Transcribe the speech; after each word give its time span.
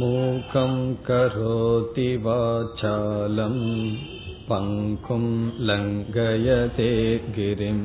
मूकं 0.00 0.72
करोति 1.06 2.08
वाचालं 2.24 3.56
पङ्कुं 4.48 5.22
लङ्घयते 5.68 6.90
गिरिं 7.36 7.80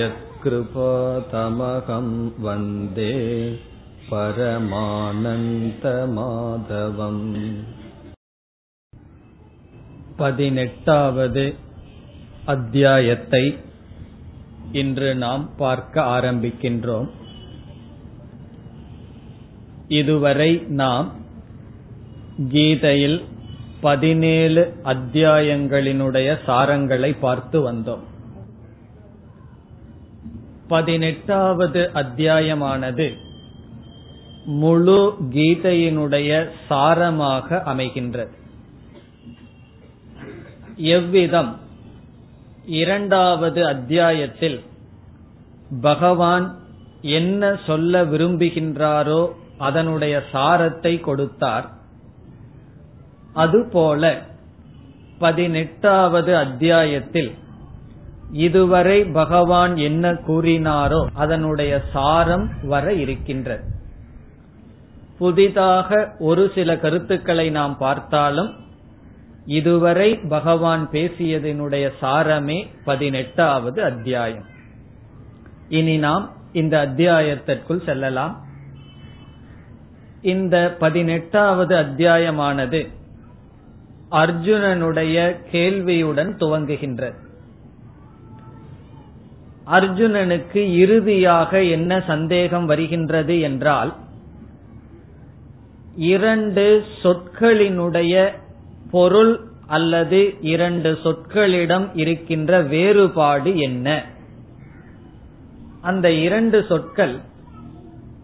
यत्कृपातमहं 0.00 2.08
वन्दे 2.46 3.14
परमानन्तमाधवम् 5.86 7.24
பதினெட்டாவது 10.20 11.56
அத்தியாயத்தை 12.46 13.58
இன்று 14.72 15.16
நாம் 15.16 15.56
பார்க்க 15.56 16.04
ஆரம்பிக்கின்றோம் 16.16 17.08
இதுவரை 19.99 20.51
நாம் 20.81 21.07
கீதையில் 22.51 23.19
பதினேழு 23.81 24.63
அத்தியாயங்களினுடைய 24.83 26.27
சாரங்களை 26.47 27.09
பார்த்து 27.19 27.57
வந்தோம். 27.71 28.03
பதினெட்டாவது 30.67 31.81
அத்தியாயமானது 31.93 33.07
முழு 34.61 35.01
கீதையினுடைய 35.33 36.29
சாரமாக 36.69 37.61
அமைகின்றது. 37.71 38.33
எவ்விதம் 40.95 41.51
இரண்டாவது 42.81 43.61
அத்தியாயத்தில் 43.65 44.59
பகவான் 45.81 46.47
என்ன 47.19 47.51
சொல்ல 47.65 48.03
விரும்புகின்றாரோ 48.05 49.21
அதனுடைய 49.61 50.15
சாரத்தை 50.33 50.93
கொடுத்தார். 50.99 51.67
அதுபோல 53.33 54.03
பதினெட்டாவது 55.19 56.31
அத்தியாயத்தில் 56.37 57.31
இதுவரை 58.47 58.97
பகவான் 59.19 59.73
என்ன 59.77 60.13
கூறினாரோ 60.27 61.01
அதனுடைய 61.13 61.73
சாரம் 61.93 62.47
வர 62.63 62.93
இருக்கின்றது. 62.93 63.65
புதிதாக 65.17 65.89
ஒரு 66.19 66.43
சில 66.55 66.77
கருத்துக்களை 66.77 67.47
நாம் 67.49 67.77
பார்த்தாலும் 67.77 68.51
இதுவரை 69.45 70.09
பகவான் 70.29 70.83
பேசியதனுடைய 70.91 71.85
சாரமே 72.01 72.59
பதினெட்டாவது 72.85 73.79
அத்தியாயம். 73.83 74.47
இனி 75.69 75.97
நாம் 75.97 76.25
இந்த 76.53 76.75
அத்தியாயத்திற்குள் 76.85 77.85
செல்லலாம். 77.85 78.33
இந்த 80.21 80.75
பதினெட்டாவது 80.79 81.75
அத்தியாயமானது 81.75 82.87
அர்ஜுனனுடைய 84.11 85.35
கேள்வியுடன் 85.51 86.35
துவங்குகின்றது. 86.37 87.13
அர்ஜுனனுக்கு 89.71 90.73
இறுதியாக 90.73 91.63
என்ன 91.63 92.03
சந்தேகம் 92.07 92.65
வருகின்றது 92.65 93.39
என்றால் 93.39 93.95
இரண்டு 95.95 96.83
சொற்களினுடைய 97.03 98.31
பொருள் 98.91 99.39
அல்லது 99.67 100.35
இரண்டு 100.41 100.99
சொற்களிடம் 101.03 101.89
இருக்கின்ற 101.93 102.61
வேறுபாடு 102.61 103.57
என்ன? 103.57 104.05
அந்த 105.81 106.11
இரண்டு 106.11 106.65
சொற்கள் 106.69 107.19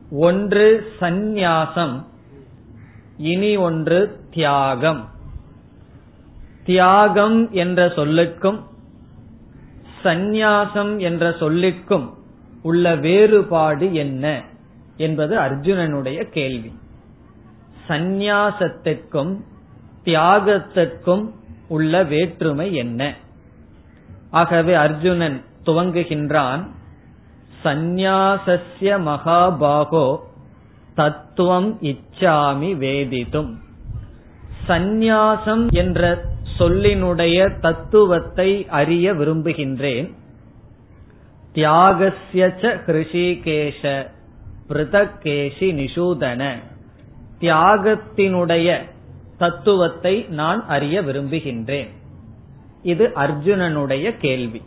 ஒன்று 0.10 0.92
சந்நியாசம் 1.00 2.06
இனி 3.18 3.56
ஒன்று 3.56 4.20
தியாகம். 4.32 5.10
தியாகம் 6.64 7.52
என்ற 7.52 7.88
சொல்லுக்கும் 7.88 8.64
சந்நியாசம் 10.04 10.98
என்ற 10.98 11.30
சொல்லுக்கும் 11.30 12.14
உள்ள 12.62 12.96
வேறுபாடு 12.96 13.94
என்ன 13.94 14.44
என்பது 14.98 15.38
அர்ஜுனனுடைய 15.38 16.30
கேள்வி. 16.30 16.80
சந்நியாசத்திற்கும் 17.88 19.42
தியாகத்திற்கும் 20.04 21.32
உள்ள 21.68 22.04
வேற்றுமை 22.04 22.76
என்ன? 22.76 23.14
ஆகவே 24.32 24.74
அர்ஜுனன் 24.74 25.42
துவங்குகின்றான் 25.66 26.68
சந்நியாசஸ்ய 27.64 28.98
மகாபாகோ 29.02 30.20
தத்துவம் 30.96 31.78
இச்சாமி 31.82 32.76
வேதித்தும். 32.78 33.54
சந்நியாசம் 34.68 35.72
என்ற 35.72 36.26
சொல்லினுடைய 36.60 37.60
தத்துவத்தை 37.60 38.68
அறிய 38.70 39.14
விரும்புகின்றேன். 39.14 40.14
தியாகசிய 41.54 42.58
ஹிருஷிகேஷ 42.62 44.08
பிருதகேஷி 44.70 45.70
நிஷூதன. 45.74 46.56
தியாகத்தினுடைய 47.40 48.82
தத்துவத்தை 49.38 50.26
நான் 50.30 50.68
அறிய 50.68 51.02
விரும்புகின்றேன். 51.02 51.90
இது 52.84 53.12
அர்ஜுனனுடைய 53.16 54.18
கேள்வி. 54.18 54.62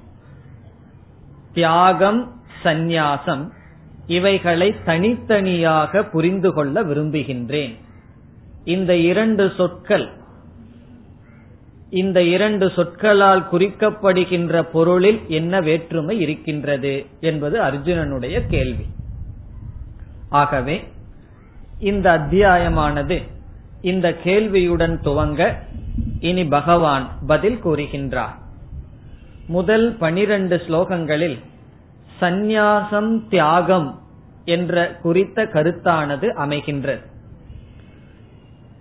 தியாகம் 1.53 2.40
சந்நியாசம். 2.63 3.51
இவைகளை 4.07 4.75
தனித்தனியாக 4.85 6.03
புரிந்து 6.05 6.53
கொள்ள 6.53 6.83
விரும்புகின்றேன். 6.83 7.77
இந்த 8.65 8.97
இரண்டு 8.97 9.53
சொற்கள் 9.57 10.19
இந்த 11.91 12.23
இரண்டு 12.23 12.71
சொற்களால் 12.71 13.49
குறிக்கப்படுகின்ற 13.53 14.63
பொருளில் 14.63 15.21
என்ன 15.29 15.61
வேற்றுமை 15.61 16.21
இருக்கின்றது 16.21 17.07
என்பது 17.21 17.61
அர்ஜுனனுடைய 17.61 18.47
கேள்வி. 18.47 18.87
ஆகவே 20.29 20.85
இந்த 21.79 22.11
அத்தியாயமானது 22.19 23.23
இந்த 23.81 24.17
கேள்வியுடன் 24.25 25.01
துவங்க 25.05 25.55
இனி 26.21 26.45
பகவான் 26.45 27.09
பதில் 27.27 27.65
கூறுகின்றார். 27.65 28.35
முதல் 29.47 29.97
பனிரெண்டு 29.97 30.63
ஸ்லோகங்களில் 30.69 31.39
சந்நியாசம் 32.21 33.29
தியாகம் 33.29 34.01
என்ற 34.45 34.95
குறித்த 35.03 35.43
கருத்தானது 35.43 36.27
அமைகின்றது. 36.45 37.03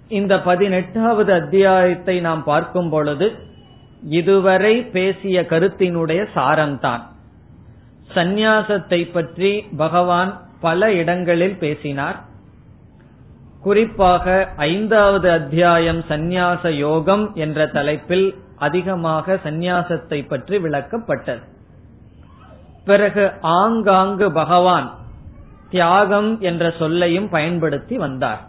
இந்த 0.08 0.42
பதினெட்டாவது 0.42 1.34
அத்தியாயத்தை 1.34 2.20
நாம் 2.20 2.44
பார்க்கும் 2.44 2.90
பொழுது 2.90 3.28
இதுவரை 4.02 4.84
பேசிய 4.84 5.42
கருத்தினுடைய 5.42 6.22
சாரம்தான். 6.36 7.04
சந்நியாசத்தை 8.16 9.12
பற்றி 9.12 9.62
பகவான் 9.78 10.42
பல 10.62 10.92
இடங்களில் 10.94 11.58
பேசினார். 11.58 12.18
குறிப்பாக 13.62 14.54
ஐந்தாவது 14.56 15.32
அத்தியாயம் 15.32 16.02
சந்நியாச 16.10 16.70
யோகம் 16.70 17.36
என்ற 17.36 17.68
தலைப்பில் 17.68 18.28
அதிகமாக 18.58 19.40
சந்நியாசத்தை 19.44 20.28
பற்றி 20.28 20.58
விளக்கப்பட்டது. 20.58 21.44
பிறகு 22.86 23.32
ஆங்காங்கு 23.42 24.32
பகவான் 24.32 24.98
தியாகம் 25.70 26.40
என்ற 26.40 26.74
சொல்லையும் 26.80 27.30
பயன்படுத்தி 27.30 27.98
வந்தார். 27.98 28.48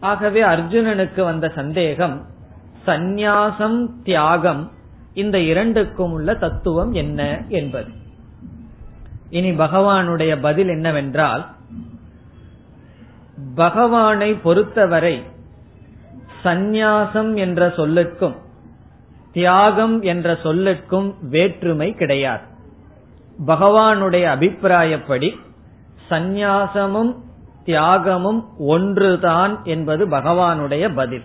ஆகவே 0.00 0.42
அர்ஜுனனுக்கு 0.42 1.22
வந்த 1.22 1.52
சந்தேகம் 1.54 2.26
சந்நியாசம் 2.86 3.88
தியாகம் 4.02 4.70
இந்த 5.14 5.38
இரண்டுக்கும் 5.38 6.12
உள்ள 6.12 6.34
தத்துவம் 6.34 6.92
என்ன 6.92 7.42
என்பது. 7.48 7.90
இனி 9.30 9.50
பகவானுடைய 9.50 10.40
பதில் 10.40 10.68
என்னவென்றால் 10.68 11.46
பகவானை 13.54 14.34
பொறுத்தவரை 14.34 15.22
சந்நியாசம் 16.44 17.34
என்ற 17.34 17.68
சொல்லுக்கும் 17.68 18.36
தியாகம் 19.32 20.02
என்ற 20.02 20.32
சொல்லுக்கும் 20.32 21.14
வேற்றுமை 21.22 21.94
கிடையாது. 21.94 22.54
பகவானுடைய 23.46 24.24
அபிப்பிராயப்படி 24.24 25.36
சந்நியாசமும் 26.10 27.14
தியாகமும் 27.64 28.44
ஒன்றுதான் 28.58 29.60
என்பது 29.64 30.08
பகவானுடைய 30.08 30.94
பதில். 30.94 31.22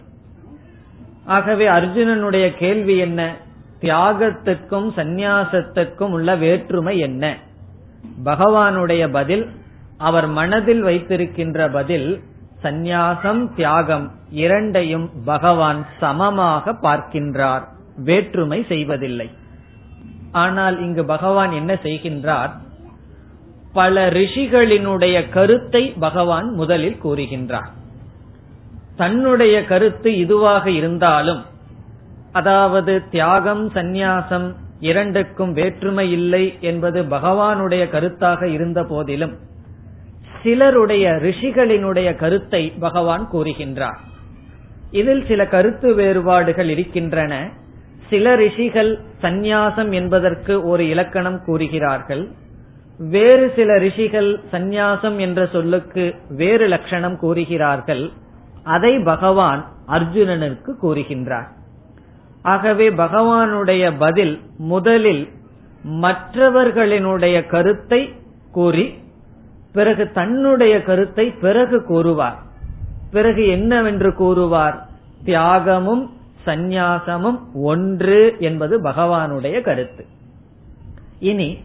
ஆகவே 1.25 1.67
அர்ஜுனனுடைய 1.67 2.57
கேள்வி 2.57 2.97
என்ன? 2.97 3.35
தியாகத்துக்கும் 3.81 4.89
சந்நியாசத்துக்கும் 4.95 6.11
உள்ள 6.11 6.35
வேற்றுமை 6.35 6.99
என்ன? 6.99 7.37
பகவானுடைய 8.25 9.11
பதில் 9.11 9.49
அவர் 9.97 10.27
மனதில் 10.27 10.81
வைத்திருக்கின்ற 10.81 11.69
பதில் 11.69 12.23
சந்நியாசம் 12.63 13.53
தியாகம் 13.55 14.11
இரண்டையும் 14.29 15.09
பகவான் 15.25 15.85
சமமாக 15.99 16.71
பார்க்கின்றார். 16.71 17.63
வேற்றுமை 17.95 18.65
செய்வதில்லை. 18.67 19.31
ஆனால் 20.31 20.79
இங்கு 20.79 21.05
பகவான் 21.05 21.51
என்ன 21.51 21.73
செய்கின்றார்? 21.73 22.49
பல 23.73 24.09
ரிஷிகளினுடைய 24.09 25.29
கருத்தை 25.29 25.93
பகவான் 25.99 26.53
முதலில் 26.53 26.97
கூறுகின்றார். 27.03 27.71
தன்னுடைய 28.95 29.65
கருத்து 29.65 30.11
இதுவாக 30.11 30.65
இருந்தாலும் 30.65 31.41
அதாவது 32.31 33.09
தியாகம் 33.09 33.69
சந்நியாசம் 33.69 34.55
இரண்டுக்கும் 34.79 35.53
வேற்றுமை 35.53 36.11
இல்லை 36.11 36.57
என்பது 36.61 37.03
பகவானுடைய 37.03 37.83
கருத்தாக 37.89 38.43
இருந்த 38.43 38.83
போதிலும் 38.83 39.37
சிலருடைய 40.43 41.09
ரிஷிகளினுடைய 41.09 42.15
கருத்தை 42.15 42.73
பகவான் 42.79 43.29
கூறுகின்றார். 43.33 43.99
இதில் 44.91 45.25
சில 45.27 45.45
கருத்து 45.45 45.93
வேறுபாடுகள் 45.93 46.69
இருக்கின்றன. 46.69 47.49
சில 48.11 48.35
ரிஷிகள் 48.35 48.91
சந்நியாசம் 49.21 49.91
என்பதற்கு 49.91 50.53
ஒரு 50.63 50.83
இலக்கணம் 50.89 51.39
கூறுகிறார்கள். 51.45 52.23
வேறு 52.97 53.45
சில 53.55 53.77
ரிஷிகள் 53.77 54.29
சந்நியாசம் 54.51 55.17
என்ற 55.17 55.49
சொல்லுக்கு 55.51 56.03
வேறு 56.29 56.67
லட்சணம் 56.67 57.17
கூறுகிறார்கள். 57.17 58.03
அதை 58.63 58.99
பகவான் 58.99 59.61
அர்ஜுனனுக்கு 59.87 60.71
கூறுகின்றார். 60.83 61.49
ஆகவே 62.43 62.89
பகவானுடைய 62.89 63.93
பதில் 63.99 64.39
முதலில் 64.57 65.23
மற்றவர்களினுடைய 66.01 67.37
கருத்தை 67.47 68.01
கூறி 68.51 68.85
பிறகு 69.73 70.11
தன்னுடைய 70.11 70.83
கருத்தை 70.83 71.25
பிறகு 71.31 71.85
கூறுவார். 71.85 72.39
பிறகு 73.11 73.47
என்னவென்று 73.47 74.13
கூறுவார்? 74.13 74.77
தியாகமும் 75.25 76.03
சந்நியாசமும் 76.45 77.39
ஒன்று 77.53 78.35
என்பது 78.39 78.81
பகவானுடைய 78.81 79.61
கருத்து. 79.61 80.05
இனி 81.19 81.57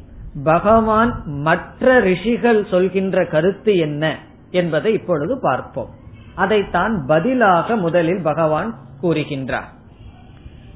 பகவான் 0.45 1.23
மற்ற 1.27 2.01
ரிஷிகள் 2.01 2.67
சொல்கின்ற 2.71 3.27
கருத்து 3.27 3.77
என்ன 3.77 4.19
என்பதை 4.51 4.93
இப்பொழுது 4.93 5.39
பார்ப்போம். 5.41 5.89
அதைத்தான் 6.35 7.05
பதிலாக 7.07 7.77
முதலில் 7.77 8.23
பகவான் 8.23 8.79
கூறுகின்றார். 9.03 9.71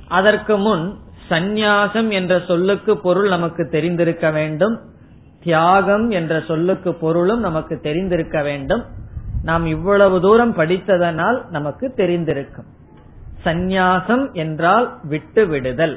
அதற்கு 0.09 0.57
முன் 0.57 0.99
சந்நியாசம் 1.29 2.09
என்ற 2.09 2.43
சொல்லுக்கு 2.47 2.99
பொருள் 2.99 3.29
நமக்கு 3.29 3.69
தெரிந்திருக்க 3.69 4.31
வேண்டும். 4.31 4.81
தியாகம் 5.43 6.11
என்ற 6.11 6.43
சொல்லுக்கு 6.47 6.95
பொருளும் 6.95 7.41
நமக்கு 7.41 7.81
தெரிந்திருக்க 7.81 8.43
வேண்டும். 8.43 8.85
நாம் 9.43 9.67
இவ்வளவு 9.67 10.21
தூரம் 10.21 10.57
படித்ததனால் 10.57 11.49
நமக்கு 11.51 11.93
தெரிந்திருக்கும். 11.97 12.67
சந்நியாசம் 13.45 14.25
என்றால் 14.33 14.87
விட்டு 15.03 15.47
விடுதல் 15.47 15.97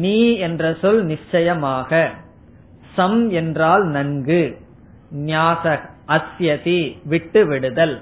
நீ 0.00 0.18
என்ற 0.36 0.62
சொல் 0.80 1.02
நிச்சயமாக. 1.04 1.90
சம் 2.94 3.30
என்றால் 3.30 3.84
நன்கு. 3.86 4.42
நியாச 5.24 5.64
அஸ்யதி 6.08 6.80
விட்டு 7.04 7.40
விடுதல் 7.46 7.94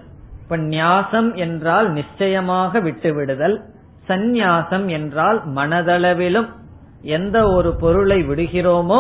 இப்ப 0.43 0.57
நியாசம் 0.57 1.31
என்றால் 1.35 1.89
நிச்சயமாக 1.91 2.81
விட்டு 2.81 3.11
விடுதல் 3.15 3.57
சந்நியாசம் 4.09 4.87
என்றால் 4.89 5.39
மனதளவிலும் 5.55 6.49
எந்த 7.17 7.37
ஒரு 7.49 7.71
பொருளை 7.75 8.19
விடுகிறோமோ 8.23 8.99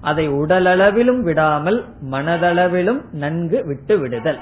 அதை 0.00 0.28
உடலளவிலும் 0.30 1.20
விடாமல் 1.20 1.78
மனதளவிலும் 2.10 3.00
நன்கு 3.12 3.58
விட்டு 3.66 3.98
விடுதல் 3.98 4.40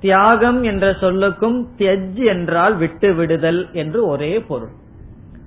தியாகம் 0.00 0.60
என்ற 0.62 0.86
சொல்லுக்கும் 1.00 1.56
தியஜ் 1.78 2.20
என்றால் 2.34 2.76
விட்டு 2.76 3.08
விடுதல் 3.14 3.60
என்று 3.72 4.00
ஒரே 4.06 4.32
பொருள். 4.40 4.74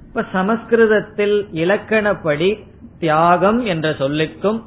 இப்ப 0.07 0.23
சமஸ்கிருதத்தில் 0.31 1.35
இலக்கணப்படி 1.53 2.49
தியாகம் 2.99 3.59
என்ற 3.65 3.89
சொல்லுக்கும் 3.99 4.59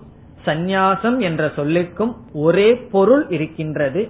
சந்நியாசம் 0.47 1.19
என்ற 1.19 1.43
சொல்லுக்கும் 1.57 2.13
ஒரே 2.33 2.69
பொருள் 2.95 3.25
இருக்கின்றது. 3.29 4.03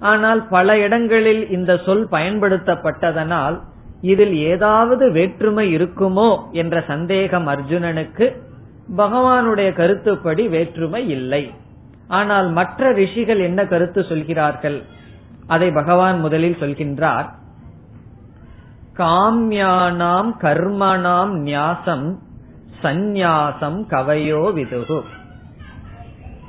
ஆனால் 0.00 0.40
பல 0.48 0.76
இடங்களில் 0.78 1.42
இந்த 1.50 1.72
சொல் 1.84 2.04
பயன்படுத்தப்பட்டதனால் 2.10 3.56
இதில் 4.00 4.34
ஏதாவது 4.52 5.04
வேற்றுமை 5.12 5.66
இருக்குமோ 5.76 6.30
என்ற 6.52 6.82
சந்தேகம் 6.88 7.46
அர்ஜுனனுக்கு 7.46 8.26
பகவானுடைய 8.96 9.68
கருத்துப்படி 9.72 10.44
வேற்றுமை 10.48 11.02
இல்லை. 11.08 11.44
ஆனால் 12.08 12.48
மற்ற 12.48 12.92
ரிஷிகள் 12.92 13.38
என்ன 13.38 13.66
கருத்து 13.66 14.04
சொல்கிறார்கள்? 14.04 14.84
அதை 15.46 15.70
பகவான் 15.70 16.20
முதலில் 16.20 16.60
சொல்கின்றார். 16.60 17.28
காமியானாம் 18.94 20.30
கர்மணாம் 20.40 21.34
நியாசம் 21.44 22.14
சந்நியாசம் 22.82 23.78
கவையோ 23.90 24.52
விதுகு. 24.52 25.02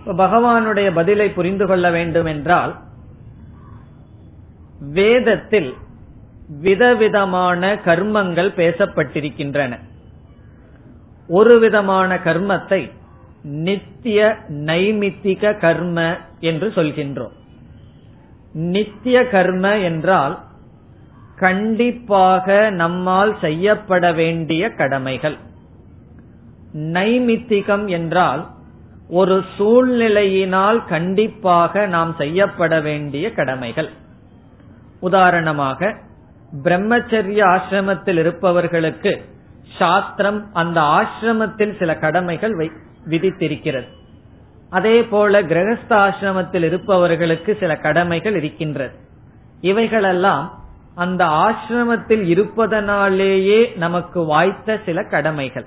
பகவானுடைய 0.05 0.91
பதிலை 0.93 1.29
புரிந்து 1.29 1.67
கொள்ள 1.67 1.91
வேண்டும் 1.91 2.25
என்றால் 2.25 2.75
வேதத்தில் 4.79 5.73
விதவிதமான 6.61 7.75
கர்மங்கள் 7.75 8.51
பேசப்பட்டிருக்கின்றன. 8.55 9.79
ஒரு 11.27 11.59
விதமான 11.59 12.15
கர்மத்தை 12.15 12.91
நித்திய 13.43 14.37
நைமித்திக 14.49 15.59
கர்ம 15.59 16.17
என்று 16.39 16.69
சொல்கின்றோம். 16.69 17.31
நித்திய 18.53 19.27
கர்ம 19.27 19.77
என்றால் 19.77 20.39
கண்டிப்பாக 21.35 22.69
நம்மால் 22.69 23.37
செய்யப்பட 23.41 24.11
வேண்டிய 24.11 24.69
கடமைகள். 24.69 25.37
நைமித்திகம் 26.73 27.87
என்றால் 27.87 28.47
ஒரு 29.09 29.43
சூழ்நிலையினால் 29.59 30.85
கண்டிப்பாக 30.87 31.85
நாம் 31.85 32.15
செய்யப்பட 32.17 32.81
வேண்டிய 32.81 33.31
கடமைகள். 33.31 33.89
உதாரணமாக 34.99 35.95
பிரம்மச்சரிய 36.63 37.43
ஆசிரமத்தில் 37.43 38.17
இருப்பவர்களுக்கு 38.17 39.25
சாஸ்திரம் 39.77 40.53
அந்த 40.53 40.81
ஆசிரமத்தில் 40.81 41.77
சில 41.77 41.95
கடமைகள் 41.95 42.71
விதித்திருக்கிறது. 43.09 43.87
அதே 44.69 45.03
போல 45.03 45.41
கிரகஸ்த 45.41 45.89
ஆசிரமத்தில் 45.89 46.63
இருப்பவர்களுக்கு 46.63 47.57
சில 47.59 47.75
கடமைகள் 47.75 48.35
இருக்கின்றது. 48.35 48.95
இவைகளெல்லாம் 49.61 50.61
அந்த 50.95 51.25
ஆசிரமத்தில் 51.25 52.21
இருப்பதனாலேயே 52.21 53.73
நமக்கு 53.77 54.23
வாய்த்த 54.23 54.79
சில 54.85 55.03
கடமைகள். 55.03 55.65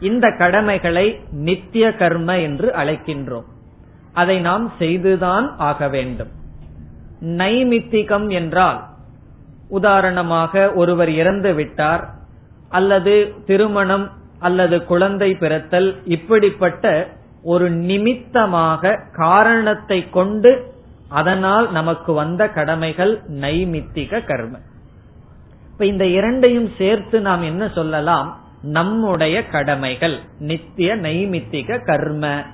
இந்த 0.00 0.34
கடமைகளை 0.38 1.20
நித்திய 1.30 1.94
கர்ம 1.94 2.38
என்று 2.38 2.72
அழைக்கின்றோம். 2.76 3.44
அதை 4.12 4.40
நாம் 4.40 4.72
செய்துதான் 4.78 5.54
ஆக 5.58 5.88
வேண்டும். 5.88 6.30
நைமித்திகம் 7.20 8.28
என்றால் 8.28 8.88
உதாரணமாக 9.68 10.72
ஒருவர் 10.72 11.10
இறந்து 11.10 11.54
விட்டார் 11.54 12.14
அல்லது 12.68 13.34
திருமணம் 13.46 14.10
அல்லது 14.40 14.84
குழந்தை 14.84 15.34
பிறத்தல் 15.34 15.88
இப்படிப்பட்ட 16.04 17.08
ஒரு 17.42 17.70
நிமித்தமாக 17.70 18.98
காரணத்தை 19.12 20.10
கொண்டு 20.10 20.74
அதனால் 21.08 21.72
நமக்கு 21.72 22.12
வந்த 22.12 22.48
கடமைகள் 22.48 23.20
நைமித்திக 23.40 24.24
கர்ம. 24.26 24.58
இப்ப 25.72 25.86
இந்த 25.86 26.06
இரண்டையும் 26.06 26.70
சேர்த்து 26.78 27.20
நாம் 27.20 27.42
என்ன 27.42 27.68
சொல்லலாம்? 27.68 28.40
நம்முடைய 28.62 29.46
கடமைகள் 29.46 30.20
நித்திய 30.38 30.96
நைமித்திக 30.96 31.84
கர்ம 31.84 32.44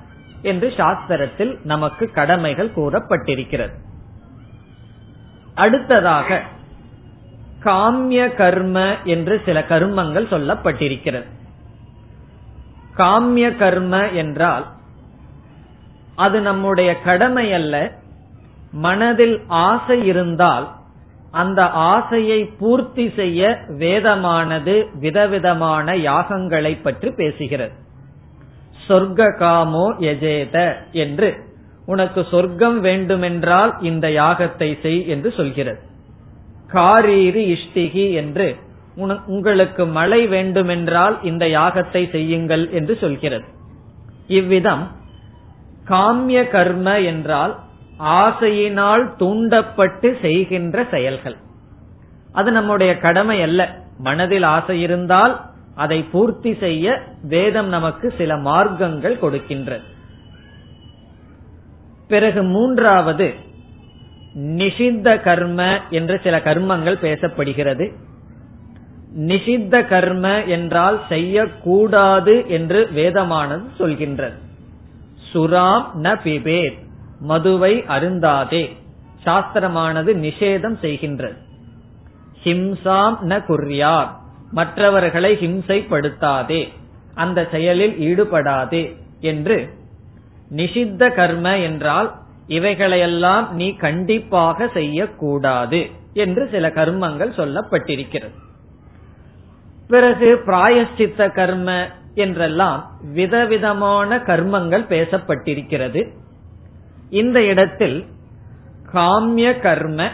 என்று 0.41 0.73
சாஸ்திரத்தில் 0.77 1.57
நமக்கு 1.63 2.11
கடமைகள் 2.11 2.71
கூறப்பட்டிருக்கிறது. 2.75 3.75
அடுத்ததாக 5.55 6.41
காமிய 7.63 8.35
கர்ம 8.35 8.95
என்று 9.03 9.41
சில 9.45 9.59
கர்மங்கள் 9.69 10.31
சொல்லப்பட்டிருக்கிறது. 10.33 11.35
காமிய 12.97 13.47
கர்ம 13.55 14.11
என்றால் 14.11 14.65
அது 16.15 16.41
நம்முடைய 16.41 16.89
கடமை 17.01 17.53
அல்ல 17.53 17.75
மனதில் 18.71 19.37
ஆசை 19.47 20.05
இருந்தால் 20.05 20.75
அந்த 21.31 21.61
ஆசையை 21.69 22.39
பூர்த்தி 22.59 23.05
செய்ய 23.15 23.41
வேதமானது 23.79 24.75
விதவிதமான 24.99 25.93
யாகங்களை 25.93 26.81
பற்றி 26.81 27.09
பேசுகிறது. 27.09 27.75
சொர்க்க 28.87 29.29
காமோ 29.37 29.85
எஜேத 30.11 30.55
என்று. 30.91 31.29
உனக்கு 31.85 32.21
சொர்க்கம் 32.31 32.79
வேண்டுமென்றால் 32.79 33.73
இந்த 33.81 34.07
யாகத்தை 34.07 34.69
செய் 34.81 35.01
என்று 35.07 35.29
சொல்கிறது. 35.31 35.81
காரீரி 36.73 37.43
இஷ்டிகி 37.55 38.05
என்று. 38.13 38.47
உங்களுக்கு 39.25 39.85
மழை 39.85 40.27
வேண்டுமென்றால் 40.27 41.15
இந்த 41.23 41.45
யாகத்தை 41.45 42.09
செய்யுங்கள் 42.09 42.69
என்று 42.71 42.97
சொல்கிறது. 42.97 43.45
இவ்விதம் 44.27 44.91
காமிய 45.85 46.47
கர்ம 46.47 46.99
என்றால் 46.99 47.53
ஆசையினால் 47.99 49.15
தூண்டப்பட்டு 49.15 50.17
செய்கின்ற 50.21 50.85
செயல்கள். 50.91 51.37
அது 52.31 52.51
நம்முடைய 52.51 52.97
கடமை 52.97 53.41
அல்ல. 53.41 53.61
மனதில் 53.99 54.43
ஆசை 54.43 54.81
இருந்தால் 54.81 55.41
அதை 55.75 55.99
பூர்த்தி 56.03 56.55
செய்ய 56.59 57.01
வேதம் 57.21 57.67
நமக்கு 57.67 58.13
சில 58.17 58.35
மார்க்கங்கள் 58.35 59.15
கொடுக்கின்றது 59.21 59.85
பிறகு 62.07 62.43
மூன்றாவது 62.43 63.33
நிஷித்த 64.35 65.21
கர்ம 65.21 65.79
என்று 65.89 66.19
சில 66.23 66.37
கர்மங்கள் 66.37 67.03
பேசப்படுகிறது. 67.05 67.85
நிஷித்த 69.15 69.87
கர்ம 69.87 70.43
என்றால் 70.43 71.01
செய்யக்கூடாது 71.09 72.45
என்று 72.47 72.89
வேதமானது 72.95 73.63
சொல்கின்றது. 73.79 74.37
சுராம் 75.33 75.85
ந 76.03 76.15
பிபேத் 76.23 76.77
மதுவை 77.19 77.83
அருந்தாதே. 77.87 78.75
சாஸ்திரமானது 79.25 80.11
நிஷேதம் 80.25 80.77
செய்கின்றது. 80.81 81.37
ஹிம்சாம் 82.43 83.17
ந 83.21 83.45
குர்யார் 83.45 84.15
மற்றவர்களை 84.51 85.35
ஹிம்சைப்படுத்தாதே 85.35 86.67
அந்த 87.15 87.47
செயலில் 87.51 87.95
ஈடுபடாதே 87.97 88.95
என்று. 89.19 89.69
நிஷித்த 90.55 91.15
கர்ம 91.15 91.57
என்றால் 91.57 92.15
இவைகளையெல்லாம் 92.47 93.51
நீ 93.51 93.75
கண்டிப்பாக 93.75 94.67
செய்யக்கூடாது 94.67 95.89
என்று 96.13 96.47
சில 96.51 96.67
கர்மங்கள் 96.67 97.37
சொல்லப்பட்டிருக்கிறது. 97.37 98.45
பிறகு 99.87 100.41
பிராயஷ்சித்த 100.45 101.31
கர்ம 101.33 101.87
என்றெல்லாம் 102.13 102.91
விதவிதமான 103.13 104.17
கர்மங்கள் 104.17 104.85
பேசப்பட்டிருக்கிறது. 104.89 106.07
இந்த 107.09 107.43
இடத்தில் 107.43 108.05
காமிய 108.93 109.59
கர்ம 109.59 110.09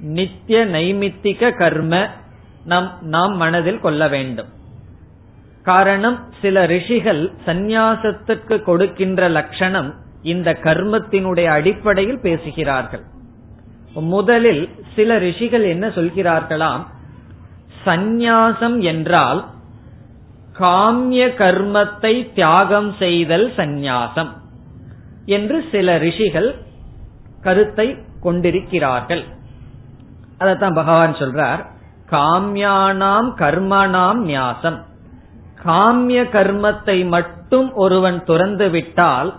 நித்திய 0.00 0.66
நைமித்திக 0.66 1.56
கர்ம 1.56 2.08
நம் 2.64 2.92
நாம் 3.00 3.36
மனதில் 3.36 3.80
கொள்ள 3.80 4.08
வேண்டும். 4.08 4.48
காரணம் 5.62 6.32
சில 6.42 6.66
ரிஷிகள் 6.66 7.32
சந்நியாசத்துக்கு 7.46 8.62
கொடுக்கின்ற 8.62 9.28
லட்சணம் 9.28 9.94
இந்த 10.22 10.58
கர்மத்தினுடைய 10.62 11.44
அடிப்படையில் 11.44 12.20
பேசுகிறார்கள். 12.20 13.02
முதலில் 13.94 14.68
சில 14.94 15.18
ரிஷிகள் 15.18 15.62
என்ன 15.62 15.88
சொல்கிறார்களாம்? 15.88 16.84
சந்நியாசம் 17.84 18.80
என்றால் 18.82 19.44
காமிய 20.58 21.26
கர்மத்தை 21.26 22.32
தியாகம் 22.34 22.94
செய்தல் 22.98 23.52
சந்நியாசம் 23.56 24.28
என்று 25.26 25.64
சில 25.72 25.98
ரிஷிகள் 25.98 26.54
கருத்தை 27.42 27.96
கொண்டிருக்கிறார்கள். 28.20 29.24
அதத்தான் 30.38 30.74
பகவான் 30.74 31.14
சொல்றார். 31.14 31.66
காமியானாம் 32.10 33.28
கர்மனாம் 33.36 34.20
நியாசம். 34.24 34.78
காமிய 35.64 36.22
கர்மத்தை 36.22 37.08
மட்டும் 37.08 37.72
ஒருவன் 37.74 38.24
துறந்து 38.24 38.70
விட்டால் 38.70 39.34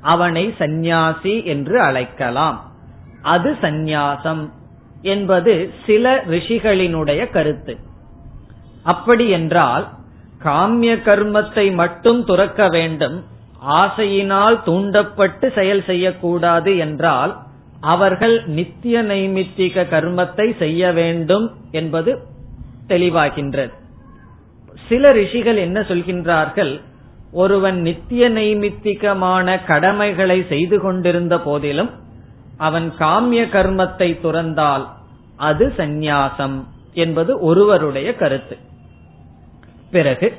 அவனை 0.00 0.54
சந்நியாசி 0.58 1.44
என்று 1.44 1.80
அழைக்கலாம். 1.80 2.64
அது 3.22 3.56
சந்நியாசம். 3.62 4.50
என்பது 5.02 5.70
சில 5.86 6.24
ரிஷிகளினுடைய 6.30 7.30
கருத்து. 7.30 7.76
அப்படி 8.82 9.28
என்றால் 9.28 9.88
காமிய 10.44 10.94
கர்மத்தை 10.94 11.74
மட்டும் 11.74 12.24
துறக்க 12.24 12.68
வேண்டும் 12.68 13.24
ஆசையினால் 13.66 14.62
தூண்டப்பட்டு 14.62 15.52
செயல் 15.52 15.84
செய்யக்கூடாது 15.84 16.76
என்றால் 16.76 17.36
அவர்கள் 17.80 18.44
நித்திய 18.46 19.02
நைமித்திக 19.02 19.84
கர்மத்தை 19.90 20.58
செய்ய 20.58 20.92
வேண்டும் 20.92 21.50
என்பது 21.70 22.18
தெளிவாகின்றது. 22.88 23.72
சில 24.88 25.12
ரிஷிகள் 25.12 25.56
என்ன 25.56 25.80
சொல்கின்றார்கள் 25.80 26.80
ஒருவன் 27.32 27.80
நித்திய 27.80 28.28
நைமித்திகமான 28.28 29.64
கடமைகளை 29.66 30.44
செய்து 30.48 30.80
கொண்டிருந்த 30.80 31.38
போதிலும் 31.38 31.90
அவன் 32.58 32.94
காமிய 32.98 33.42
கர்மத்தை 33.44 34.20
துறந்தால் 34.20 34.86
அது 35.36 35.72
சந்நியாசம் 35.76 36.64
என்பது 36.94 37.40
ஒருவருடைய 37.40 38.16
கருத்து. 38.16 38.56
பிறகு 39.90 40.34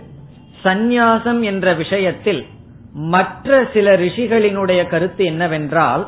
சந்நியாசம் 0.63 1.41
என்ற 1.41 1.73
விஷயத்தில் 1.73 2.45
மற்ற 2.93 3.67
சில 3.73 3.97
ரிஷிகளினுடைய 3.97 4.87
கருத்து 4.87 5.25
என்னவென்றால் 5.25 6.03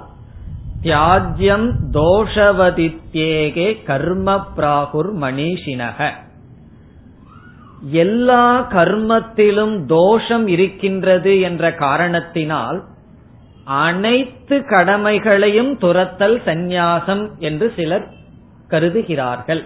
தியாஜ்யம் 0.83 1.71
தோஷவதித்யேகே 1.93 3.83
கர்ம 3.83 4.45
பிராகுர் 4.57 5.11
மணிஷினக. 5.21 6.09
எல்லா 7.81 8.67
கர்மத்திலும் 8.71 9.85
தோஷம் 9.85 10.47
இருக்கின்றது 10.47 11.39
என்ற 11.39 11.73
காரணத்தினால் 11.75 12.83
அனைத்து 13.65 14.65
கடமைகளையும் 14.65 15.77
துரத்தல் 15.77 16.41
சந்நியாசம் 16.45 17.29
என்று 17.37 17.73
சிலர் 17.75 18.07
கருதுகிறார்கள். 18.69 19.63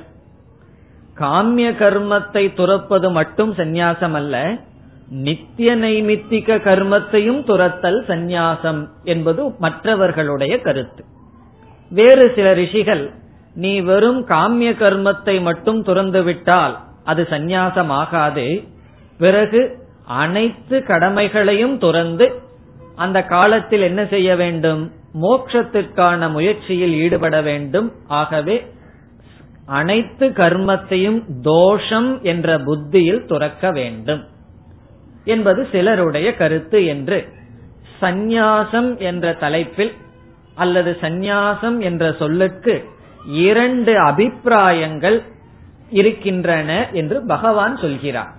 காமிய 1.15 1.71
கர்மத்தை 1.71 2.53
துறப்பது 2.53 3.11
மட்டும் 3.11 3.53
சந்நியாசம் 3.53 4.13
அல்ல 4.13 4.57
நித்திய 5.09 5.75
நைமித்திக 5.75 6.57
கர்மத்தையும் 6.59 7.43
துரத்தல் 7.43 8.05
சந்நியாசம் 8.07 8.87
என்பது 9.03 9.55
மற்றவர்களுடைய 9.59 10.61
கருத்து. 10.61 11.03
வேறு 11.89 12.31
சில 12.35 12.53
ரிஷிகள் 12.53 13.11
நீ 13.55 13.81
வெறும் 13.81 14.27
காமிய 14.27 14.71
கர்மத்தை 14.71 15.41
மட்டும் 15.41 15.83
துறந்து 15.83 16.23
விட்டால் 16.23 16.79
அது 17.03 17.27
சந்நியாசம் 17.29 17.87
ஆகாது 17.87 18.63
பிறகு 19.17 19.83
அனைத்து 20.05 20.83
கடமைகளையும் 20.83 21.77
துறந்து 21.77 22.43
அந்த 22.95 23.23
காலத்தில் 23.23 23.81
என்ன 23.81 24.05
செய்ய 24.05 24.35
வேண்டும்? 24.35 24.91
மோட்சத்திற்கான 25.21 26.31
முயற்சியில் 26.31 26.93
ஈடுபட 26.93 27.41
வேண்டும். 27.41 27.91
ஆகவே 28.07 28.73
அனைத்து 29.65 30.29
கர்மத்தையும் 30.29 31.23
தோஷம் 31.41 32.23
என்ற 32.23 32.59
புத்தியில் 32.59 33.25
துறக்க 33.25 33.71
வேண்டும். 33.71 34.23
என்பது 35.25 35.67
சிலருடைய 35.71 36.35
கருத்து 36.35 36.85
என்று. 36.85 37.27
சந்நியாசம் 38.01 38.97
என்ற 38.97 39.33
தலைப்பில் 39.33 39.91
அல்லது 40.55 40.97
சந்நியாசம் 41.01 41.79
என்ற 41.79 42.15
சொல்லுக்கு 42.19 42.83
இரண்டு 43.25 43.99
அபிப்பிராயங்கள் 43.99 45.21
இருக்கின்றன 45.89 46.89
என்று 46.91 47.25
பகவான் 47.25 47.77
சொல்கிறார். 47.77 48.33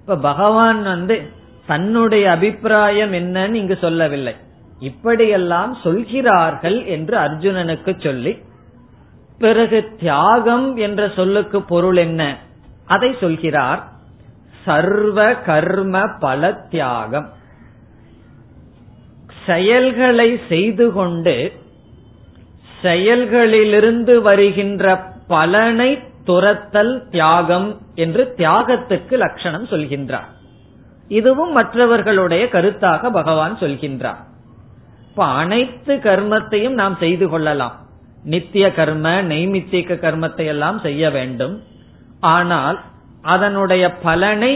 இப்ப 0.00 0.16
பகவான் 0.16 0.82
வந்து 0.82 1.40
தன்னுடைய 1.66 2.30
அபிப்பிராயம் 2.30 3.12
என்னன்னு 3.12 3.52
இங்கு 3.52 3.78
சொல்லவில்லை. 3.80 4.36
இப்படியெல்லாம் 4.80 5.78
சொல்கிறார்கள் 5.82 6.84
என்று 6.84 7.18
அர்ஜுனனுக்கு 7.18 8.02
சொல்லி 8.02 8.38
பிறகு 9.38 9.90
தியாகம் 9.98 10.76
என்ற 10.76 11.10
சொல்லுக்கு 11.16 11.62
பொருள் 11.62 11.96
என்ன? 11.96 12.36
அதை 12.86 13.16
சொல்கிறார் 13.20 13.82
சர்வ 14.64 15.34
கர்ம 15.34 16.08
பல 16.20 16.52
தியாகம். 16.52 17.28
செயல்களை 19.46 20.40
செய்து 20.48 20.92
கொண்டு 20.92 21.52
செயல்களிலிருந்து 22.82 24.20
வருகின்ற 24.20 24.96
பலனை 25.28 25.98
துரத்தல் 26.24 27.08
தியாகம் 27.10 27.80
என்று 27.94 28.34
தியாகத்துக்கு 28.36 29.16
லட்சணம் 29.16 29.66
சொல்கின்றார். 29.66 30.30
இதுவும் 31.12 31.52
மற்றவர்களுடைய 31.52 32.44
கருத்தாக 32.52 33.10
பகவான் 33.10 33.54
சொல்கின்றார். 33.58 34.20
இப்ப 35.08 35.24
அனைத்து 35.42 35.94
கர்மத்தையும் 35.96 36.76
நாம் 36.80 36.96
செய்து 36.98 37.26
கொள்ளலாம். 37.28 37.76
நித்திய 38.24 38.66
கர்ம 38.72 39.22
நெய்மித்திக 39.22 39.96
கர்மத்தை 40.04 40.44
எல்லாம் 40.46 40.78
செய்ய 40.78 41.10
வேண்டும். 41.10 41.54
ஆனால் 42.20 42.78
அதனுடைய 43.22 43.84
பலனை 44.06 44.52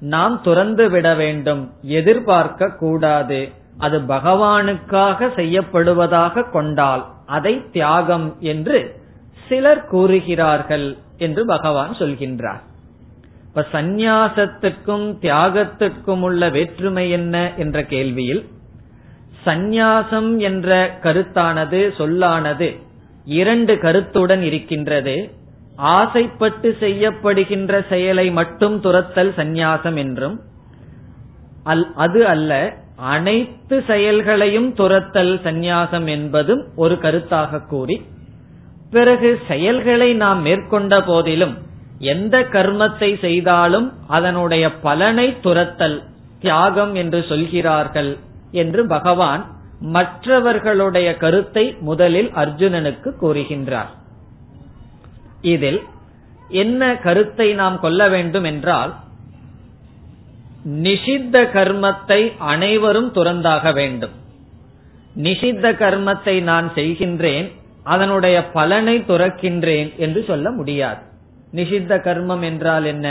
நாம் 0.00 0.36
துறந்து 0.42 0.86
விட 0.90 1.08
வேண்டும். 1.14 1.62
எதிர்பார்க்க 1.82 2.70
கூடாது. 2.82 3.40
அது 3.78 3.98
பகவானுக்காக 4.08 5.28
செய்யப்படுவதாக 5.36 6.50
கொண்டால் 6.50 7.04
அதை 7.26 7.54
தியாகம் 7.72 8.28
என்று 8.40 8.78
சிலர் 9.48 9.86
கூறுகிறார்கள் 9.86 10.88
என்று 11.18 11.42
பகவான் 11.46 11.92
சொல்கின்றார். 11.92 12.62
இப்ப 13.54 13.64
சந்நியாசத்துக்கும் 13.72 15.04
தியாகத்துக்கும் 15.20 16.20
உள்ள 16.20 16.42
வேற்றுமை 16.50 17.10
என்ன 17.10 17.34
என்ற 17.56 17.78
கேள்வியில் 17.82 18.40
சந்நியாசம் 19.46 20.30
என்ற 20.40 20.68
கருத்தானது 21.02 21.80
சொல்லானது 21.96 22.68
இரண்டு 23.26 23.74
கருத்துடன் 23.78 24.42
இருக்கின்றது. 24.42 25.16
ஆசைப்பட்டு 25.78 26.76
செய்யப்படுகின்ற 26.80 27.72
செயலை 27.88 28.26
மட்டும் 28.30 28.80
துரத்தல் 28.80 29.32
சந்நியாசம் 29.36 29.96
என்றும் 29.96 30.36
அது 31.96 32.22
அல்ல 32.26 32.52
அனைத்து 33.12 33.76
செயல்களையும் 33.86 34.70
துரத்தல் 34.74 35.34
சந்நியாசம் 35.44 36.08
என்பதும் 36.08 36.62
ஒரு 36.76 36.94
கருத்தாக 36.94 37.60
கூறி 37.66 37.98
பிறகு 38.92 39.30
செயல்களை 39.48 40.08
நாம் 40.14 40.40
மேற்கொண்ட 40.42 40.94
போதிலும் 41.02 41.54
எந்த 42.02 42.36
கர்மத்தை 42.54 43.10
செய்தாலும் 43.20 43.88
அதனுடைய 44.06 44.64
பலனை 44.86 45.26
துரத்தல் 45.40 45.98
தியாகம் 46.40 46.94
என்று 46.94 47.20
சொல்கிறார்கள் 47.28 48.12
என்று 48.52 48.86
பகவான் 48.86 49.42
மற்றவர்களுடைய 49.96 51.08
கருத்தை 51.16 51.64
முதலில் 51.80 52.30
அர்ஜுனனுக்கு 52.32 53.10
கூறுகின்றார். 53.22 53.92
இதில் 55.40 55.80
என்ன 56.48 56.82
கருத்தை 56.96 57.48
நாம் 57.54 57.78
கொள்ள 57.80 58.00
வேண்டும் 58.08 58.44
என்றால் 58.44 58.92
நிஷித்த 60.84 61.36
கர்மத்தை 61.54 62.20
அனைவரும் 62.38 63.10
துறந்தாக 63.12 63.72
வேண்டும். 63.72 64.14
நிஷித்த 65.16 65.66
கர்மத்தை 65.82 66.36
நான் 66.42 66.68
செய்கின்றேன் 66.74 67.48
அதனுடைய 67.84 68.36
பலனை 68.50 68.98
துறக்கின்றேன் 69.08 69.90
என்று 69.96 70.20
சொல்ல 70.24 70.50
முடியாது. 70.50 71.02
நிஷித்த 71.52 71.92
கர்மம் 72.06 72.42
என்றால் 72.42 72.84
என்ன? 72.84 73.06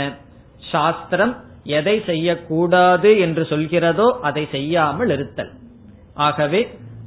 சாஸ்திரம் 0.70 1.34
எதை 1.64 2.02
செய்யக்கூடாது 2.06 3.18
என்று 3.18 3.42
சொல்கிறதோ 3.42 4.06
அதை 4.20 4.48
செய்யாமல் 4.50 5.10
இருத்தல். 5.10 5.50
ஆகவே 6.14 6.60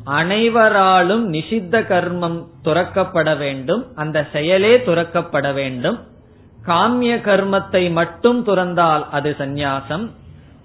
அனைவராலும் 0.03 1.33
நிஷித்த 1.33 1.75
கர்மம் 1.89 2.37
துறக்கப்பட 2.63 3.29
வேண்டும் 3.37 3.83
அந்த 3.95 4.17
செயலே 4.31 4.73
துறக்கப்பட 4.77 5.53
வேண்டும். 5.53 5.97
காமிய 6.63 7.15
கர்மத்தை 7.15 7.91
மட்டும் 7.91 8.39
துறந்தால் 8.45 9.03
அது 9.09 9.35
சந்நியாசம் 9.37 10.05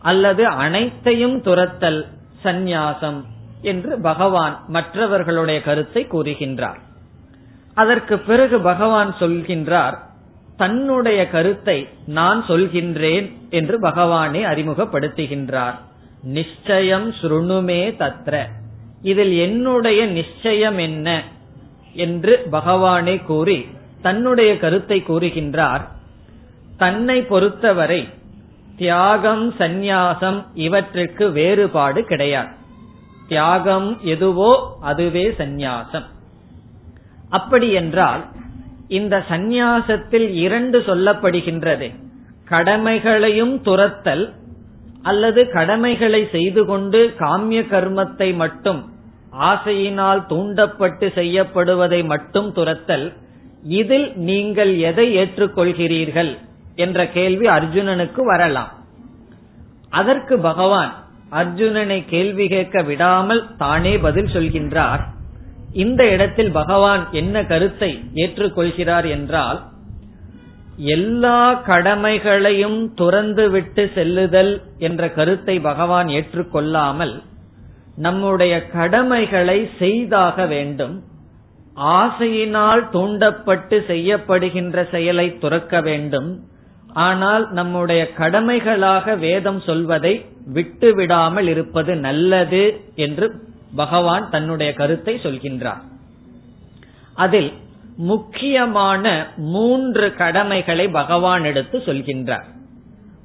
அல்லது 0.03 0.47
அனைத்தையும் 0.47 1.37
துரத்தல் 1.43 2.01
சந்நியாசம் 2.45 3.19
என்று 3.63 3.93
பகவான் 4.01 4.55
மற்றவர்களுடைய 4.67 5.59
கருத்தை 5.63 6.03
கூறுகின்றார். 6.07 6.79
அதற்கு 7.75 8.19
பிறகு 8.19 8.57
பகவான் 8.61 9.11
சொல்கின்றார் 9.19 9.97
தன்னுடைய 10.61 11.21
கருத்தை 11.29 11.79
நான் 12.19 12.41
சொல்கின்றேன் 12.49 13.27
என்று 13.51 13.77
பகவானை 13.81 14.41
அறிமுகப்படுத்துகின்றார். 14.45 15.77
நிச்சயம் 16.37 17.09
சுருணுமே 17.21 17.83
தத்ர. 18.01 18.35
இதில் 19.03 19.35
என்னுடைய 19.39 20.01
நிச்சயம் 20.19 20.79
என்ன 20.79 21.09
என்று 21.97 22.35
பகவானே 22.53 23.17
கூறி 23.25 23.59
தன்னுடைய 24.03 24.51
கருத்தை 24.59 24.99
கூறுகின்றார். 25.09 25.85
தன்னை 26.77 27.19
பொறுத்தவரை 27.23 28.03
தியாகம் 28.77 29.47
சந்நியாசம் 29.59 30.39
இவற்றிற்கு 30.67 31.25
வேறுபாடு 31.33 32.01
கிடையாது. 32.05 32.53
தியாகம் 33.29 33.89
எதுவோ 34.05 34.53
அதுவே 34.81 35.25
சந்நியாசம். 35.41 36.07
அப்படி 37.31 37.69
என்றால் 37.73 38.23
இந்த 38.99 39.17
சந்நியாசத்தில் 39.29 40.29
இரண்டு 40.45 40.79
சொல்லப்படுகின்றது. 40.89 41.89
கடமைகளையும் 42.53 43.55
துரத்தல் 43.67 44.25
அல்லது 45.11 45.41
கடமைகளை 45.57 46.23
செய்து 46.33 46.63
கொண்டு 46.71 47.01
காமிய 47.19 47.61
கர்மத்தை 47.75 48.29
மட்டும் 48.43 48.81
ஆசையினால் 49.51 50.23
தூண்டப்பட்டு 50.27 51.07
செய்யப்படுவதை 51.19 52.01
மட்டும் 52.13 52.49
துரத்தல். 52.53 53.07
இதில் 53.79 54.09
நீங்கள் 54.29 54.73
எதை 54.91 55.07
ஏற்றுக்கொள்கிறீர்கள் 55.17 56.33
என்ற 56.85 56.99
கேள்வி 57.17 57.47
அர்ஜுனனுக்கு 57.57 58.23
வரலாம். 58.33 58.73
அதற்கு 60.01 60.35
பகவான் 60.49 60.93
அர்ஜுனனை 61.41 61.99
கேள்வி 62.09 62.47
கேட்க 62.49 62.79
விடாமல் 62.83 63.43
தானே 63.57 63.95
பதில் 64.07 64.31
சொல்கின்றார். 64.35 65.03
இந்த 65.73 66.03
இடத்தில் 66.09 66.53
பகவான் 66.53 67.09
என்ன 67.13 67.43
கருத்தை 67.45 67.91
ஏற்றுக்கொள்கிறார் 68.15 69.09
என்றால் 69.09 69.61
எல்லா 70.91 71.53
கடமைகளையும் 71.63 72.81
துறந்துவிட்டு 72.99 73.93
செல்லுதல் 73.95 74.53
என்ற 74.79 75.09
கருத்தை 75.09 75.61
பகவான் 75.61 76.09
ஏற்றுக்கொள்ளாமல் 76.09 77.15
நம்முடைய 77.97 78.67
கடமைகளை 78.67 79.69
செய்தாக 79.79 80.47
வேண்டும் 80.47 80.95
ஆசையினால் 81.77 82.91
தூண்டப்பட்டு 82.91 83.77
செய்யப்படுகின்ற 83.89 84.91
செயலை 84.91 85.39
துறக்க 85.39 85.81
வேண்டும் 85.81 86.31
ஆனால் 86.93 87.53
நம்முடைய 87.53 88.13
கடமைகளாக 88.13 89.15
வேதம் 89.17 89.61
சொல்வதை 89.61 90.15
விட்டு 90.47 90.95
விடாமல் 90.95 91.47
இருப்பது 91.47 91.95
நல்லது 91.97 92.65
என்று 92.95 93.27
பகவான் 93.77 94.31
தன்னுடைய 94.31 94.73
கருத்தை 94.73 95.15
சொல்கின்றார். 95.15 95.81
அதில் 97.15 97.53
முக்கியமான 97.97 99.27
மூன்று 99.37 100.15
கடமைகளை 100.15 100.89
பகவான் 100.89 101.45
எடுத்து 101.45 101.79
சொல்கின்றார். 101.79 102.45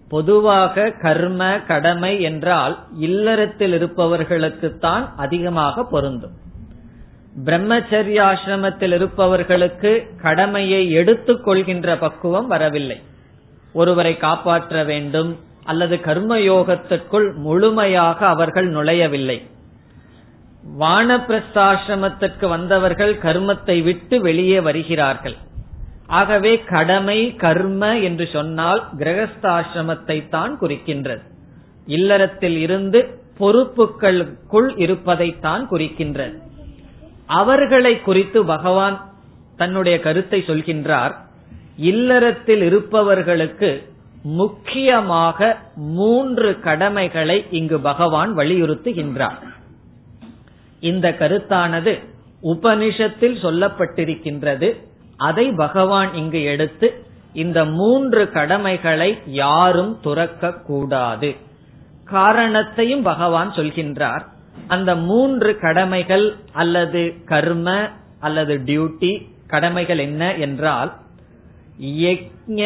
பொதுவாக 0.09 0.91
கர்ம 0.91 1.59
கடமை 1.67 2.21
என்றால் 2.21 2.79
இல்லறத்தில் 2.99 3.73
இருப்பவர்களுக்குத்தான் 3.81 5.09
அதிகமாக 5.15 5.83
பொருந்தும். 5.83 6.43
பிரம்மச்சரியாசிரமத்தில் 7.45 8.93
இருப்பவர்களுக்கு 8.93 10.07
கடமையை 10.21 10.91
எடுத்துக் 10.91 11.43
கொள்கின்ற 11.43 11.97
பக்குவம் 11.97 12.47
வரவில்லை. 12.47 13.01
ஒருவரை 13.73 14.17
காப்பாற்ற 14.17 14.83
வேண்டும் 14.83 15.39
அல்லது 15.63 15.95
கர்மயோகத்திற்குள் 15.95 17.33
முழுமையாக 17.35 18.27
அவர்கள் 18.27 18.71
நுழையவில்லை. 18.71 19.41
வானப்பிரஸ்தாசிரமத்திற்கு 20.79 22.47
வந்தவர்கள் 22.49 23.13
கர்மத்தை 23.21 23.83
விட்டு 23.83 24.21
வெளியே 24.21 24.59
வருகிறார்கள். 24.59 25.37
ஆகவே 26.07 26.59
கடமை 26.59 27.35
கர்ம 27.35 28.01
என்று 28.01 28.29
சொன்னால் 28.33 28.89
கிரகஸ்தாசிரமத்தை 28.97 30.29
தான் 30.29 30.59
குறிக்கின்றது. 30.61 31.23
இல்லறத்தில் 31.85 32.57
இருந்து 32.57 33.19
பொறுப்புகளுக்குள் 33.39 34.69
இருப்பதைத்தான் 34.75 35.63
குறிக்கின்றது. 35.71 36.35
அவர்களை 37.25 38.01
குறித்து 38.01 38.45
பகவான் 38.45 39.09
தன்னுடைய 39.57 39.99
கருத்தை 39.99 40.43
சொல்கின்றார். 40.47 41.13
இல்லறத்தில் 41.77 42.61
இருப்பவர்களுக்கு 42.61 43.93
முக்கியமாக 44.23 45.57
மூன்று 45.75 46.59
கடமைகளை 46.59 47.45
இங்கு 47.49 47.79
பகவான் 47.79 48.37
வலியுறுத்துகின்றார். 48.37 49.39
இந்த 50.91 51.07
கருத்தானது 51.19 51.93
உபனிஷத்தில் 52.43 53.37
சொல்லப்பட்டிருக்கின்றது. 53.43 54.69
அதை 55.29 55.45
பகவான் 55.63 56.09
இங்கு 56.13 56.41
எடுத்து 56.53 56.87
இந்த 57.33 57.59
மூன்று 57.77 58.23
கடமைகளை 58.31 59.09
யாரும் 59.41 59.93
துறக்க 60.01 60.53
கூடாது 60.67 61.29
காரணத்தையும் 62.05 63.03
பகவான் 63.11 63.51
சொல்கின்றார். 63.51 64.25
அந்த 64.67 64.91
மூன்று 65.07 65.51
கடமைகள் 65.59 66.27
அல்லது 66.53 67.01
கர்ம 67.25 67.67
அல்லது 68.19 68.53
டியூட்டி 68.65 69.11
கடமைகள் 69.47 70.01
என்ன 70.07 70.21
என்றால் 70.45 70.91
யஜ்ஞ 72.03 72.61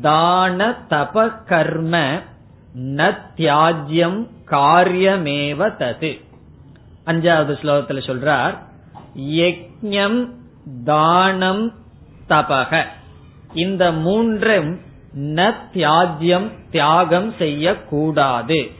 தான 0.00 0.58
தப 0.90 1.24
கர்ம 1.44 1.94
ந 2.96 3.08
தியாஜ்யம் 3.36 4.20
காரியமேவ 4.50 5.60
தது. 5.80 6.12
அஞ்சாவது 7.06 7.52
ஸ்லோகத்தில் 7.62 8.06
சொல்றார் 8.08 8.54
யக்ஞம் 9.16 10.20
தானம் 10.84 11.64
தபக. 12.28 12.84
இந்த 13.54 13.92
மூன்றும் 13.92 14.80
ந 15.16 15.54
தியாஜ்யம் 15.74 16.48
தியாகம் 16.70 17.34
செய்யக்கூடாது. 17.38 18.70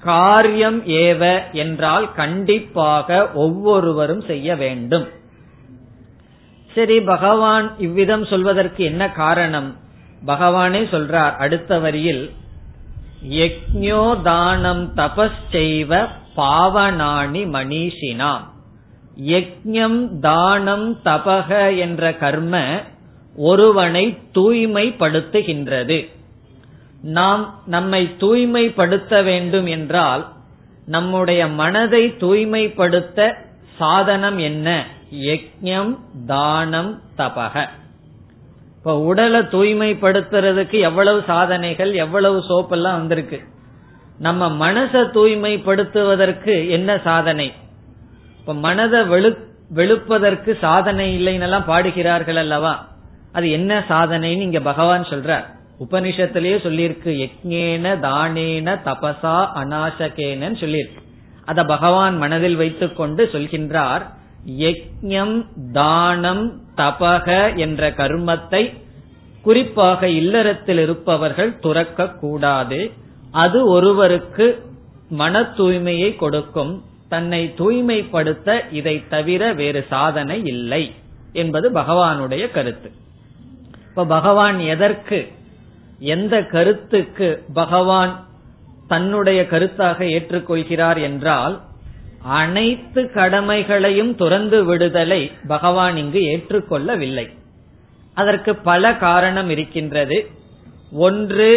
காரியம் 0.00 0.86
ஏவ 0.86 1.52
என்றால் 1.52 2.12
கண்டிப்பாக 2.12 3.30
ஒவ்வொருவரும் 3.34 4.20
செய்ய 4.20 4.56
வேண்டும். 4.56 5.06
சரி 6.74 7.00
பகவான் 7.00 7.72
இவ்விதம் 7.78 8.24
சொல்வதற்கு 8.24 8.84
என்ன 8.84 9.10
காரணம்? 9.10 9.76
பகவானே 10.26 10.82
சொல்றார் 10.90 11.36
அடுத்த 11.36 11.78
வரியில் 11.78 12.30
யக்ஞோ 13.30 14.22
தானம் 14.22 14.94
தபஸ்செய்வ 14.94 16.08
பாவனாணி 16.36 17.44
மணிஷினாம். 17.44 18.44
யக்ஞம் 19.26 20.18
தானம் 20.20 20.98
தபக 21.04 21.78
என்ற 21.78 22.14
கர்ம 22.14 22.82
ஒருவனை 23.36 24.18
தூய்மைப்படுத்துகின்றது. 24.34 26.10
நாம் 27.02 27.60
நம்மை 27.66 28.16
தூய்மைப்படுத்த 28.16 29.22
வேண்டும் 29.22 29.66
என்றால் 29.66 30.26
நம்முடைய 30.86 31.46
மனதை 31.46 32.16
தூய்மைப்படுத்த 32.16 33.36
சாதனம் 33.76 34.38
என்ன? 34.38 34.86
யஜ்யம் 35.10 35.98
தானம் 36.26 37.00
தபக. 37.18 37.68
இப்ப 38.76 38.98
உடலை 38.98 39.40
தூய்மைப்படுத்துறதுக்கு 39.40 40.80
எவ்வளவு 40.80 41.22
சாதனைகள் 41.26 41.92
எவ்வளவு 41.92 42.44
சோப்பெல்லாம் 42.48 42.96
வந்திருக்கு? 43.00 43.42
நம்ம 44.18 44.72
மனசை 44.72 45.04
தூய்மைப்படுத்துவதற்கு 45.14 46.68
என்ன 46.68 47.00
சாதனை? 47.04 47.52
இப்ப 48.38 48.54
மனதை 48.54 49.00
வெளு 49.00 49.36
வெளுப்பதற்கு 49.74 50.58
சாதனை 50.58 51.06
இல்லைன்னு 51.16 51.64
பாடுகிறார்கள் 51.66 52.36
அல்லவா? 52.36 52.88
அது 53.32 53.50
என்ன 53.50 53.84
சாதனைன்னு 53.88 54.40
இங்க 54.40 54.60
பகவான் 54.60 55.02
சொல்றார். 55.02 55.44
உபனிஷத்திலேயே 55.78 56.58
சொல்லியிருக்கு. 56.58 57.26
யக்ஞேன 57.26 57.98
தானேன 57.98 58.76
தபசா 58.84 59.48
அநாசகேனன்னு 59.54 60.58
சொல்லியிருக்கு. 60.60 61.02
அத 61.44 61.64
பகவான் 61.64 62.16
மனதில் 62.16 62.56
வைத்துக் 62.56 62.96
கொண்டு 62.96 63.28
சொல்கின்றார். 63.32 64.02
யக்ஞம் 64.58 65.46
தானம் 65.72 66.60
தபக 66.76 67.56
என்ற 67.56 67.90
கர்மத்தை 67.90 68.76
குறிப்பாக 69.42 70.08
இல்லறத்தில் 70.08 70.78
இருப்பவர்கள் 70.78 71.58
துறக்க 71.58 72.10
கூடாது 72.10 72.92
அது 73.36 73.58
ஒருவருக்கு 73.68 74.46
மன 75.10 75.40
தூய்மையை 75.56 76.10
கொடுக்கும். 76.16 76.72
தன்னை 77.08 77.42
தூய்மைப்படுத்த 77.54 78.64
இதை 78.70 78.94
தவிர 79.08 79.52
வேறு 79.52 79.80
சாதனை 79.88 80.38
இல்லை 80.44 80.84
என்பது 81.32 81.66
பகவானுடைய 81.70 82.44
கருத்து. 82.50 82.90
இப்ப 83.88 84.04
பகவான் 84.04 84.58
எதற்கு 84.58 85.18
எந்த 85.98 86.34
கருத்துக்கு 86.44 87.28
பகவான் 87.54 88.12
தன்னுடைய 88.88 89.42
கருத்தாக 89.42 89.98
ஏற்றுக்கொள்கிறார் 90.16 91.00
என்றால் 91.02 91.54
அனைத்து 92.22 93.02
கடமைகளையும் 93.14 94.14
துறந்து 94.14 94.64
விடுதலை 94.64 95.22
பகவான் 95.46 95.96
இங்கு 95.96 96.20
ஏற்றுக்கொள்ளவில்லை. 96.34 97.26
அதற்கு 98.14 98.52
பல 98.70 98.94
காரணம் 98.96 99.50
இருக்கின்றது. 99.50 100.18
ஒன்று 100.92 101.48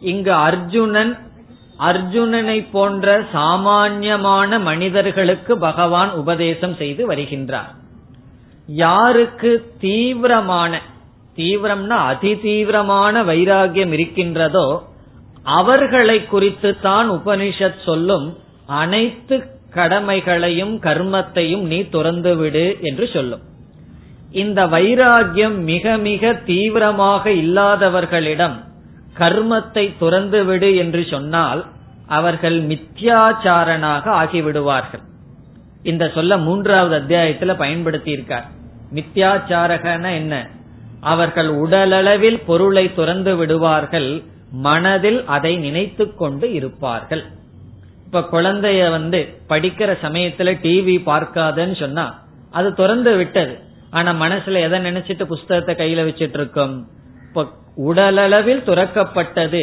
இங்கு 0.00 0.32
அர்ஜுனன் 0.32 1.26
அர்ஜுனனை 1.78 2.66
போன்ற 2.72 3.24
சாமான்யமான 3.32 4.58
மனிதர்களுக்கு 4.58 5.58
பகவான் 5.58 6.10
உபதேசம் 6.10 6.76
செய்து 6.76 7.14
வருகின்றார். 7.14 7.72
யாருக்கு 8.66 9.72
தீவிரமான 9.80 10.80
தீவிரம்னா 11.36 11.98
அதி 12.12 12.36
தீவிரமான 12.36 13.22
வைராகியம் 13.22 13.92
இருக்கின்றதோ 13.92 14.84
அவர்களை 15.42 16.26
குறித்து 16.26 16.80
தான் 16.80 17.10
உபனிஷத் 17.10 17.84
சொல்லும் 17.84 18.36
அனைத்து 18.66 19.36
கடமைகளையும் 19.74 20.80
கர்மத்தையும் 20.80 21.64
நீ 21.66 21.88
துறந்து 21.88 22.36
விடு 22.36 22.76
என்று 22.80 23.08
சொல்லும். 23.08 23.40
இந்த 24.32 24.66
வைராகியம் 24.66 25.56
மிக 25.62 25.96
மிக 25.96 26.32
தீவிரமாக 26.32 27.30
இல்லாதவர்களிடம் 27.30 28.56
கர்மத்தை 29.18 29.84
துறந்து 29.98 30.44
விடு 30.44 30.76
என்று 30.76 31.06
சொன்னால் 31.10 31.66
அவர்கள் 32.06 32.56
மித்யாச்சாரனாக 32.66 34.04
ஆகிவிடுவார்கள். 34.22 35.02
இந்த 35.82 36.10
சொல்ல 36.14 36.38
மூன்றாவது 36.38 36.94
அத்தியாயத்துல 36.98 37.54
பயன்படுத்தி 37.56 38.10
இருக்கார் 38.10 38.46
மித்யாச்சாரகன 38.94 40.14
என்ன? 40.14 40.34
அவர்கள் 41.00 41.48
உடலளவில் 41.48 42.38
பொருளை 42.46 42.94
துறந்து 42.94 43.36
விடுவார்கள் 43.36 44.22
மனதில் 44.52 45.24
அதை 45.26 45.56
நினைத்து 45.56 46.14
கொண்டு 46.14 46.52
இருப்பார்கள். 46.52 47.24
இப்ப 48.06 48.20
குழந்தைய 48.32 48.90
வந்து 48.90 49.20
படிக்கிற 49.48 49.90
சமயத்துல 50.02 50.54
டிவி 50.64 50.96
பார்க்காதன்னு 51.06 51.76
சொன்னா 51.80 52.06
அது 52.50 52.74
துறந்து 52.74 53.16
விட்டது. 53.16 53.54
ஆனா 53.90 54.10
மனசுல 54.12 54.60
எதை 54.60 54.78
நினைச்சிட்டு 54.80 55.24
புஸ்தகத்தை 55.24 55.74
கையில 55.74 56.06
வச்சிட்டு 56.06 56.38
இருக்கும்? 56.40 56.74
இப்ப 57.28 57.46
உடலளவில் 57.76 58.62
துறக்கப்பட்டது 58.66 59.62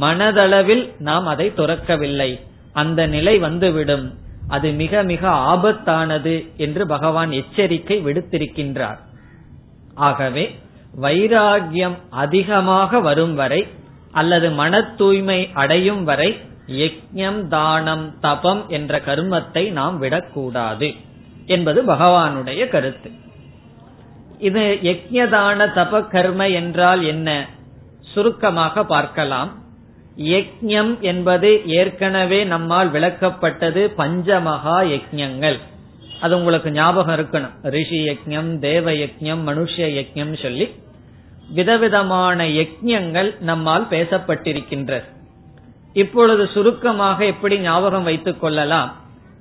மனதளவில் 0.00 0.92
நாம் 0.98 1.26
அதை 1.26 1.52
துறக்கவில்லை. 1.54 2.40
அந்த 2.72 3.06
நிலை 3.06 3.38
வந்துவிடும். 3.38 4.18
அது 4.48 4.72
மிக 4.72 5.02
மிக 5.02 5.28
ஆபத்தானது 5.28 6.56
என்று 6.56 6.86
பகவான் 6.86 7.32
எச்சரிக்கை 7.32 8.04
விடுத்திருக்கின்றார். 8.04 8.98
ஆகவே 9.94 10.44
வைராகியம் 11.00 11.96
அதிகமாக 12.10 13.00
வரும் 13.00 13.34
வரை 13.34 13.66
அல்லது 14.12 14.50
மன 14.50 14.82
தூய்மை 14.82 15.48
அடையும் 15.52 16.04
வரை 16.04 16.40
யஜ்யம் 16.66 17.48
தானம் 17.48 18.18
தபம் 18.20 18.62
என்ற 18.68 19.00
கர்மத்தை 19.06 19.70
நாம் 19.70 19.98
விடக்கூடாது 19.98 20.94
என்பது 21.46 21.82
பகவானுடைய 21.82 22.68
கருத்து. 22.68 23.10
இது 24.38 24.78
யஜ்யதான 24.82 25.66
தப 25.74 26.08
கர்ம 26.08 26.48
என்றால் 26.48 27.02
என்ன? 27.02 27.28
சுருக்கமாக 28.02 28.84
பார்க்கலாம். 28.84 29.50
யஜ்யம் 30.16 30.92
என்பது 31.00 31.50
ஏற்கனவே 31.66 32.44
நம்மால் 32.44 32.90
விளக்கப்பட்டது 32.90 33.82
பஞ்சமகா 33.96 34.78
யஜ்யங்கள் 34.94 35.58
அது 36.20 36.32
உங்களுக்கு 36.36 36.70
ஞாபகம் 36.70 37.16
இருக்கணும். 37.16 37.54
ரிஷி 37.62 37.98
யஜ்யம் 38.08 38.58
தேவ 38.58 38.90
யஜ்யம் 38.90 39.42
மனுஷ 39.48 39.74
யஜ்யம் 39.98 40.34
சொல்லி. 40.42 40.66
விதவிதமான 41.48 42.44
யஜ்யங்கள் 42.44 43.30
நம்மால் 43.40 43.86
பேசப்பட்டிருக்கின்றது 43.90 45.06
இப்பொழுது 45.92 46.46
சுருக்கமாக 46.46 47.24
எப்படி 47.24 47.58
ஞாபகம் 47.58 48.02
வைத்துக் 48.02 48.40
கொள்ளலாம்? 48.40 48.90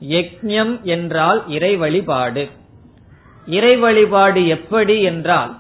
யஜ்யம் 0.10 0.74
என்றால் 0.82 1.40
இறை 1.48 1.76
வழிபாடு 1.76 2.44
இறை 3.48 3.76
வழிபாடு 3.78 4.48
எப்படி 4.48 5.02
என்றால் 5.02 5.52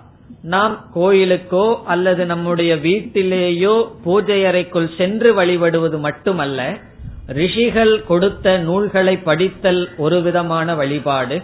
நாம் 0.41 0.73
கோயிலுக்கோ 0.95 1.65
அல்லது 1.86 2.26
நம்முடைய 2.26 2.76
வீட்டிலேயோ 2.76 3.76
பூஜை 4.04 4.45
அறைக்குள் 4.45 4.89
சென்று 4.97 5.30
வழிபடுவது 5.34 5.97
மட்டுமல்ல 6.00 6.62
ரிஷிகள் 7.28 8.04
கொடுத்த 8.06 8.58
நூல்களை 8.58 9.17
படித்தல் 9.17 9.82
ஒரு 9.97 10.21
விதமான 10.21 10.76
வழிபாடு. 10.76 11.41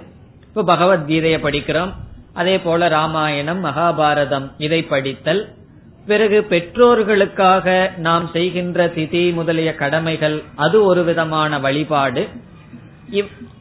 இப்ப 0.48 0.64
பகவத்கீதையை 0.76 1.40
படிக்கிறோம். 1.46 1.92
அதே 2.34 2.60
போல 2.60 2.88
ராமாயணம் 2.88 3.66
மகாபாரதம் 3.66 4.48
இதை 4.58 4.84
படித்தல். 4.84 5.42
பிறகு 6.08 6.46
பெற்றோர்களுக்காக 6.50 7.98
நாம் 7.98 8.30
செய்கின்ற 8.34 8.88
திதி 8.88 9.34
முதலிய 9.34 9.76
கடமைகள் 9.76 10.44
அது 10.56 10.84
ஒரு 10.84 11.04
விதமான 11.04 11.60
வழிபாடு. 11.60 12.28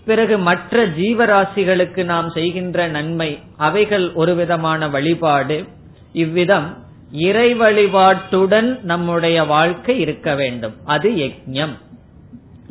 பிறகு 0.04 0.38
மற்ற 0.38 0.86
ஜீவராசிகளுக்கு 0.86 2.04
நாம் 2.04 2.30
செய்கின்ற 2.30 2.88
நன்மை 2.88 3.38
அவைகள் 3.56 4.12
ஒரு 4.12 4.34
விதமான 4.34 4.88
வழிபாடு. 4.88 5.64
இவ்விதம் 6.12 6.76
இறை 7.10 7.58
வழிபாட்டுடன் 7.58 8.82
நம்முடைய 8.82 9.44
வாழ்க்கை 9.44 9.98
இருக்க 9.98 10.34
வேண்டும். 10.34 10.74
அது 10.84 11.10
யஜ்யம். 11.10 11.76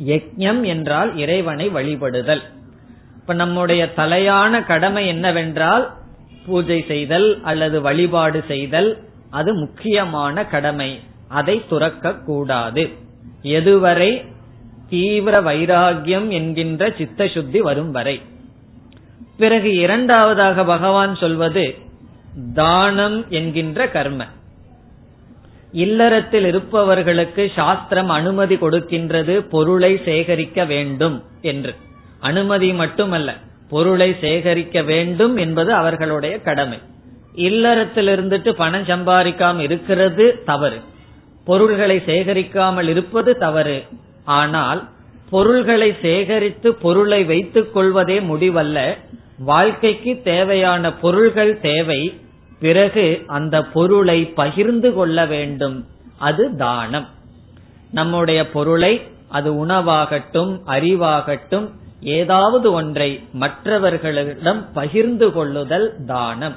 யஜ்யம் 0.06 0.62
என்றால் 0.62 1.16
இறைவனை 1.16 1.68
வழிபடுதல். 1.68 2.42
இப்ப 3.16 3.34
நம்முடைய 3.34 3.92
தலையான 3.96 4.64
கடமை 4.64 5.06
என்னவென்றால் 5.06 5.90
பூஜை 6.46 6.84
செய்தல் 6.88 7.42
அல்லது 7.42 7.80
வழிபாடு 7.80 8.44
செய்தல். 8.48 8.98
அது 9.30 9.54
முக்கியமான 9.54 10.46
கடமை. 10.46 11.00
அதை 11.28 11.62
துறக்க 11.68 12.14
கூடாது 12.14 12.90
எதுவரை 13.42 14.31
தீவிர 14.92 15.40
வைராகியம் 15.40 16.28
என்கின்ற 16.28 16.92
சித்த 16.98 17.26
சுத்தி 17.26 17.60
வரும் 17.60 17.90
வரை. 17.90 18.20
பிறகு 19.36 19.74
இரண்டாவதாக 19.74 20.64
பகவான் 20.64 21.14
சொல்வது 21.14 21.74
தானம் 22.54 23.24
என்கின்ற 23.28 23.88
கர்ம. 23.88 24.26
இல்லறத்தில் 25.72 26.44
இருப்பவர்களுக்கு 26.44 27.52
சாஸ்திரம் 27.56 28.08
அனுமதி 28.08 28.54
கொடுக்கின்றது 28.54 29.38
பொருளை 29.38 30.00
சேகரிக்க 30.04 30.64
வேண்டும் 30.64 31.22
என்று. 31.42 31.74
அனுமதி 32.20 32.72
மட்டுமல்ல 32.72 33.34
பொருளை 33.70 34.16
சேகரிக்க 34.20 34.82
வேண்டும் 34.82 35.36
என்பது 35.36 35.72
அவர்களுடைய 35.72 36.40
கடமை. 36.40 36.78
இல்லறத்தில் 37.34 38.06
இருந்துட்டு 38.06 38.50
பணம் 38.50 38.84
சம்பாதிக்காம 38.84 39.58
இருக்கிறது 39.58 40.42
தவறு. 40.44 40.80
பொருள்களை 41.44 42.02
சேகரிக்காமல் 42.06 42.88
இருப்பது 42.88 43.38
தவறு. 43.38 43.82
ஆனால் 44.24 44.88
பொருள்களை 45.30 45.96
சேகரித்து 46.02 46.74
பொருளை 46.74 47.24
வைத்துக் 47.24 47.72
கொள்வதே 47.74 48.20
முடிவல்ல. 48.20 48.98
வாழ்க்கைக்கு 49.38 50.20
தேவையான 50.24 50.92
பொருள்கள் 50.92 51.60
தேவை. 51.60 52.20
பிறகு 52.60 53.22
அந்த 53.26 53.62
பொருளை 53.62 54.24
பகிர்ந்து 54.24 54.94
கொள்ள 54.94 55.26
வேண்டும். 55.26 55.86
அது 56.18 56.56
தானம். 56.56 57.08
நம்முடைய 57.90 58.50
பொருளை 58.50 59.02
அது 59.28 59.66
உணவாகட்டும் 59.66 60.60
அறிவாகட்டும் 60.66 61.70
ஏதாவது 62.00 62.72
ஒன்றை 62.72 63.24
மற்றவர்களிடம் 63.32 64.72
பகிர்ந்து 64.72 65.32
கொள்ளுதல் 65.32 65.94
தானம். 66.06 66.56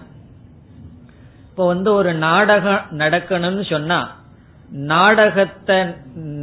இப்போ 1.49 1.67
வந்து 1.67 1.93
ஒரு 1.93 2.13
நாடகம் 2.13 2.81
நடக்கணும்னு 2.91 3.69
சொன்னா 3.69 4.15
நாடகத்தை 4.91 5.77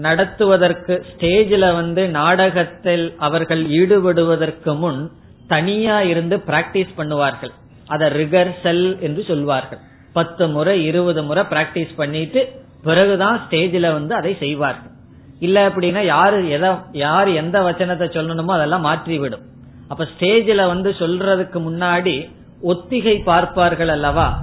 நடத்துவதற்கு 0.01 0.95
ஸ்டேஜில் 1.11 1.75
வந்து 1.75 2.09
நாடகத்தில் 2.09 3.14
அவர்கள் 3.18 3.62
ஈடுபடுவதற்கு 3.66 4.79
முன் 4.79 5.11
தனியா 5.47 6.03
இருந்து 6.03 6.37
பிராக்டிஸ் 6.47 6.92
பண்ணுவார்கள். 6.97 7.53
அதை 7.87 8.09
ரிகர்சல் 8.09 9.01
என்று 9.01 9.23
சொல்வார்கள். 9.25 9.81
பத்து 10.12 10.49
முறை 10.49 10.85
இருபது 10.85 11.23
முறை 11.23 11.45
பிராக்டிஸ் 11.45 11.95
பண்ணிட்டு 11.97 12.40
பிறகுதான் 12.83 13.40
ஸ்டேஜில் 13.45 13.92
வந்து 13.92 14.14
அதை 14.14 14.37
செய்வார்கள். 14.38 14.92
இல்ல 15.38 15.68
அப்படின்னா 15.68 16.03
யாரு 16.05 16.49
எதை 16.49 16.71
யார் 16.92 17.29
எந்த 17.29 17.61
வச்சனத்தை 17.61 18.09
சொல்லணுமோ 18.16 18.53
அதெல்லாம் 18.57 18.87
மாற்றிவிடும். 18.87 19.45
அப்ப 19.88 20.05
ஸ்டேஜில் 20.05 20.66
வந்து 20.66 20.90
சொல்றதுக்கு 20.90 21.59
முன்னாடி 21.68 22.29
ஒத்திகை 22.61 23.16
பார்ப்பார்கள் 23.18 23.88
அல்லவா? 23.88 24.38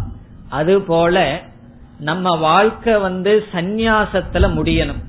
அது 0.50 0.82
போல 0.82 1.42
நம்ம 2.00 2.36
வாழ்க்கை 2.36 2.98
வந்து 2.98 3.44
சந்நியாசத்துல 3.52 4.48
முடியணும். 4.58 5.04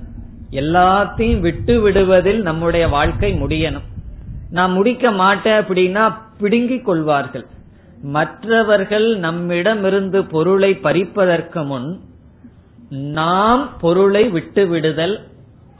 எல்லாத்தையும் 0.50 1.40
விட்டு 1.40 1.81
விடுவதில் 1.81 2.42
நம்முடைய 2.42 2.88
வாழ்க்கை 2.88 3.33
முடியணும். 3.33 3.87
நான் 4.50 4.72
முடிக்க 4.72 5.11
மாட்டேன் 5.11 5.62
அப்படின்னா 5.62 6.14
பிடுங்கிக் 6.38 6.85
கொள்வார்கள். 6.85 7.46
மற்றவர்கள் 8.03 9.16
நம்மிடமிருந்து 9.16 10.24
பொருளை 10.24 10.79
பறிப்பதற்கு 10.83 11.64
முன் 11.64 12.00
நாம் 12.88 13.79
பொருளை 13.81 14.29
விட்டு 14.29 14.66
விடுதல் 14.66 15.26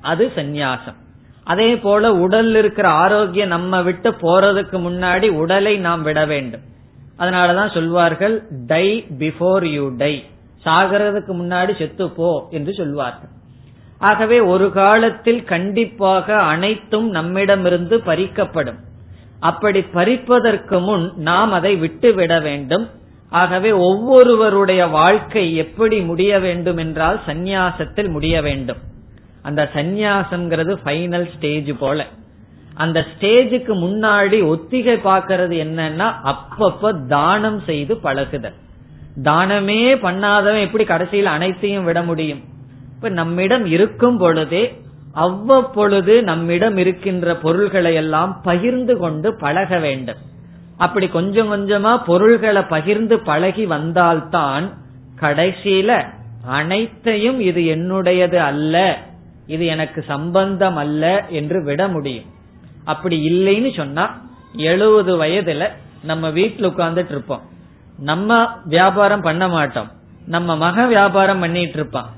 அது 0.01 0.33
சந்நியாசம். 0.37 0.99
அதே 1.45 1.77
போல 1.77 2.13
உடல் 2.15 2.55
இருக்கிற 2.55 2.89
ஆரோக்கியம் 2.89 3.49
நம்ம 3.49 3.83
விட்டு 3.83 4.11
போறதுக்கு 4.11 4.79
முன்னாடி 4.87 5.29
உடலை 5.29 5.79
நாம் 5.79 6.03
விட 6.03 6.27
வேண்டும். 6.27 6.61
அதனாலதான் 7.19 7.75
சொல்வார்கள் 7.75 8.43
டை 8.51 9.07
பிஃபோர் 9.19 9.65
யூ 9.65 9.95
டை 9.97 10.25
சாகிறதுக்கு 10.65 11.33
முன்னாடி 11.43 11.73
செத்துப்போ 11.83 12.49
என்று 12.51 12.73
சொல்வார்கள் 12.75 13.39
ஆகவே 13.99 14.41
ஒரு 14.41 14.73
காலத்தில் 14.73 15.45
கண்டிப்பாக 15.45 16.37
அனைத்தும் 16.37 17.11
நம்மிடமிருந்து 17.11 17.97
பறிக்கப்படும். 17.99 18.79
அப்படி 19.41 19.81
பறிப்பதற்கு 19.81 20.81
முன் 20.81 21.13
நாம் 21.17 21.53
அதை 21.53 21.77
விட்டுவிட 21.77 22.41
வேண்டும். 22.41 22.89
ஆகவே 23.29 23.71
ஒவ்வொருவருடைய 23.71 24.87
வாழ்க்கை 24.87 25.57
எப்படி 25.57 26.01
முடிய 26.01 26.39
வேண்டும் 26.39 26.77
என்றால் 26.77 27.21
சந்நியாசத்தில் 27.27 28.11
முடிய 28.11 28.43
வேண்டும். 28.43 28.81
அந்த 29.43 29.71
சந்நியாசம்ங்கிறது 29.75 30.73
ஃபைனல் 30.85 31.29
ஸ்டேஜ் 31.37 31.71
போல. 31.79 32.07
அந்த 32.75 33.07
ஸ்டேஜுக்கு 33.11 33.73
முன்னாடி 33.85 34.39
ஒத்திகை 34.47 34.97
பார்க்கறது 35.05 35.55
என்னன்னா 35.67 36.09
அப்பப்ப 36.25 37.07
தானம் 37.07 37.61
செய்து 37.61 37.97
பழகுதல். 37.97 38.55
தானமே 39.23 39.95
பண்ணாதவன் 39.95 40.61
எப்படி 40.61 40.85
கடைசியில் 40.85 41.27
அனைத்தையும் 41.27 41.85
விட 41.85 42.03
முடியும்? 42.03 42.41
இப்ப 42.95 43.09
நம்மிடம் 43.09 43.67
இருக்கும் 43.67 44.19
பொழுதே 44.19 44.83
அவ்வப்பொழுது 45.13 46.23
நம்மிடம் 46.23 46.77
இருக்கின்ற 46.77 47.37
பொருள்களை 47.37 47.95
எல்லாம் 47.95 48.41
பகிர்ந்து 48.43 48.99
கொண்டு 48.99 49.37
பழக 49.37 49.79
வேண்டும். 49.79 50.17
அப்படி 50.77 51.09
கொஞ்சம் 51.09 51.53
கொஞ்சமா 51.53 52.05
பொருள்களை 52.05 52.63
பகிர்ந்து 52.63 53.21
பழகி 53.21 53.67
வந்தால்தான் 53.67 54.73
கடைசியில 55.21 56.05
அனைத்தையும் 56.47 57.41
இது 57.41 57.63
என்னுடையது 57.63 58.37
அல்ல 58.37 58.99
இது 59.47 59.67
எனக்கு 59.67 60.05
சம்பந்தம் 60.07 60.77
அல்ல 60.77 61.25
என்று 61.29 61.65
விட 61.65 61.89
முடியும். 61.89 62.25
அப்படி 62.85 63.17
இல்லைன்னு 63.33 63.77
சொன்னா 63.77 64.23
எழுபது 64.57 65.23
வயதுல 65.23 65.69
நம்ம 66.03 66.29
வீட்டுல 66.29 66.71
உட்கார்ந்துட்டு 66.73 67.11
இருப்போம். 67.11 67.41
நம்ம 68.01 68.49
வியாபாரம் 68.65 69.21
பண்ண 69.21 69.49
மாட்டோம். 69.49 69.91
நம்ம 70.27 70.57
மகன் 70.57 70.89
வியாபாரம் 70.89 71.41
பண்ணிட்டு 71.41 71.73
இருப்பான். 71.73 72.11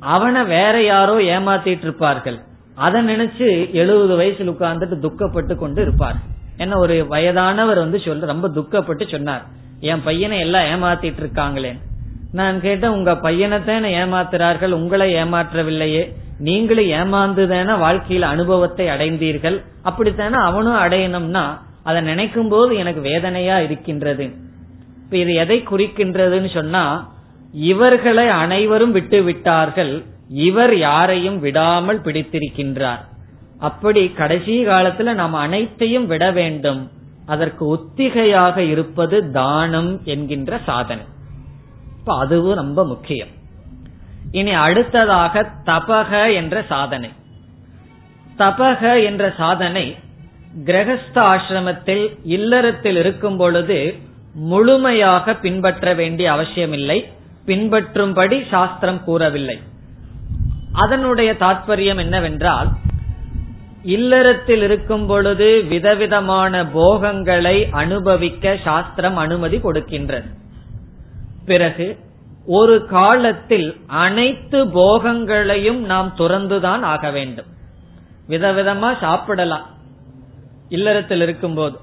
அவனை 0.00 0.44
வேற 0.44 0.82
யாரோ 0.82 1.18
ஏமாத்திட்டு 1.18 1.82
இருப்பார்கள். 1.82 2.38
அதை 2.74 3.06
நினைச்சு 3.06 3.72
எழுபது 3.72 4.18
வயசுல 4.18 4.54
உட்கார்ந்துட்டு 4.54 5.06
துக்கப்பட்டு 5.06 5.54
கொண்டு 5.54 5.82
இருப்பார். 5.82 6.16
என்ன 6.56 6.78
ஒரு 6.78 7.06
வயதானவர் 7.08 7.78
வந்து 7.78 8.00
சொல்ல 8.00 8.26
ரொம்ப 8.26 8.48
துக்கப்பட்டு 8.48 9.10
சொன்னார். 9.10 9.44
என் 9.80 10.02
பையனை 10.02 10.38
எல்லாம் 10.38 10.64
ஏமாத்திட்டு 10.64 11.20
இருக்காங்களே. 11.20 11.78
நான் 12.32 12.60
கேட்டேன் 12.60 12.90
உங்க 12.90 13.12
பையனைத்தான 13.12 13.88
ஏமாத்துறார்கள் 13.88 14.70
உங்களை 14.70 15.14
ஏமாற்றவில்லையே. 15.14 16.12
நீங்களும் 16.38 16.84
ஏமாந்துதான 16.84 17.78
வாழ்க்கையில் 17.78 18.28
அனுபவத்தை 18.28 18.86
அடைந்தீர்கள். 18.86 19.64
அப்படித்தானே 19.82 20.34
அவனும் 20.34 20.78
அடையணும்னா 20.78 21.58
அதை 21.82 22.00
நினைக்கும் 22.02 22.48
போது 22.48 22.76
எனக்கு 22.76 23.00
வேதனையா 23.00 23.60
இருக்கின்றது. 23.60 24.32
இப்ப 25.06 25.16
இது 25.16 25.34
எதை 25.34 25.64
குறிக்கின்றதுன்னு 25.70 26.54
சொன்னா 26.54 27.14
இவர்களை 27.52 28.28
அனைவரும் 28.28 28.92
விட்டு 28.92 29.22
விட்டார்கள் 29.22 30.04
இவர் 30.28 30.76
யாரையும் 30.76 31.40
விடாமல் 31.40 32.00
பிடித்திருக்கின்றார். 32.00 33.02
அப்படி 33.58 34.08
கடைசி 34.08 34.66
காலத்துல 34.66 35.14
நாம் 35.14 35.34
அனைத்தையும் 35.34 36.06
விட 36.06 36.30
வேண்டும். 36.30 36.90
அதற்கு 37.26 37.76
ஒத்திகையாக 37.76 38.56
இருப்பது 38.56 39.30
தானம் 39.30 40.00
என்கின்ற 40.04 40.60
சாதனை. 40.66 41.04
இப்ப 41.98 42.18
அதுவும் 42.18 42.54
ரொம்ப 42.54 42.86
முக்கியம். 42.86 43.28
இனி 44.32 44.50
அடுத்ததாக 44.50 45.50
தபக 45.64 46.34
என்ற 46.34 46.64
சாதனை. 46.68 47.12
தபக 48.38 49.04
என்ற 49.04 49.34
சாதனை 49.36 49.96
கிரகஸ்த 50.64 51.14
ஆசிரமத்தில் 51.14 52.18
இல்லறத்தில் 52.24 52.96
இருக்கும் 52.96 53.36
பொழுது 53.36 53.98
முழுமையாக 54.36 55.34
பின்பற்ற 55.34 55.94
வேண்டிய 55.94 56.32
அவசியமில்லை. 56.32 57.08
பின்பற்றும்படி 57.46 58.48
சாஸ்திரம் 58.50 59.04
கூறவில்லை. 59.04 59.60
அதனுடைய 60.72 61.32
தாற்பயம் 61.32 61.98
என்னவென்றால் 61.98 62.68
இல்லறத்தில் 63.82 64.62
இருக்கும் 64.62 65.06
பொழுது 65.06 65.62
விதவிதமான 65.62 66.66
போகங்களை 66.66 67.68
அனுபவிக்க 67.70 68.56
சாஸ்திரம் 68.64 69.16
அனுமதி 69.16 69.56
கொடுக்கின்றது. 69.56 70.34
பிறகு 71.46 71.98
ஒரு 72.46 72.86
காலத்தில் 72.86 73.80
அனைத்து 73.86 74.68
போகங்களையும் 74.68 75.84
நாம் 75.84 76.14
துறந்துதான் 76.18 76.80
ஆக 76.80 77.10
வேண்டும். 77.10 77.46
விதவிதமா 78.28 78.98
சாப்பிடலாம். 79.00 79.66
இல்லறத்தில் 80.68 81.20
இருக்கும்போது. 81.20 81.78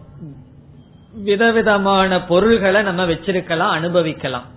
விதவிதமான 1.27 2.21
பொருள்களை 2.29 2.81
நம்ம 2.81 3.03
வச்சிருக்கலாம் 3.05 3.75
அனுபவிக்கலாம். 3.77 4.47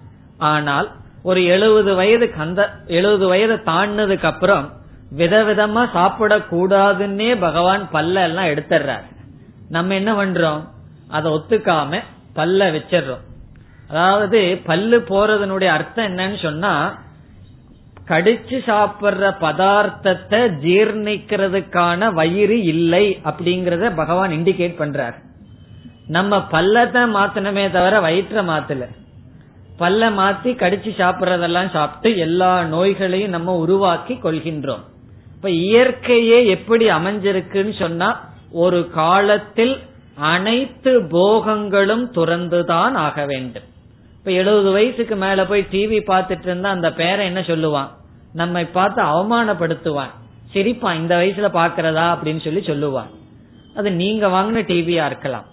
ஆனால் 0.50 0.88
ஒரு 1.22 1.40
எழுபது 1.44 1.92
வயது 1.94 2.26
கந்த 2.30 2.60
எழுபது 2.86 3.26
வயது 3.26 3.54
தாண்டினதுக்கு 3.70 4.28
அப்புறம் 4.32 4.66
விதவிதமா 5.18 5.82
சாப்பிடக்கூடாதுன்னே 5.96 7.30
பகவான் 7.46 7.84
பல்ல 7.92 8.22
எல்லாம் 8.28 8.50
எடுத்துடுறாரு 8.52 9.06
நம்ம 9.68 9.94
என்ன 9.94 10.12
பண்றோம்? 10.12 10.62
அதை 11.08 11.28
ஒத்துக்காம 11.32 12.00
பல்ல 12.38 12.68
வச்சிடறோம் 12.76 13.24
அதாவது 13.90 14.40
பல்லு 14.68 14.98
போறதனுடைய 15.10 15.70
அர்த்தம் 15.76 16.08
என்னன்னு 16.10 16.38
சொன்னா 16.42 16.72
கடிச்சு 18.08 18.58
சாப்பிடுற 18.70 19.28
பதார்த்தத்தை 19.44 20.40
ஜீர்ணிக்கிறதுக்கான 20.64 22.10
வயிறு 22.12 22.58
இல்லை 22.62 23.06
அப்படிங்கறத 23.24 23.94
பகவான் 23.94 24.30
இண்டிகேட் 24.30 24.80
பண்றாரு. 24.82 25.18
நம்ம 26.06 26.36
பல்லத்தை 26.50 27.02
மாத்தணுமே 27.14 27.70
தவிர 27.70 28.00
வயிற்ற 28.00 28.42
மாத்தல. 28.42 28.86
பல்ல 29.78 30.10
மாத்தி 30.18 30.52
கடிச்சு 30.54 30.90
சாப்பிடறதெல்லாம் 30.98 31.70
சாப்பிட்டு 31.70 32.18
எல்லா 32.18 32.62
நோய்களையும் 32.62 33.30
நம்ம 33.30 33.54
உருவாக்கி 33.54 34.14
கொள்கின்றோம். 34.14 34.84
இப்ப 35.34 35.48
இயற்கையே 35.48 36.46
எப்படி 36.46 36.88
அமைஞ்சிருக்குன்னு 36.88 37.78
சொன்னா 37.78 38.28
ஒரு 38.52 38.90
காலத்தில் 38.90 39.78
அனைத்து 40.14 41.02
போகங்களும் 41.02 42.04
துறந்துதான் 42.12 42.92
ஆக 42.92 43.26
வேண்டும். 43.26 43.62
இப்ப 44.18 44.30
எழுபது 44.30 44.70
வயசுக்கு 44.70 45.16
மேல 45.16 45.46
போய் 45.46 45.66
டிவி 45.70 46.00
பார்த்துட்டு 46.06 46.42
இருந்தா 46.42 46.70
அந்த 46.70 46.92
பேரை 46.92 47.26
என்ன 47.26 47.40
சொல்லுவான்? 47.40 47.88
நம்மை 48.32 48.64
பார்த்து 48.64 49.02
அவமானப்படுத்துவான். 49.02 50.10
சிரிப்பான் 50.52 50.94
இந்த 50.94 51.16
வயசுல 51.16 51.56
பாக்குறதா 51.56 52.06
அப்படின்னு 52.14 52.40
சொல்லி 52.40 52.60
சொல்லுவான். 52.60 53.10
அது 53.76 53.92
நீங்க 53.92 54.28
வாங்கின 54.28 54.64
டிவியா 54.70 55.06
இருக்கலாம். 55.06 55.44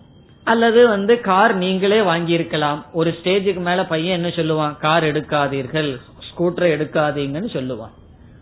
அல்லது 0.44 0.88
வந்து 0.88 1.20
கார் 1.20 1.56
நீங்களே 1.56 2.00
வாங்கியிருக்கலாம். 2.00 2.84
ஒரு 2.94 3.16
ஸ்டேஜுக்கு 3.24 3.60
மேல 3.60 3.86
பையன் 3.86 4.24
என்ன 4.24 4.28
சொல்லுவான்? 4.28 4.78
கார் 4.78 5.04
எடுக்காதீர்கள் 5.04 6.00
ஸ்கூட்டர் 6.28 6.72
எடுக்காதீங்கன்னு 6.76 7.52
சொல்லுவான். 7.54 7.94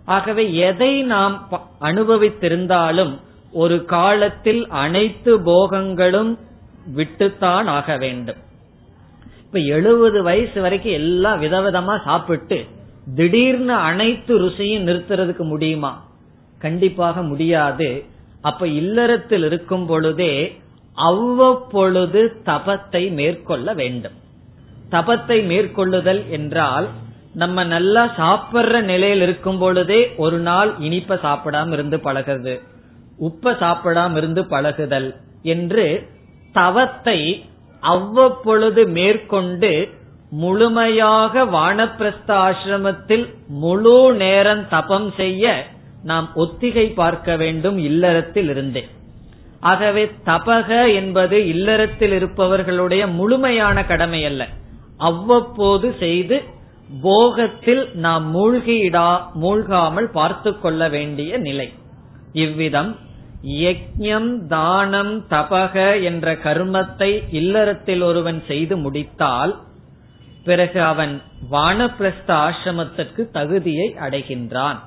ஆகவே 0.06 0.54
எதை 0.54 1.02
நாம் 1.02 1.48
அனுபவித்திருந்தாலும் 1.82 3.20
ஒரு 3.52 3.86
காலத்தில் 3.86 4.68
அனைத்து 4.68 5.40
போகங்களும் 5.40 6.38
விட்டுத்தான் 6.96 7.66
ஆக 7.66 7.98
வேண்டும். 7.98 8.36
இப்ப 9.46 9.60
எழுபது 9.60 10.24
வயசு 10.24 10.62
வரைக்கும் 10.62 10.94
எல்லாம் 10.94 11.42
விதவிதமா 11.42 12.04
சாப்பிட்டு 12.04 12.66
திடீர்னு 13.16 13.74
அனைத்து 13.74 14.40
ருசியும் 14.40 14.86
நிறுத்துறதுக்கு 14.88 15.44
முடியுமா? 15.44 16.06
கண்டிப்பாக 16.60 17.24
முடியாது. 17.24 18.06
அப்ப 18.42 18.68
இல்லறத்தில் 18.68 19.44
இருக்கும் 19.44 19.86
பொழுதே 19.86 20.60
அவ்வப்பொழுது 20.98 22.22
தபத்தை 22.46 23.14
மேற்கொள்ள 23.14 23.74
வேண்டும். 23.74 24.18
தபத்தை 24.92 25.38
மேற்கொள்ளுதல் 25.46 26.30
என்றால் 26.30 26.88
நம்ம 27.34 27.64
நல்லா 27.64 28.04
சாப்பிடுற 28.18 28.82
நிலையில் 28.82 29.22
இருக்கும் 29.22 29.58
பொழுதே 29.58 30.00
ஒரு 30.16 30.40
நாள் 30.40 30.72
இனிப்ப 30.80 31.18
சாப்பிடாம 31.26 31.72
இருந்து 31.72 31.98
பழகுது 31.98 32.56
உப்ப 33.20 33.54
சாப்பிடாம 33.64 34.16
இருந்து 34.16 34.42
பழகுதல் 34.46 35.10
என்று 35.44 35.86
தவத்தை 36.52 37.20
அவ்வப்பொழுது 37.84 38.88
மேற்கொண்டு 38.88 39.72
முழுமையாக 40.32 41.44
வானப்பிரஸ்த 41.46 42.30
ஆசிரமத்தில் 42.48 43.26
முழு 43.48 44.14
நேரம் 44.16 44.68
தபம் 44.68 45.10
செய்ய 45.12 45.46
நாம் 46.04 46.28
ஒத்திகை 46.36 46.86
பார்க்க 46.94 47.36
வேண்டும் 47.36 47.78
இல்லறத்தில் 47.78 48.50
இருந்தே. 48.50 48.84
ஆகவே 49.62 50.04
தபக 50.26 50.70
என்பது 50.94 51.38
இல்லறத்தில் 51.48 52.12
இருப்பவர்களுடைய 52.12 53.04
முழுமையான 53.20 53.84
கடமை 53.86 54.22
அல்ல 54.26 54.44
அவ்வப்போது 55.10 55.88
செய்து 56.00 56.38
போகத்தில் 57.04 57.84
நாம் 58.06 58.26
மூழ்கிடா 58.36 59.10
மூழ்காமல் 59.42 60.10
பார்த்து 60.12 60.52
கொள்ள 60.60 60.82
வேண்டிய 60.90 61.38
நிலை. 61.38 61.68
இவ்விதம் 62.34 62.92
யஜ்யம் 63.62 64.32
தானம் 64.48 65.14
தபக 65.30 65.76
என்ற 66.04 66.34
கர்மத்தை 66.44 67.12
இல்லறத்தில் 67.40 68.02
ஒருவன் 68.02 68.42
செய்து 68.48 68.76
முடித்தால் 68.78 69.54
பிறகு 70.44 70.80
அவன் 70.84 71.14
வானப்பிரஸ்த 71.52 72.30
ஆசிரமத்திற்கு 72.46 73.22
தகுதியை 73.32 73.88
அடைகின்றான். 74.00 74.80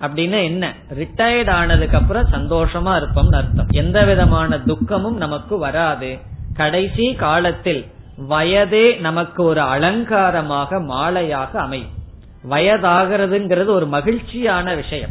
அப்படின்னா 0.00 0.42
என்ன? 0.42 0.74
ரிட்டையர்ட் 0.94 1.50
ஆனதுக்கு 1.50 1.96
அப்புறம் 1.96 2.30
சந்தோஷமா 2.32 2.92
இருப்போம்னு 2.98 3.34
அர்த்தம். 3.34 3.66
எந்த 3.70 4.04
விதமான 4.04 4.58
துக்கமும் 4.58 5.16
நமக்கு 5.16 5.58
வராது. 5.58 6.18
கடைசி 6.54 7.14
காலத்தில் 7.14 7.86
வயதே 8.28 9.00
நமக்கு 9.00 9.42
ஒரு 9.42 9.60
அலங்காரமாக 9.60 10.78
மாலையாக 10.78 11.56
அமையும். 11.56 11.96
வயதாகிறதுங்கிறது 12.50 13.66
ஒரு 13.66 13.86
மகிழ்ச்சியான 13.86 14.74
விஷயம். 14.74 15.10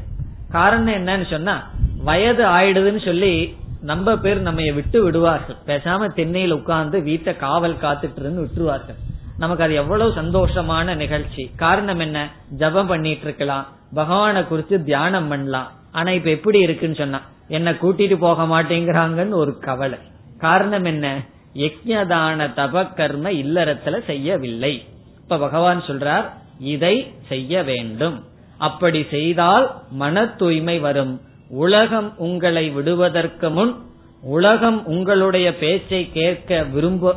காரணம் 0.52 0.94
என்னன்னு 0.94 1.30
சொன்னா 1.30 1.70
வயது 1.98 2.46
ஆயிடுதுன்னு 2.46 3.06
சொல்லி 3.06 3.58
நம்ம 3.82 4.18
பேர் 4.18 4.42
நம்ம 4.42 4.72
விட்டு 4.72 5.04
விடுவார்கள். 5.04 5.56
பேசாம 5.66 6.10
தென்னையில் 6.16 6.52
உட்கார்ந்து 6.52 7.02
வீட்டை 7.02 7.36
காவல் 7.36 7.76
காத்துட்டு 7.76 8.20
இருந்து 8.20 8.42
விட்டுருவார்கள். 8.42 8.96
நமக்கு 9.38 9.64
அது 9.64 9.74
எவ்வளவு 9.74 10.12
சந்தோஷமான 10.12 10.96
நிகழ்ச்சி. 10.96 11.52
காரணம் 11.56 12.00
என்ன? 12.00 12.30
ஜபம் 12.50 12.88
பண்ணிட்டு 12.88 13.24
இருக்கலாம். 13.24 13.66
பகவானை 13.94 14.42
குறிச்சு 14.42 14.84
தியானம் 14.84 15.28
பண்ணலாம். 15.28 15.72
ஆனா 15.92 16.12
இப்ப 16.12 16.30
எப்படி 16.30 16.60
இருக்குன்னு 16.60 16.96
சொன்னா 16.96 17.22
என்ன 17.48 17.72
கூட்டிட்டு 17.72 18.16
போக 18.16 18.44
மாட்டேங்கிறாங்கன்னு 18.44 19.30
ஒரு 19.30 19.58
கவலை. 19.60 19.98
காரணம் 20.38 20.84
என்ன? 20.84 21.22
யஜ்யதான 21.54 22.54
தப 22.54 22.94
கர்ம 22.94 23.32
இல்லறத்துல 23.32 24.06
செய்யவில்லை. 24.06 24.86
இப்ப 25.22 25.38
பகவான் 25.38 25.82
சொல்றார் 25.82 26.30
இதை 26.60 27.14
செய்ய 27.28 27.64
வேண்டும். 27.64 28.24
அப்படி 28.58 29.06
செய்தால் 29.10 29.76
மன 29.92 30.28
தூய்மை 30.28 30.80
வரும். 30.80 31.22
உலகம் 31.50 32.18
உங்களை 32.18 32.70
விடுவதற்கு 32.70 33.50
முன் 33.50 33.76
உலகம் 34.22 34.86
உங்களுடைய 34.86 35.58
பேச்சை 35.58 36.10
கேட்க 36.14 36.64
விரும்ப 36.64 37.16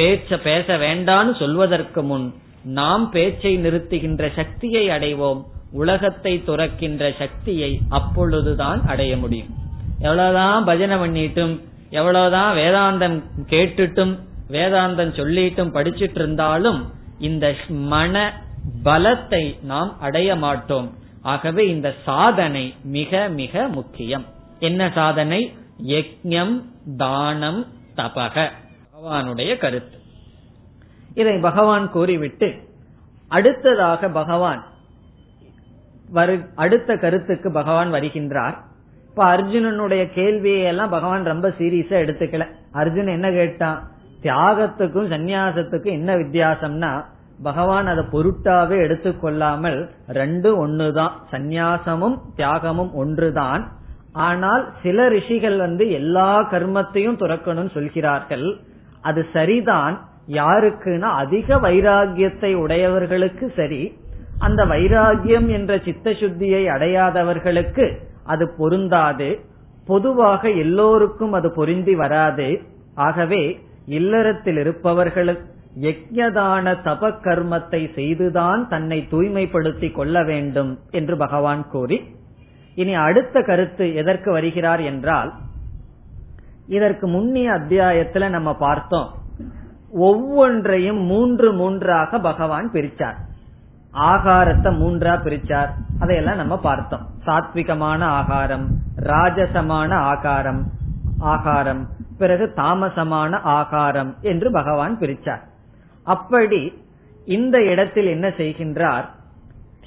பேச்ச 0.00 0.36
பேச 0.42 0.76
வேண்டான்னு 0.76 1.38
சொல்வதற்கு 1.38 2.02
முன் 2.02 2.34
நாம் 2.62 3.10
பேச்சை 3.10 3.58
நிறுத்துகின்ற 3.58 4.34
சக்தியை 4.36 4.88
அடைவோம் 4.88 5.40
உலகத்தை 5.72 6.44
துறக்கின்ற 6.44 7.14
சக்தியை 7.18 7.80
அப்பொழுதுதான் 7.88 8.86
அடைய 8.86 9.16
முடியும். 9.16 9.50
எவ்வளவுதான் 10.00 10.64
பஜனை 10.64 10.96
பண்ணிட்டும் 10.96 11.60
எவ்வளவுதான் 11.90 12.56
வேதாந்தம் 12.56 13.22
கேட்டுட்டும் 13.46 14.18
வேதாந்தம் 14.50 15.12
சொல்லிட்டும் 15.18 15.74
படிச்சிட்டு 15.74 16.18
இருந்தாலும் 16.22 16.92
இந்த 17.18 17.54
மன 17.68 18.42
பலத்தை 18.84 19.62
நாம் 19.62 20.00
அடைய 20.00 20.36
மாட்டோம். 20.36 20.88
ஆகவே 21.22 21.68
இந்த 21.68 21.94
சாதனை 22.04 22.74
மிக 22.82 23.28
மிக 23.28 23.68
முக்கியம். 23.68 24.24
என்ன 24.58 24.90
சாதனை? 24.94 25.52
யஜ்யம் 25.86 26.64
தானம் 26.96 27.66
தபக. 27.96 28.50
பகவானுடைய 29.00 29.58
கருத்து. 29.58 29.98
இதை 31.14 31.38
பகவான் 31.38 31.90
கூறிவிட்டு 31.90 32.48
அடுத்ததாக 33.28 34.08
பகவான் 34.08 34.62
அடுத்த 36.54 36.96
கருத்துக்கு 36.96 37.52
பகவான் 37.52 37.92
வருகின்றார். 37.92 38.56
இப்ப 39.08 39.24
அர்ஜுனனுடைய 39.36 40.02
கேள்வியை 40.14 40.62
எல்லாம் 40.62 40.88
பகவான் 40.88 41.24
ரொம்ப 41.24 41.48
சீரியஸா 41.58 41.96
எடுத்துக்கல. 42.04 42.46
அர்ஜுன் 42.74 43.08
என்ன 43.08 43.30
கேட்டான்? 43.30 43.78
தியாகத்துக்கும் 44.22 45.10
சந்நியாசத்துக்கும் 45.14 45.96
என்ன 45.98 46.16
வித்தியாசம்னா 46.16 47.04
பகவான் 47.42 47.86
அதை 47.86 48.04
பொருட்டாவே 48.12 48.78
எடுத்துக்கொள்ளாமல் 48.86 49.90
ரெண்டு 50.08 50.66
ஒண்ணுதான். 50.66 51.12
சந்நியாசமும் 51.30 52.18
தியாகமும் 52.36 52.92
ஒன்றுதான். 52.92 53.72
ஆனால் 54.12 54.72
சில 54.82 55.08
ரிஷிகள் 55.08 55.58
வந்து 55.58 55.90
எல்லா 55.90 56.50
கர்மத்தையும் 56.50 57.20
துறக்கணும்னு 57.22 57.70
சொல்கிறார்கள். 57.70 58.48
அது 59.02 59.26
சரிதான். 59.32 59.94
யாருக்குன்னா 60.28 61.08
அதிக 61.22 61.56
வைராகியத்தை 61.56 62.54
உடையவர்களுக்கு 62.54 63.52
சரி 63.56 63.82
அந்த 64.38 64.64
வைராகியம் 64.64 65.48
என்ற 65.48 65.78
சித்த 65.78 66.10
சுத்தியை 66.10 66.62
அடையாதவர்களுக்கு 66.66 67.86
அது 68.24 68.44
பொருந்தாது. 68.58 69.30
பொதுவாக 69.86 70.42
எல்லோருக்கும் 70.48 71.32
அது 71.32 71.48
பொருந்தி 71.54 71.94
வராது. 71.94 72.48
ஆகவே 72.94 73.42
இல்லறத்தில் 73.86 74.56
இருப்பவர்களுக்கு 74.56 75.48
யஜ்யதான 75.80 76.66
தப 76.84 77.10
கர்மத்தை 77.24 77.94
செய்துதான் 77.94 78.68
தன்னை 78.68 78.98
தூய்மைப்படுத்திக் 79.10 79.94
கொள்ள 79.94 80.22
வேண்டும் 80.22 80.78
என்று 80.90 81.16
பகவான் 81.16 81.62
கூறி 81.68 81.98
இனி 82.74 82.94
அடுத்த 82.94 83.42
கருத்து 83.42 83.94
எதற்கு 83.94 84.32
வருகிறார் 84.32 84.80
என்றால் 84.80 85.30
இதற்கு 86.70 87.06
முன்னே 87.06 87.48
அத்தியாயத்துல 87.48 88.28
நம்ம 88.28 88.54
பார்த்தோம். 88.54 89.10
ஒவ்வொன்றையும் 89.92 91.00
மூன்று 91.02 91.52
மூன்றாக 91.52 92.18
பகவான் 92.18 92.70
பிரிச்சார். 92.72 93.14
ஆகாரத்தை 93.92 94.70
மூன்றா 94.82 95.14
பிரிச்சார். 95.22 95.68
அதையெல்லாம் 96.00 96.36
நம்ம 96.36 96.58
பார்த்தோம். 96.58 97.06
சாத்விகமான 97.26 98.02
ஆகாரம் 98.02 98.66
ராஜசமான 99.02 99.94
ஆகாரம் 99.94 100.62
ஆகாரம் 101.18 101.88
பிறகு 102.18 102.52
தாமசமான 102.56 103.40
ஆகாரம் 103.40 104.14
என்று 104.20 104.50
பகவான் 104.50 104.98
பிரிச்சார். 104.98 105.42
அப்படி 106.04 106.82
இந்த 107.24 107.62
இடத்தில் 107.62 108.06
என்ன 108.06 108.28
செய்கின்றார்? 108.28 109.04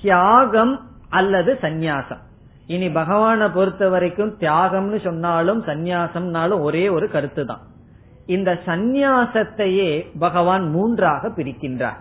தியாகம் 0.02 0.80
அல்லது 1.10 1.58
சந்நியாசம். 1.62 2.24
இனி 2.68 2.90
பகவானை 2.90 3.48
பொறுத்த 3.48 3.90
வரைக்கும் 3.90 4.38
தியாகம்னு 4.40 5.04
சொன்னாலும் 5.04 5.66
சந்நியாசம்னாலும் 5.66 6.62
ஒரே 6.62 6.90
ஒரு 6.90 7.10
கருத்து 7.10 7.46
தான் 7.46 7.60
இந்த 8.26 8.60
சந்நியாசத்தையே 8.66 10.08
பகவான் 10.20 10.70
மூன்றாக 10.70 11.30
பிரிக்கின்றார். 11.30 12.00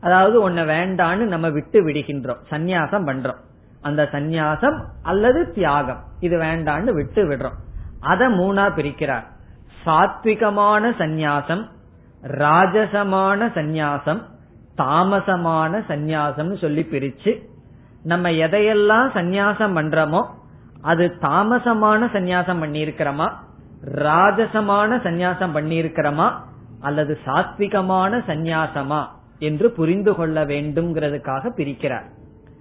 அதாவது 0.00 0.40
உன்னை 0.40 0.64
வேண்டான்னு 0.64 1.16
நம்ம 1.16 1.50
விட்டு 1.50 1.86
விடுகின்றோம். 1.86 2.36
சந்நியாசம் 2.50 3.06
பண்றோம். 3.06 3.40
அந்த 3.82 4.08
சந்நியாசம் 4.12 4.80
அல்லது 5.02 5.52
தியாகம். 5.52 6.02
இது 6.20 6.38
வேண்டான்னு 6.38 6.90
விட்டு 6.90 7.28
விடுறோம். 7.28 7.58
அத 8.00 8.28
மூணா 8.28 8.66
பிரிக்கிறார். 8.76 9.24
சாத்விகமான 9.86 10.92
சந்நியாசம் 10.98 11.68
ராஜசமான 12.22 13.48
சந்நியாசம் 13.54 14.22
தாமசமான 14.76 15.82
சந்நியாசம்னு 15.88 16.58
சொல்லி 16.58 16.82
பிரிச்சு 16.82 17.52
நம்ம 18.04 18.30
எதையெல்லாம் 18.30 19.08
சந்நியாசம் 19.14 19.76
பண்றோமோ 19.76 20.26
அது 20.80 21.16
தாமசமான 21.22 22.06
சந்நியாசம் 22.12 22.62
பண்ணியிருக்கிறோமா? 22.62 23.32
ராஜசமான 23.94 24.96
சந்நியாசம் 24.96 25.54
பண்ணியிருக்கிறோமா? 25.54 26.32
அல்லது 26.80 27.18
சாத்விகமான 27.26 28.22
சந்நியாசமா? 28.28 29.06
என்று 29.38 29.70
புரிந்து 29.70 30.14
கொள்ள 30.14 30.44
வேண்டும்ங்கிறதுக்காக 30.44 31.50
பிரிக்கிறார். 31.56 32.04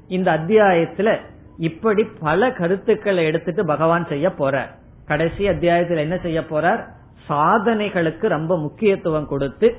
இந்த 0.08 0.32
அத்தியாயத்துல 0.38 1.18
இப்படி 1.58 2.04
பல 2.04 2.52
கருத்துக்களை 2.52 3.26
எடுத்துட்டு 3.26 3.66
பகவான் 3.66 4.08
செய்ய 4.08 4.30
போறார். 4.30 4.70
கடைசி 5.06 5.48
அத்தியாயத்தில் 5.48 5.98
என்ன 5.98 6.18
செய்ய 6.18 6.42
போறார்? 6.42 6.86
சாதனைகளுக்கு 7.30 8.28
ரொம்ப 8.28 8.58
முக்கியத்துவம் 8.58 9.28
கொடுத்து 9.28 9.76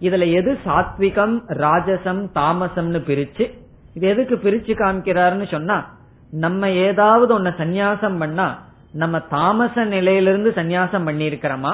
இதுல 0.00 0.32
எது 0.32 0.58
சாத்விகம் 0.66 1.42
ராஜசம் 1.48 2.28
தாமசம்னு 2.34 2.98
பிரிச்சு 2.98 3.68
இது 4.00 4.08
எதுக்கு 4.08 4.50
பிரிச்சு 4.50 4.72
காமிக்கிறாருன்னு 4.78 5.50
சொன்னா 5.50 5.98
நம்ம 6.30 6.70
ஏதாவது 6.70 7.40
ஒன்ன 7.40 7.50
சந்நியாசம் 7.58 8.18
பண்ணா 8.18 8.62
நம்ம 8.92 9.18
தாமச 9.18 9.84
நிலையிலிருந்து 9.84 10.50
சந்நியாசம் 10.50 11.06
பண்ணிருக்கிறோமா 11.08 11.72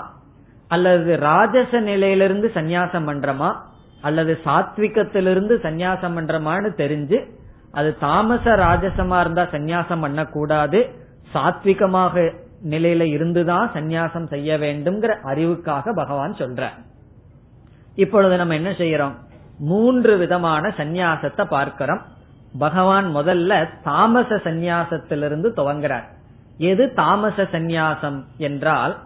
அல்லது 0.68 1.16
ராஜச 1.16 1.80
நிலையிலிருந்து 1.80 2.50
சந்நியாசம் 2.54 3.06
பண்றோமா? 3.08 3.54
அல்லது 4.00 4.38
சாத்விகத்திலிருந்து 4.44 5.54
சந்நியாசம் 5.62 6.16
பண்றோமான்னு 6.16 6.70
தெரிஞ்சு 6.76 7.18
அது 7.72 7.98
தாமச 7.98 8.50
ராஜசமா 8.50 9.20
இருந்தா 9.20 9.42
சந்நியாசம் 9.42 10.00
பண்ணக்கூடாது 10.00 10.90
சாத்விகமாக 11.34 12.32
நிலையில 12.70 13.02
இருந்துதான் 13.02 13.70
சந்நியாசம் 13.74 14.26
செய்ய 14.26 14.58
வேண்டும்ங்கிற 14.58 15.14
அறிவுக்காக 15.24 15.94
பகவான் 15.94 16.32
சொல்ற 16.32 16.68
இப்பொழுது 17.94 18.36
நம்ம 18.36 18.54
என்ன 18.54 18.70
செய்யறோம்? 18.70 19.14
மூன்று 19.58 20.16
விதமான 20.16 20.68
சந்நியாசத்தை 20.76 21.44
பார்க்கிறோம். 21.44 22.00
பகவான் 22.58 23.16
முதல்ல 23.16 23.68
தாமச 23.82 24.34
சந்நியாசத்திலிருந்து 24.34 25.48
துவங்குறார். 25.56 26.06
எது 26.58 26.94
தாமச 26.94 27.42
சந்நியாசம் 27.42 28.24
என்றால் 28.36 28.96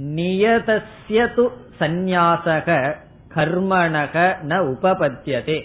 நியதஸ்யது 0.00 1.48
சந்நியாசக 1.80 2.94
கர்மணக 3.34 4.34
ந 4.48 4.74
உபபத்தியதே. 4.74 5.60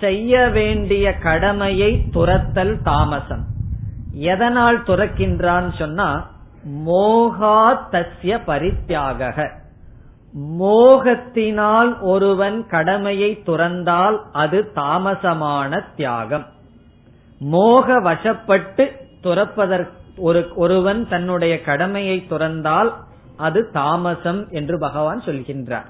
செய்ய 0.00 0.48
வேண்டிய 0.48 1.14
கடமையை 1.14 2.10
துரத்தல் 2.10 2.82
தாமசம். 2.82 3.44
எதனால் 4.10 4.82
துறக்கின்றான் 4.82 5.72
சொன்னா 5.78 6.30
மோகா 6.86 7.58
தஸ்ய 7.90 8.40
பரித்தியாக 8.46 9.50
மோகத்தினால் 10.36 12.00
ஒருவன் 12.00 12.66
கடமையை 12.66 13.42
துறந்தால் 13.46 14.20
அது 14.32 14.72
தாமசமான 14.74 15.84
தியாகம். 15.96 16.46
மோக 17.38 18.00
வசப்பட்டு 18.00 18.90
துறப்பதற்கு 19.22 19.96
ஒரு 20.16 20.48
ஒருவன் 20.54 21.08
தன்னுடைய 21.08 21.62
கடமையை 21.62 22.26
துறந்தால் 22.30 22.94
அது 23.36 23.70
தாமசம் 23.70 24.48
என்று 24.50 24.78
பகவான் 24.78 25.20
சொல்கின்றார். 25.20 25.86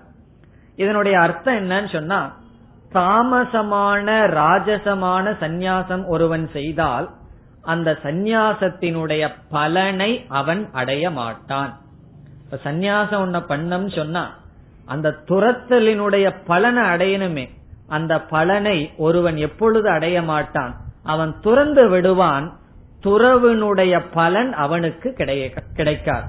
இதனுடைய 0.76 1.20
அர்த்தம் 1.20 1.55
என்னன்னு 1.55 1.93
சொன்னா 1.93 2.36
தாமசமான 2.93 4.26
ராஜசமான 4.26 5.36
சந்நியாசம் 5.41 6.07
ஒருவன் 6.07 6.51
செய்தால் 6.53 7.09
அந்த 7.62 7.99
சந்நியாசத்தினுடைய 8.03 9.28
பலனை 9.51 10.24
அவன் 10.28 10.68
அடைய 10.72 11.11
மாட்டான். 11.11 11.76
இப்ப 12.51 12.73
சந்நியாசம் 12.73 13.23
ஒன்ன 13.25 13.43
பண்ணம் 13.49 13.97
சொன்னா 13.97 14.35
அந்த 14.87 15.15
துரத்தலினுடைய 15.25 16.35
பலனை 16.47 16.83
அடையணுமே. 16.83 17.49
அந்த 17.87 18.21
பலனை 18.21 18.93
ஒருவன் 18.97 19.37
எப்பொழுது 19.37 19.89
அடைய 19.89 20.23
மாட்டான்? 20.23 20.77
அவன் 21.03 21.41
துறந்து 21.41 21.89
விடுவான் 21.89 22.57
துறவினுடைய 23.03 24.05
பலன் 24.13 24.53
அவனுக்கு 24.53 25.13
கிடைக்காது. 25.75 26.27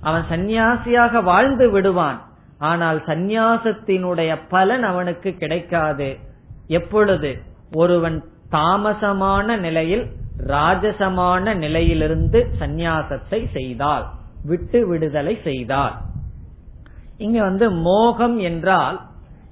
அவன் 0.00 0.24
சந்நியாசியாக 0.30 1.22
வாழ்ந்து 1.22 1.70
விடுவான் 1.70 2.22
ஆனால் 2.58 3.02
சந்நியாசத்தினுடைய 3.06 4.38
பலன் 4.48 4.82
அவனுக்கு 4.82 5.34
கிடைக்காது. 5.34 6.18
எப்பொழுது? 6.66 7.42
ஒருவன் 7.72 8.24
தாமசமான 8.50 9.58
நிலையில் 9.58 10.06
ராஜசமான 10.46 11.54
நிலையிலிருந்து 11.54 12.48
சந்நியாசத்தை 12.58 13.46
செய்தால். 13.52 14.10
விட்டு 14.44 14.88
விடுதலை 14.88 15.38
செய்தார். 15.44 16.00
இங்க 17.18 17.42
வந்து 17.42 17.70
மோகம் 17.70 18.38
என்றால் 18.38 19.00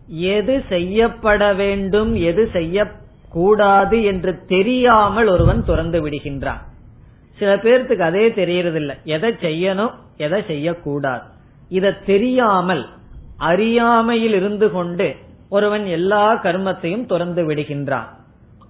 எது 0.07 0.65
செய்யப்பட 0.69 1.55
வேண்டும் 1.55 2.15
எது 2.15 2.49
செய்யக்கூடாது 2.53 4.03
என்று 4.03 4.45
தெரியாமல் 4.47 5.27
ஒருவன் 5.27 5.65
துறந்து 5.65 6.09
விடுகின்றான். 6.09 6.63
சில 7.39 7.57
பேர்த்துக்கு 7.57 7.99
அதே 7.99 8.29
தெரியறதில்லை. 8.29 8.95
எதை 9.05 9.31
செய்யணும் 9.31 9.91
எதை 10.17 10.45
செய்யக்கூடாது. 10.47 11.23
இதை 11.69 11.93
தெரியாமல் 12.07 12.89
அறியாமையில் 13.37 14.33
இருந்து 14.33 14.71
கொண்டு 14.71 15.17
ஒருவன் 15.51 15.87
எல்லா 15.87 16.35
கர்மத்தையும் 16.43 17.07
துறந்து 17.07 17.49
விடுகின்றான். 17.49 18.09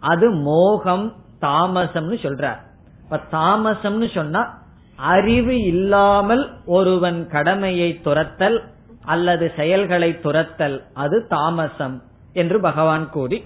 அது 0.00 0.30
மோகம் 0.30 1.14
தாமசம்னு 1.40 2.16
சொல்றார். 2.24 2.60
இப்ப 3.02 3.20
தாமசம்னு 3.32 4.14
சொன்னா 4.14 4.66
அறிவு 4.98 5.62
இல்லாமல் 5.64 6.50
ஒருவன் 6.66 7.28
கடமையை 7.28 8.00
துரத்தல் 8.00 8.62
அல்லது 9.04 9.52
செயல்களை 9.56 10.20
துரத்தல் 10.20 10.84
அது 10.94 11.26
தாமசம் 11.26 12.02
என்று 12.32 12.60
பகவான் 12.60 13.10
கூறி. 13.10 13.44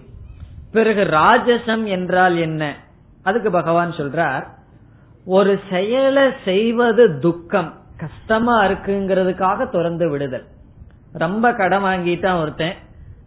பிறகு 0.73 1.03
ராஜசம் 1.05 1.85
என்றால் 1.85 2.37
என்ன? 2.37 2.77
அதுக்கு 3.23 3.51
பகவான் 3.51 3.91
சொல்றார் 3.91 4.45
ஒரு 5.25 5.61
செயலை 5.71 6.33
செய்வது 6.45 7.19
துக்கம் 7.19 7.75
கஷ்டமா 7.97 8.65
இருக்குங்கிறதுக்காக 8.65 9.71
துறந்து 9.71 10.11
விடுதல். 10.11 10.45
ரொம்ப 11.13 11.53
கடன் 11.53 11.85
வாங்கிட்டான் 11.85 12.41
ஒருத்தன் 12.41 12.75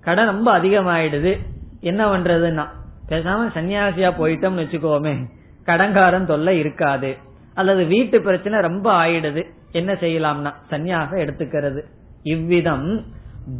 கடன் 0.01 0.25
ரொம்ப 0.25 0.59
அதிகமாயிடுது 0.59 1.37
என்ன 1.79 2.17
பண்றதுன்னா 2.17 2.65
பேசாம 3.09 3.47
சன்னியாசியா 3.53 4.09
போயிட்டோம்னு 4.19 4.63
வச்சுக்கோமே 4.63 5.25
கடங்காரன் 5.65 6.25
தொல்லை 6.25 6.59
இருக்காது. 6.59 7.17
அல்லது 7.55 7.85
வீட்டு 7.85 8.21
பிரச்சனை 8.21 8.59
ரொம்ப 8.59 8.87
ஆயிடுது. 8.93 9.43
என்ன 9.71 9.91
செய்யலாம்னா 9.93 10.51
சன்னியாசம் 10.71 11.21
எடுத்துக்கிறது. 11.23 11.81
இவ்விதம் 12.23 12.89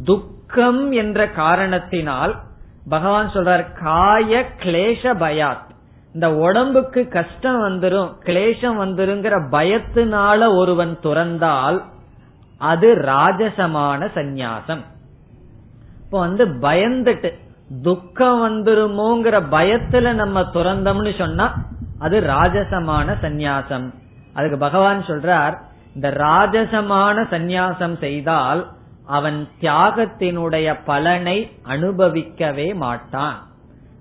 துக்கம் 0.04 0.92
என்ற 0.92 1.28
காரணத்தினால் 1.30 2.34
பகவான் 2.88 3.30
சொல்றார் 3.30 3.64
காய 3.82 4.44
கிளேஷ 4.58 5.02
பயாத். 5.22 5.64
இந்த 6.14 6.28
உடம்புக்கு 6.34 7.08
கஷ்டம் 7.08 7.58
வந்துரும் 7.62 8.10
கிளேஷம் 8.24 8.78
வந்துருங்கிற 8.82 9.34
பயத்தினால 9.50 10.56
ஒருவன் 10.56 10.94
துறந்தால் 11.02 11.78
அது 12.58 12.88
ராஜசமான 12.94 14.08
சந்நியாசம். 14.14 14.82
இப்போ 16.04 16.18
வந்து 16.18 16.44
பயந்துட்டு 16.62 17.30
துக்கம் 17.82 18.38
வந்துருமோங்கிற 18.44 19.36
பயத்துல 19.50 20.12
நம்ம 20.12 20.40
துறந்தோம்னு 20.54 21.12
சொன்னா 21.18 21.46
அது 21.98 22.20
ராஜசமான 22.20 23.14
சந்நியாசம். 23.22 23.94
அதுக்கு 24.32 24.58
பகவான் 24.58 25.00
சொல்றார் 25.00 25.58
இந்த 25.94 26.10
ராஜசமான 26.10 27.24
சந்நியாசம் 27.30 27.98
செய்தால் 27.98 28.70
அவன் 29.06 29.48
தியாகத்தினுடைய 29.60 30.78
பலனை 30.84 31.50
அனுபவிக்கவே 31.68 32.74
மாட்டான். 32.74 33.46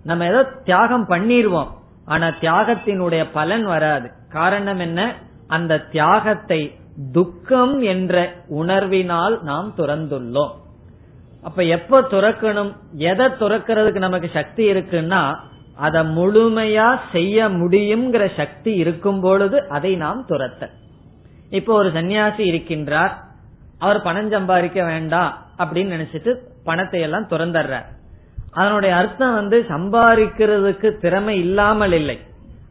நம்ம 0.03 0.25
ஏதோ 0.25 0.43
தியாகம் 0.43 1.09
பண்ணிடுவோம் 1.09 1.67
ஆனா 2.05 2.27
தியாகத்தினுடைய 2.27 3.27
பலன் 3.33 3.63
வராது. 3.63 4.11
காரணம் 4.29 4.79
என்ன? 4.79 5.13
அந்த 5.47 5.79
தியாகத்தை 5.79 6.79
துக்கம் 7.11 7.81
என்ற 7.81 8.33
உணர்வினால் 8.49 9.41
நாம் 9.41 9.73
துறந்துள்ளோம். 9.77 10.51
அப்ப 11.43 11.63
எப்ப 11.63 12.01
துறக்கணும்? 12.01 12.75
எதை 12.93 13.25
துறக்கிறதுக்கு 13.25 13.97
நமக்கு 13.97 14.29
சக்தி 14.33 14.71
இருக்குன்னா 14.71 15.35
அதை 15.77 16.01
முழுமையா 16.01 16.99
செய்ய 17.11 17.49
முடியுங்கிற 17.49 18.35
சக்தி 18.35 18.73
இருக்கும் 18.73 19.21
பொழுது 19.21 19.67
அதை 19.67 19.95
நாம் 19.95 20.25
துரத்த 20.29 20.69
இப்போ 21.49 21.73
ஒரு 21.73 21.89
சன்னியாசி 21.89 22.43
இருக்கின்றார் 22.51 23.13
அவர் 23.79 24.01
பணம் 24.01 24.29
சம்பாதிக்க 24.29 24.83
வேண்டாம் 24.83 25.37
அப்படின்னு 25.57 25.93
நினைச்சிட்டு 25.95 26.35
பணத்தை 26.63 27.01
எல்லாம் 27.01 27.27
துறந்துடுறார். 27.27 27.83
அதனுடைய 28.51 28.95
அர்த்தம் 28.95 29.33
வந்து 29.33 29.65
சம்பாதிக்கிறதுக்கு 29.69 30.99
திறமை 30.99 31.39
இல்லாமல் 31.39 31.91
இல்லை. 31.91 32.19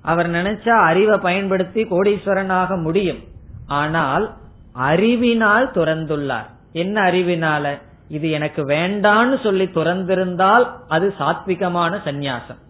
அவர் 0.03 0.31
நினைச்சா 0.31 0.75
அறிவை 0.85 1.19
பயன்படுத்தி 1.19 1.83
கோடீஸ்வரனாக 1.83 2.83
முடியும். 2.83 3.19
ஆனால் 3.67 4.35
அறிவினால் 4.73 5.71
துறந்துள்ளார். 5.71 6.49
என்ன 6.73 7.03
அறிவினால? 7.03 7.79
இது 8.09 8.31
எனக்கு 8.31 8.63
வேண்டான்னு 8.69 9.43
சொல்லி 9.43 9.65
துறந்திருந்தால் 9.65 10.71
அது 10.89 11.15
சாத்விகமான 11.19 11.99
சந்நியாசம். 12.05 12.61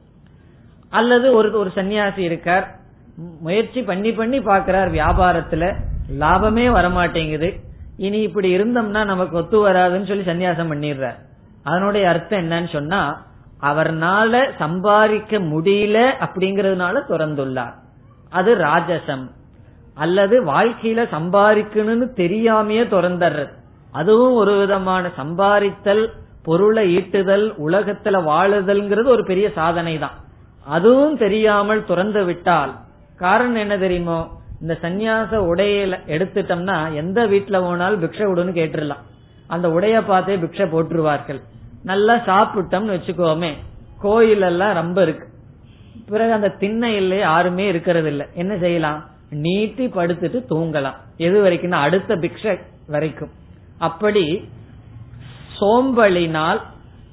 அல்லது 0.98 1.26
ஒரு 1.34 1.48
ஒரு 1.58 1.70
சன்னியாசி 1.74 2.22
இருக்கார் 2.28 2.66
முயற்சி 3.40 3.80
பண்ணி 3.82 4.10
பண்ணி 4.12 4.38
பாக்கிறார் 4.40 4.90
வியாபாரத்துல 4.92 5.64
லாபமே 6.20 6.64
வரமாட்டேங்குது. 6.76 7.48
இனி 7.96 8.18
இப்படி 8.20 8.48
இருந்தோம்னா 8.56 9.02
நமக்கு 9.04 9.34
ஒத்து 9.36 9.58
வராதுன்னு 9.68 10.08
சொல்லி 10.08 10.24
சன்னியாசம் 10.30 10.72
பண்ணிடுறார். 10.72 11.18
அதனுடைய 11.64 12.04
அர்த்தம் 12.08 12.42
என்னன்னு 12.42 12.70
சொன்னா 12.72 13.00
அவர்னால 13.62 14.40
சம்பாதிக்க 14.58 15.38
முடியல 15.52 15.98
அப்படிங்கறதுனால 16.24 17.02
துறந்துள்ளார். 17.10 17.74
அது 18.30 18.50
ராஜசம். 18.66 19.24
அல்லது 19.94 20.36
வாழ்க்கையில 20.44 21.00
சம்பாதிக்கணும்னு 21.16 22.06
தெரியாமையே 22.22 22.84
துறந்துடுறது 22.94 23.52
அதுவும் 23.92 24.34
ஒரு 24.34 24.52
விதமான 24.58 25.10
சம்பாதித்தல் 25.16 26.04
பொருளை 26.44 26.84
ஈட்டுதல் 26.96 27.46
உலகத்துல 27.66 28.16
வாழுதல்ங்கிறது 28.30 29.08
ஒரு 29.08 29.24
பெரிய 29.24 29.46
சாதனை 29.54 29.94
தான் 29.98 30.16
அதுவும் 30.64 31.16
தெரியாமல் 31.16 31.84
துறந்து 31.84 32.24
விட்டால் 32.24 32.74
காரணம் 33.16 33.54
என்ன 33.54 33.78
தெரியுமோ? 33.78 34.28
இந்த 34.60 34.78
சந்நியாச 34.82 35.34
உடையில 35.34 35.98
எடுத்துட்டோம்னா 36.06 36.94
எந்த 36.94 37.26
வீட்டுல 37.26 37.60
போனாலும் 37.60 38.02
பிக்ஷ 38.02 38.16
விடுன்னு 38.16 38.54
கேட்டுடலாம். 38.54 39.02
அந்த 39.46 39.70
உடைய 39.70 40.02
பார்த்தே 40.02 40.36
பிக்ஷ 40.36 40.66
போட்டுருவார்கள். 40.68 41.40
நல்லா 41.82 42.14
சாப்பிட்டோம்னு 42.14 42.96
வச்சுக்கோமே 42.96 43.52
கோயில் 44.00 44.42
எல்லாம் 44.42 44.74
ரொம்ப 44.74 45.02
இருக்கு. 45.02 45.26
பிறகு 46.06 46.32
அந்த 46.32 46.54
திண்ணையில 46.58 47.18
யாருமே 47.18 47.66
இருக்கிறது 47.66 48.08
இல்ல 48.08 48.26
என்ன 48.34 48.58
செய்யலாம்? 48.58 49.04
நீட்டி 49.30 49.86
படுத்துட்டு 49.86 50.44
தூங்கலாம். 50.50 50.94
எது 51.16 51.42
வரைக்கும் 51.42 51.70
அடுத்த 51.70 52.16
பிக்ஷ 52.16 52.58
வரைக்கும். 52.86 53.30
அப்படி 53.78 54.48
சோம்பலினால் 55.60 56.60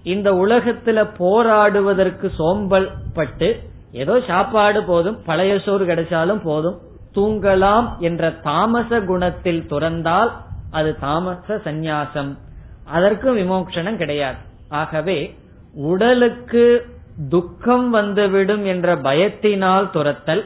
இந்த 0.03 0.31
உலகத்துல 0.31 1.09
போராடுவதற்கு 1.17 2.31
சோம்பல் 2.37 2.91
பட்டு 3.13 3.59
ஏதோ 3.91 4.21
சாப்பாடு 4.27 4.83
போதும் 4.83 5.23
பழைய 5.25 5.59
சோறு 5.59 5.85
கிடைச்சாலும் 5.85 6.41
போதும் 6.43 6.79
தூங்கலாம் 7.15 7.97
என்ற 7.97 8.31
தாமச 8.31 9.01
குணத்தில் 9.01 9.67
துறந்தால் 9.67 10.31
அது 10.71 10.99
தாமச 10.99 11.55
சந்நியாசம். 11.55 12.37
அதற்கும் 12.85 13.37
விமோக்ஷனம் 13.37 13.95
கிடையாது. 13.95 14.37
ஆகவே 14.69 15.35
உடலுக்கு 15.73 16.85
துக்கம் 17.29 17.89
வந்துவிடும் 17.89 18.65
என்ற 18.65 18.95
பயத்தினால் 18.95 19.89
துரத்தல் 19.89 20.45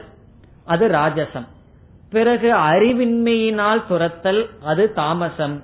அது 0.64 0.88
ராஜசம். 0.88 1.46
பிறகு 2.10 2.54
அறிவின்மையினால் 2.54 3.82
துரத்தல் 3.88 4.48
அது 4.62 4.92
தாமசம். 4.92 5.62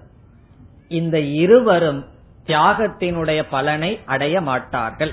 இந்த 0.89 1.21
இருவரும் 1.21 2.05
தியாகத்தினுடைய 2.47 3.45
பலனை 3.51 4.01
அடைய 4.05 4.41
மாட்டார்கள். 4.41 5.13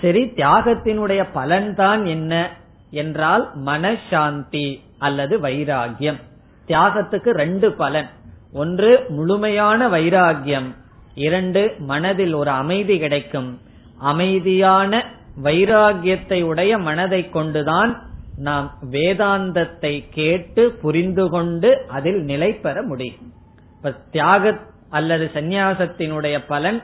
சரி 0.00 0.22
தியாகத்தினுடைய 0.24 1.26
பலன்தான் 1.34 2.06
என்ன 2.06 2.50
என்றால் 2.90 3.50
மனசாந்தி 3.64 4.80
அல்லது 4.98 5.38
வைராகியம். 5.38 6.20
தியாகத்துக்கு 6.66 7.30
ரெண்டு 7.30 7.72
பலன். 7.72 8.08
ஒன்று 8.52 9.04
முழுமையான 9.08 9.88
வைராகியம். 9.88 10.74
இரண்டு 11.14 11.74
மனதில் 11.78 12.34
ஒரு 12.34 12.50
அமைதி 12.50 12.98
கிடைக்கும். 12.98 13.60
அமைதியான 13.98 15.04
வைராகியத்தை 15.42 16.42
உடைய 16.42 16.78
மனதை 16.78 17.30
கொண்டுதான் 17.30 18.02
நாம் 18.36 18.78
வேதாந்தத்தை 18.90 20.04
கேட்டு 20.10 20.78
புரிந்து 20.82 21.28
கொண்டு 21.28 21.84
அதில் 21.88 22.22
நிலை 22.22 22.52
பெற 22.52 22.82
முடியும். 22.82 23.32
இப்ப 23.76 23.92
தியாக 24.10 24.58
அல்லது 24.92 25.30
சந்நியாசத்தினுடைய 25.34 26.36
பலன் 26.48 26.78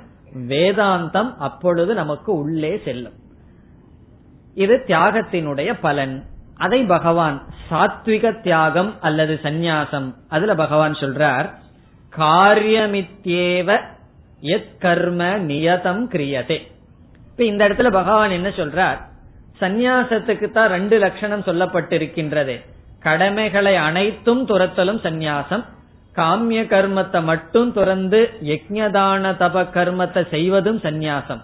வேதாந்தம் 0.48 1.30
அப்பொழுது 1.38 1.94
நமக்கு 1.94 2.30
உள்ளே 2.38 2.72
செல்லும். 2.84 3.16
இது 4.54 4.74
தியாகத்தினுடைய 4.86 5.70
பலன். 5.80 6.14
அதை 6.56 6.80
பகவான் 6.84 7.36
சாத்விக 7.70 8.40
தியாகம் 8.40 8.92
அல்லது 9.00 9.34
சந்நியாசம் 9.42 10.08
அதுல 10.28 10.54
பகவான் 10.54 10.92
சொல்றார் 10.92 11.48
காரியமித்யேவ 12.18 13.80
எத் 14.40 14.74
கர்ம 14.80 15.24
நியதம் 15.38 16.02
கிரியதே. 16.14 16.58
இப்ப 17.30 17.44
இந்த 17.44 17.68
இடத்துல 17.68 17.90
பகவான் 17.90 18.30
என்ன 18.30 18.48
சொல்றார் 18.48 18.98
சந்நியாசத்துக்கு 19.60 20.50
தான் 20.50 20.68
ரெண்டு 20.68 20.98
லட்சணம் 20.98 21.46
சொல்லப்பட்டிருக்கின்றது. 21.48 22.56
கடமைகளை 23.00 23.76
அனைத்தும் 23.76 24.42
துரத்தலும் 24.48 25.02
சந்நியாசம் 25.06 25.64
காமிய 26.18 26.60
கர்மத்தை 26.72 27.20
மட்டும் 27.30 27.70
துறந்து 27.76 28.20
யஜ்யதான 28.50 29.32
தப 29.42 29.64
கர்மத்தை 29.76 30.22
செய்வதும் 30.34 30.80
சந்நியாசம். 30.86 31.42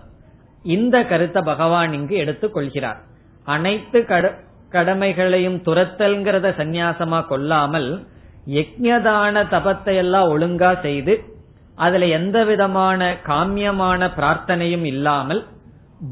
இந்த 0.65 0.97
கருத்தை 1.11 1.41
பகவான் 1.51 1.93
இங்கு 1.93 2.17
எடுத்துக் 2.25 2.55
கொள்கிறார். 2.57 3.01
அனைத்து 3.47 3.99
கடமைகளையும் 4.73 5.59
துரத்தல்ங்கிறத 5.67 6.49
சந்நியாசமா 6.61 7.21
கொள்ளாமல் 7.27 7.91
யஜ்யதான 8.57 9.43
தபத்தை 9.53 9.95
எல்லாம் 10.03 10.31
ஒழுங்கா 10.35 10.71
செய்து 10.87 11.15
அதுல 11.79 12.07
எந்த 12.17 12.39
விதமான 12.49 13.01
காமியமான 13.29 14.09
பிரார்த்தனையும் 14.17 14.87
இல்லாமல் 14.91 15.41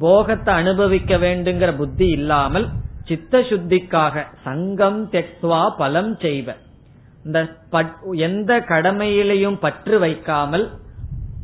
போகத்தை 0.01 0.53
அனுபவிக்க 0.61 1.17
வேண்டுங்கிற 1.25 1.71
புத்தி 1.81 2.07
இல்லாமல் 2.19 2.67
சித்த 3.09 3.41
சுத்திக்காக 3.51 4.25
சங்கம் 4.47 5.01
தெக்வா 5.15 5.63
பலம் 5.81 6.13
செய்வ. 6.25 6.49
இந்த 7.25 7.41
எந்த 8.27 8.53
கடமையிலையும் 8.71 9.59
பற்று 9.65 9.97
வைக்காமல் 9.99 10.67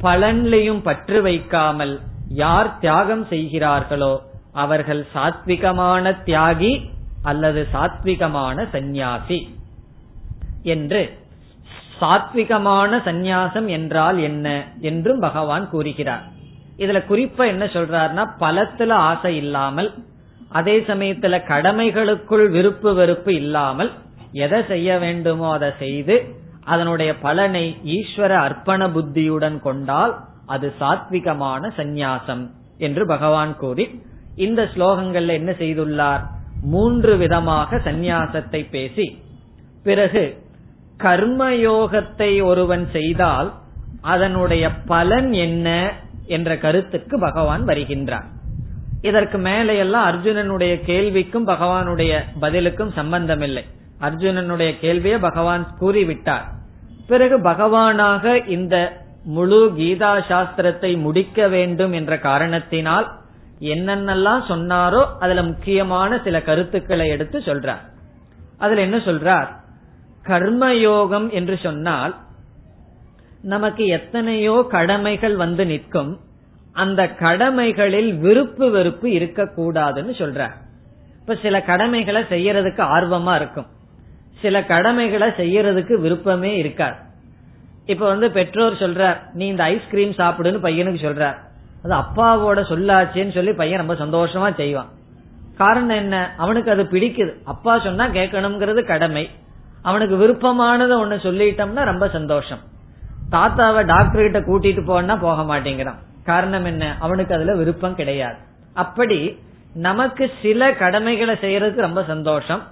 பலன்லையும் 0.00 0.80
பற்று 0.82 1.18
வைக்காமல் 1.22 1.94
யார் 2.42 2.70
தியாகம் 2.78 3.24
செய்கிறார்களோ 3.28 4.14
அவர்கள் 4.54 5.02
சாத்விகமான 5.14 6.12
தியாகி 6.24 6.72
அல்லது 7.22 7.60
சாத்விகமான 7.72 8.66
சந்நியாசி 8.70 9.38
என்று. 10.74 11.02
சாத்விகமான 12.00 12.90
சந்நியாசம் 13.04 13.68
என்றால் 13.68 14.18
என்ன 14.18 14.46
என்றும் 14.80 15.20
பகவான் 15.20 15.64
கூறுகிறார். 15.70 16.24
இதுல 16.78 16.98
குறிப்பா 17.08 17.44
என்ன 17.46 17.64
சொல்றாருன்னா 17.66 18.24
பலத்துல 18.40 18.90
ஆசை 19.08 19.32
இல்லாமல் 19.36 19.90
அதே 20.50 20.76
சமயத்துல 20.80 21.40
கடமைகளுக்குள் 21.48 22.44
விருப்பு 22.50 22.90
வெறுப்பு 22.94 23.32
இல்லாமல் 23.34 23.90
எதை 24.44 24.58
செய்ய 24.72 24.98
வேண்டுமோ 25.04 25.48
அதை 25.56 25.70
செய்து 25.82 26.16
அதனுடைய 26.72 27.10
பலனை 27.26 27.66
ஈஸ்வர 27.96 28.32
அர்ப்பண 28.46 28.80
புத்தியுடன் 28.96 29.58
கொண்டால் 29.66 30.14
அது 30.54 30.66
சாத்விகமான 30.80 31.70
சந்நியாசம் 31.78 32.44
என்று 32.86 33.02
பகவான் 33.06 33.52
கூறி 33.62 33.84
இந்த 34.46 34.60
ஸ்லோகங்கள்ல 34.72 35.36
என்ன 35.40 35.52
செய்துள்ளார்? 35.62 36.22
மூன்று 36.72 37.12
விதமாக 37.22 37.78
சந்நியாசத்தை 37.86 38.60
பேசி 38.70 39.06
பிறகு 39.86 40.22
கர்மயோகத்தை 41.04 42.30
ஒருவன் 42.50 42.84
செய்தால் 42.96 43.48
அதனுடைய 44.12 44.64
பலன் 44.92 45.30
என்ன 45.46 45.68
என்ற 46.36 46.50
கருத்துக்கு 46.64 47.16
பகவான் 47.18 47.62
வருகின்றார். 47.70 48.28
இதற்கு 49.08 49.38
மேலே 49.48 49.74
எல்லாம் 49.84 50.06
அர்ஜுனனுடைய 50.10 50.74
கேள்விக்கும் 50.90 51.48
பகவானுடைய 51.52 52.12
பதிலுக்கும் 52.42 52.92
சம்பந்தமில்லை. 52.98 53.64
அர்ஜுனனுடைய 54.00 54.78
கேள்வியை 54.78 55.18
பகவான் 55.18 55.64
கூறிவிட்டார். 55.80 56.46
பிறகு 57.06 57.36
பகவானாக 57.38 58.48
இந்த 58.48 58.76
முழு 59.24 59.72
கீதா 59.76 60.12
சாஸ்திரத்தை 60.28 60.90
முடிக்க 60.98 61.48
வேண்டும் 61.48 61.92
என்ற 61.92 62.18
காரணத்தினால் 62.18 63.06
என்னென்னலாம் 63.60 64.42
சொன்னாரோ 64.48 65.00
அதுல 65.18 65.42
முக்கியமான 65.42 66.20
சில 66.24 66.42
கருத்துக்களை 66.42 67.08
எடுத்து 67.08 67.38
சொல்றார். 67.38 67.82
அதுல 68.58 68.80
என்ன 68.80 68.96
சொல்றார்? 68.96 69.48
கர்மயோகம் 70.24 71.30
என்று 71.30 71.58
சொன்னால் 71.62 72.14
நமக்கு 73.42 73.86
எத்தனையோ 73.86 74.66
கடமைகள் 74.70 75.36
வந்து 75.36 75.66
நிற்கும். 75.66 76.12
அந்த 76.72 77.08
கடமைகளில் 77.08 78.14
விருப்பு 78.14 78.70
வெறுப்பு 78.70 79.08
இருக்கக்கூடாதுன்னு 79.08 80.14
சொல்ற 80.22 80.50
இப்ப 81.20 81.36
சில 81.42 81.62
கடமைகளை 81.62 82.22
செய்யறதுக்கு 82.22 82.82
ஆர்வமா 82.96 83.34
இருக்கும். 83.34 83.68
சில 84.42 84.64
கடமைகளை 84.64 85.28
செய்யறதுக்கு 85.28 85.92
விருப்பமே 85.92 86.56
இருக்காது. 86.56 86.94
இப்ப 87.86 88.06
வந்து 88.06 88.30
பெற்றோர் 88.30 88.72
சொல்றார் 88.72 89.16
நீ 89.32 89.46
இந்த 89.46 89.62
ஐஸ்கிரீம் 89.62 90.10
சாப்பிடுன்னு 90.10 90.64
பையனுக்கு 90.64 90.98
சொல்றார். 91.06 91.36
அது 91.84 91.94
அப்பாவோட 91.94 92.58
சொல்லாச்சேன்னு 92.58 93.34
சொல்லி 93.34 93.52
பையன் 93.52 93.86
ரொம்ப 93.86 93.94
சந்தோஷமா 93.94 94.54
செய்வான். 94.54 94.88
காரணம் 95.56 95.96
என்ன? 95.96 96.34
அவனுக்கு 96.36 96.70
அது 96.70 96.82
பிடிக்குது. 96.82 97.34
அப்பா 97.44 97.78
சொன்னா 97.78 98.06
கேட்கணுங்கிறது 98.06 98.84
கடமை. 98.84 99.30
அவனுக்கு 99.82 100.16
விருப்பமானதை 100.16 100.98
ஒன்னு 100.98 101.14
சொல்லிட்டோம்னா 101.14 101.84
ரொம்ப 101.84 102.08
சந்தோஷம். 102.08 102.58
தாத்தாவை 103.30 103.86
டாக்டர் 103.86 104.30
கிட்ட 104.30 104.40
கூட்டிட்டு 104.40 104.84
போனா 104.84 105.16
போக 105.16 105.56
மாட்டேங்கிறான். 105.56 105.98
காரணம் 106.24 106.64
என்ன? 106.64 106.96
அவனுக்கு 107.00 107.34
அதுல 107.34 107.54
விருப்பம் 107.54 107.94
கிடையாது. 107.94 108.36
அப்படி 108.74 109.38
நமக்கு 109.74 110.30
சில 110.42 110.72
கடமைகளை 110.72 111.34
செய்யறதுக்கு 111.34 111.80
ரொம்ப 111.80 112.04
சந்தோஷம். 112.04 112.62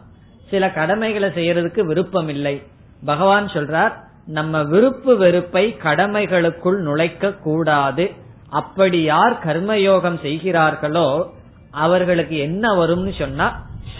சில 0.50 0.70
கடமைகளை 0.70 1.28
செய்யறதுக்கு 1.28 1.80
விருப்பம் 1.80 2.28
இல்லை 2.28 2.62
பகவான் 3.04 3.46
சொல்றார் 3.46 3.94
நம்ம 4.26 4.62
விருப்பு 4.62 5.16
வெறுப்பை 5.16 5.64
கடமைகளுக்குள் 5.82 6.78
நுழைக்க 6.80 7.32
கூடாது. 7.46 8.04
அப்படி 8.50 9.02
யார் 9.02 9.34
கர்மயோகம் 9.44 10.18
செய்கிறார்களோ 10.20 11.08
அவர்களுக்கு 11.70 12.36
என்ன 12.38 12.74
வரும்னு 12.74 13.12
சொன்னா 13.18 13.46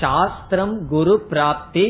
சாஸ்திரம் 0.00 0.74
குரு 0.88 1.14
பிராப்தி 1.30 1.86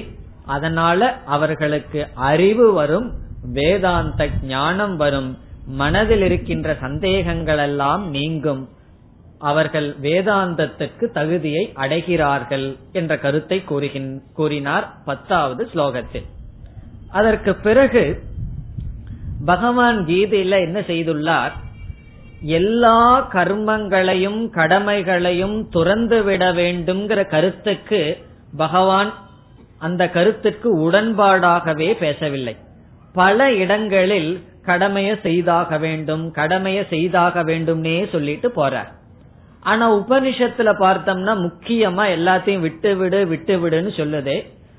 அதனால 0.46 1.00
அவர்களுக்கு 1.24 2.00
அறிவு 2.14 2.72
வரும் 2.72 3.08
வேதாந்த 3.52 4.28
ஞானம் 4.42 4.96
வரும் 4.96 5.30
மனதில் 5.80 6.22
இருக்கின்ற 6.22 6.68
சந்தேகங்கள் 6.80 7.58
எல்லாம் 7.58 8.02
நீங்கும். 8.10 8.62
அவர்கள் 9.38 9.96
வேதாந்தத்துக்கு 10.02 11.06
தகுதியை 11.12 11.72
அடைகிறார்கள் 11.76 12.76
என்ற 12.92 13.18
கருத்தை 13.18 13.64
கூறினார் 14.34 14.94
பத்தாவது 15.04 15.68
ஸ்லோகத்தில். 15.74 16.26
அதற்கு 17.08 17.54
பிறகு 17.54 18.22
பகவான் 19.44 20.06
கீதையில 20.06 20.60
என்ன 20.60 20.80
செய்துள்ளார்? 20.80 21.52
எல்லா 22.40 23.28
கர்மங்களையும் 23.32 24.48
கடமைகளையும் 24.48 25.68
துறந்து 25.68 26.22
விட 26.22 26.52
வேண்டும்ங்கிற 26.52 27.28
கருத்துக்கு 27.28 28.16
பகவான் 28.56 29.14
அந்த 29.78 30.08
கருத்துக்கு 30.08 30.90
உடன்பாடாகவே 30.90 31.92
பேசவில்லை. 31.92 32.56
பல 33.12 33.52
இடங்களில் 33.52 34.44
கடமையை 34.62 35.18
செய்தாக 35.22 35.78
வேண்டும் 35.78 36.34
கடமைய 36.34 36.88
செய்தாக 36.88 37.44
வேண்டும்னே 37.44 38.10
சொல்லிட்டு 38.12 38.52
போறார். 38.56 38.92
ஆனா 39.66 39.84
உபனிஷத்துல 39.94 40.70
பார்த்தோம்னா 40.82 41.32
முக்கியமா 41.44 42.04
எல்லாத்தையும் 42.16 42.58
விட்டு 42.58 42.96
விடு 42.96 43.26
விட்டு 43.26 43.54
விடுன்னு 43.58 43.90
சொல்லுதே. 43.96 44.36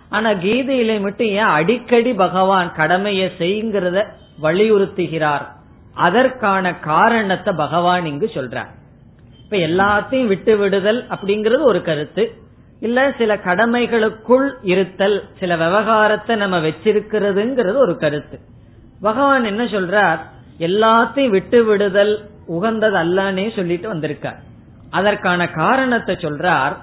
ஆனா 0.10 0.30
கீதையில 0.30 1.02
மட்டும் 1.02 1.28
ஏன் 1.28 1.54
அடிக்கடி 1.58 2.14
பகவான் 2.14 2.74
கடமையை 2.74 3.32
செய்யுங்கிறத 3.40 4.04
வலியுறுத்துகிறார். 4.42 5.46
அதற்கான 5.94 6.74
காரணத்தை 6.76 7.54
பகவான் 7.54 8.06
இங்கு 8.06 8.30
சொல்றார். 8.34 8.72
இப்ப 9.44 9.58
எல்லாத்தையும் 9.58 10.28
விட்டு 10.28 10.58
விடுதல் 10.58 11.08
அப்படிங்கறது 11.08 11.62
ஒரு 11.62 11.82
கருத்து. 11.82 12.24
இல்ல 12.80 13.14
சில 13.18 13.36
கடமைகளுக்குள் 13.36 14.50
இருத்தல் 14.62 15.24
சில 15.40 15.58
விவகாரத்தை 15.58 16.36
நம்ம 16.36 16.58
வச்சிருக்கிறதுங்கிறது 16.60 17.76
ஒரு 17.76 17.98
கருத்து. 17.98 18.40
பகவான் 19.02 19.44
என்ன 19.44 19.64
சொல்றார்? 19.64 20.20
எல்லாத்தையும் 20.60 21.30
விட்டு 21.30 21.64
விடுதல் 21.64 22.30
உகந்தது 22.48 22.98
அல்லனே 22.98 23.56
சொல்லிட்டு 23.56 23.88
வந்திருக்கார். 23.88 24.40
அதற்கான 24.90 25.48
காரணத்தை 25.48 26.16
சொல்றார் 26.16 26.76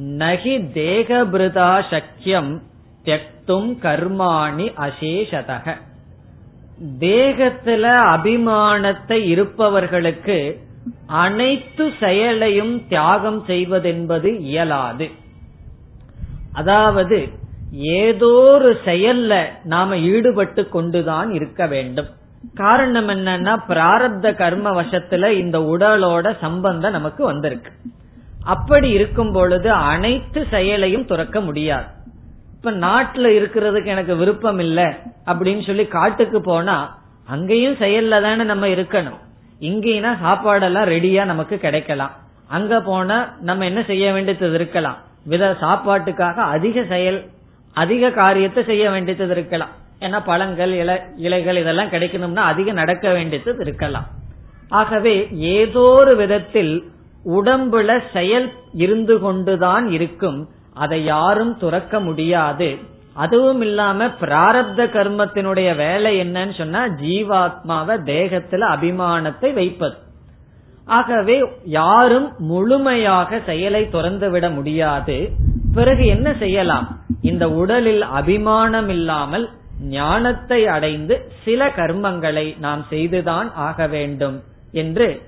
நகி 0.00 0.54
தேகபிருதா 0.74 1.72
சக்கியம் 1.90 2.62
தெக்தும் 3.02 3.78
கர்மாணி 3.82 4.66
அசேஷதக. 4.86 5.76
தேகத்துல 6.98 7.84
அபிமானத்தை 8.14 9.18
இருப்பவர்களுக்கு 9.24 10.66
அனைத்து 11.06 11.92
செயலையும் 12.00 12.86
தியாகம் 12.88 13.44
செய்வதென்பது 13.46 14.38
இயலாது. 14.40 15.10
அதாவது 16.52 17.28
ஏதோ 17.72 18.26
ஒரு 18.26 18.80
செயல்ல 18.84 19.44
நாம 19.64 19.96
ஈடுபட்டு 19.96 20.68
கொண்டுதான் 20.68 21.30
இருக்க 21.30 21.66
வேண்டும். 21.66 22.08
காரணம் 22.54 23.08
என்னன்னா 23.08 23.58
பிராரப்த 23.68 24.34
கர்ம 24.34 24.82
வசத்துல 24.82 25.30
இந்த 25.30 25.58
உடலோட 25.58 26.36
சம்பந்தம் 26.40 26.92
நமக்கு 26.92 27.24
வந்திருக்கு. 27.24 27.70
அப்படி 28.44 28.88
இருக்கும் 28.90 29.32
பொழுது 29.32 29.72
அனைத்து 29.72 30.46
செயலையும் 30.50 31.04
துறக்க 31.04 31.40
முடியாது. 31.40 31.84
இப்ப 32.54 32.70
நாட்டுல 32.70 33.26
இருக்கிறதுக்கு 33.40 33.84
எனக்கு 33.84 34.16
விருப்பம் 34.16 34.58
இல்ல 34.58 34.96
அப்படின்னு 35.26 35.66
சொல்லி 35.66 35.86
காட்டுக்கு 35.86 36.40
போனா 36.40 36.98
அங்கேயும் 37.26 37.74
செயல்ல 37.74 38.22
தானே 38.22 38.44
நம்ம 38.44 38.66
இருக்கணும். 38.66 39.18
இங்கேனா 39.60 40.12
சாப்பாடெல்லாம் 40.24 40.88
ரெடியா 40.94 41.24
நமக்கு 41.24 41.58
கிடைக்கலாம். 41.58 42.10
அங்க 42.48 42.80
போனா 42.80 43.32
நம்ம 43.40 43.64
என்ன 43.64 43.82
செய்ய 43.82 44.12
வேண்டியது 44.12 44.54
இருக்கலாம். 44.54 44.96
வித 45.24 45.56
சாப்பாட்டுக்காக 45.60 46.34
அதிக 46.34 46.84
செயல் 46.84 47.24
அதிக 47.72 48.10
காரியத்தை 48.10 48.64
செய்ய 48.64 48.90
வேண்டியது 48.90 49.34
இருக்கலாம். 49.34 49.77
ஏன்னா 50.00 50.20
பழங்கள் 50.24 50.72
இலை 50.72 51.00
இலைகள் 51.16 51.56
இதெல்லாம் 51.56 51.90
கிடைக்கணும்னா 51.90 52.36
அதிகம் 52.36 52.74
நடக்க 52.74 53.12
வேண்டியது 53.12 53.56
இருக்கலாம். 53.60 54.06
ஆகவே 54.68 55.28
ஏதோ 55.30 55.80
ஒரு 55.80 56.16
விதத்தில் 56.16 56.84
உடம்புல 57.24 58.00
செயல் 58.12 58.52
இருந்து 58.72 59.18
கொண்டுதான் 59.18 59.90
இருக்கும். 59.90 60.48
அதை 60.74 61.04
யாரும் 61.04 61.58
துறக்க 61.58 62.00
முடியாது. 62.00 62.78
அதுவும் 63.14 63.60
இல்லாம 63.60 64.06
பிராரப்த 64.06 64.80
கர்மத்தினுடைய 64.96 65.76
வேலை 65.76 66.20
என்னன்னு 66.20 66.58
சொன்னா 66.58 66.86
ஜீவாத்மாவை 66.86 67.96
தேகத்துல 68.10 68.68
அபிமானத்தை 68.74 69.52
வைப்பது. 69.52 69.96
ஆகவே 70.86 71.44
யாரும் 71.64 72.32
முழுமையாக 72.38 73.40
செயலை 73.46 73.88
துறந்து 73.88 74.30
விட 74.30 74.50
முடியாது. 74.50 75.30
பிறகு 75.74 76.06
என்ன 76.06 76.34
செய்யலாம்? 76.38 76.98
இந்த 77.22 77.50
உடலில் 77.50 78.02
அபிமானம் 78.02 78.88
இல்லாமல் 78.88 79.48
ஞானத்தை 79.80 80.66
அடைந்து 80.66 81.32
சில 81.44 81.66
கர்மங்களை 81.66 82.58
நாம் 82.58 82.86
செய்துதான் 82.90 83.54
ஆக 83.54 83.86
வேண்டும் 83.86 84.42
என்று 84.72 85.22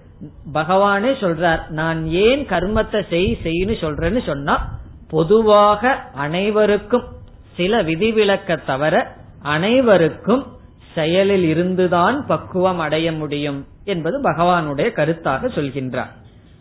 பகவானே 0.55 1.13
சொல்றார். 1.21 1.69
நான் 1.69 2.07
ஏன் 2.07 2.41
கர்மத்தை 2.41 3.09
செய் 3.09 3.39
செய்யு 3.43 3.77
சொல்றேன்னு 3.81 4.27
சொன்னா 4.27 4.69
பொதுவாக 5.09 5.93
அனைவருக்கும் 6.15 7.05
சில 7.57 7.83
விதிவிலக்க 7.83 8.57
தவிர 8.65 9.15
அனைவருக்கும் 9.43 10.47
செயலில் 10.95 11.45
இருந்துதான் 11.45 12.27
பக்குவம் 12.27 12.79
அடைய 12.79 13.13
முடியும் 13.13 13.67
என்பது 13.85 14.23
பகவானுடைய 14.23 14.89
கருத்தாக 14.97 15.47
சொல்கின்றார். 15.47 16.13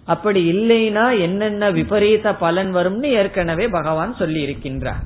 அப்படி 0.06 0.54
இல்லைனா 0.54 1.20
என்னென்ன 1.20 1.72
விபரீத 1.72 2.34
பலன் 2.34 2.76
வரும்னு 2.76 3.04
ஏற்கனவே 3.04 3.68
பகவான் 3.68 4.16
சொல்லி 4.16 4.46
இருக்கின்றார் 4.46 5.04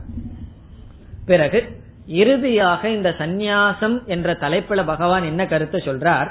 பிறகு 1.25 1.81
இறுதியாக 2.05 2.89
இந்த 2.89 3.15
சந்நியாசம் 3.19 4.05
என்ற 4.05 4.33
தலைப்புல 4.33 4.85
பகவான் 4.85 5.23
என்ன 5.23 5.45
கருத்தை 5.45 5.81
சொல்றார்? 5.85 6.29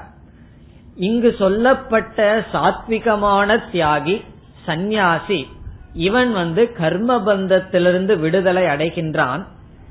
இங்கு 0.96 1.34
சொல்லப்பட்ட 1.38 2.44
சாத்விகமான 2.52 3.58
தியாகி 3.72 4.24
சந்நியாசி 4.64 5.46
இவன் 5.92 6.32
வந்து 6.32 6.72
கர்ம 6.72 7.16
பந்தத்திலிருந்து 7.18 8.18
விடுதலை 8.18 8.64
அடைகின்றான். 8.64 9.42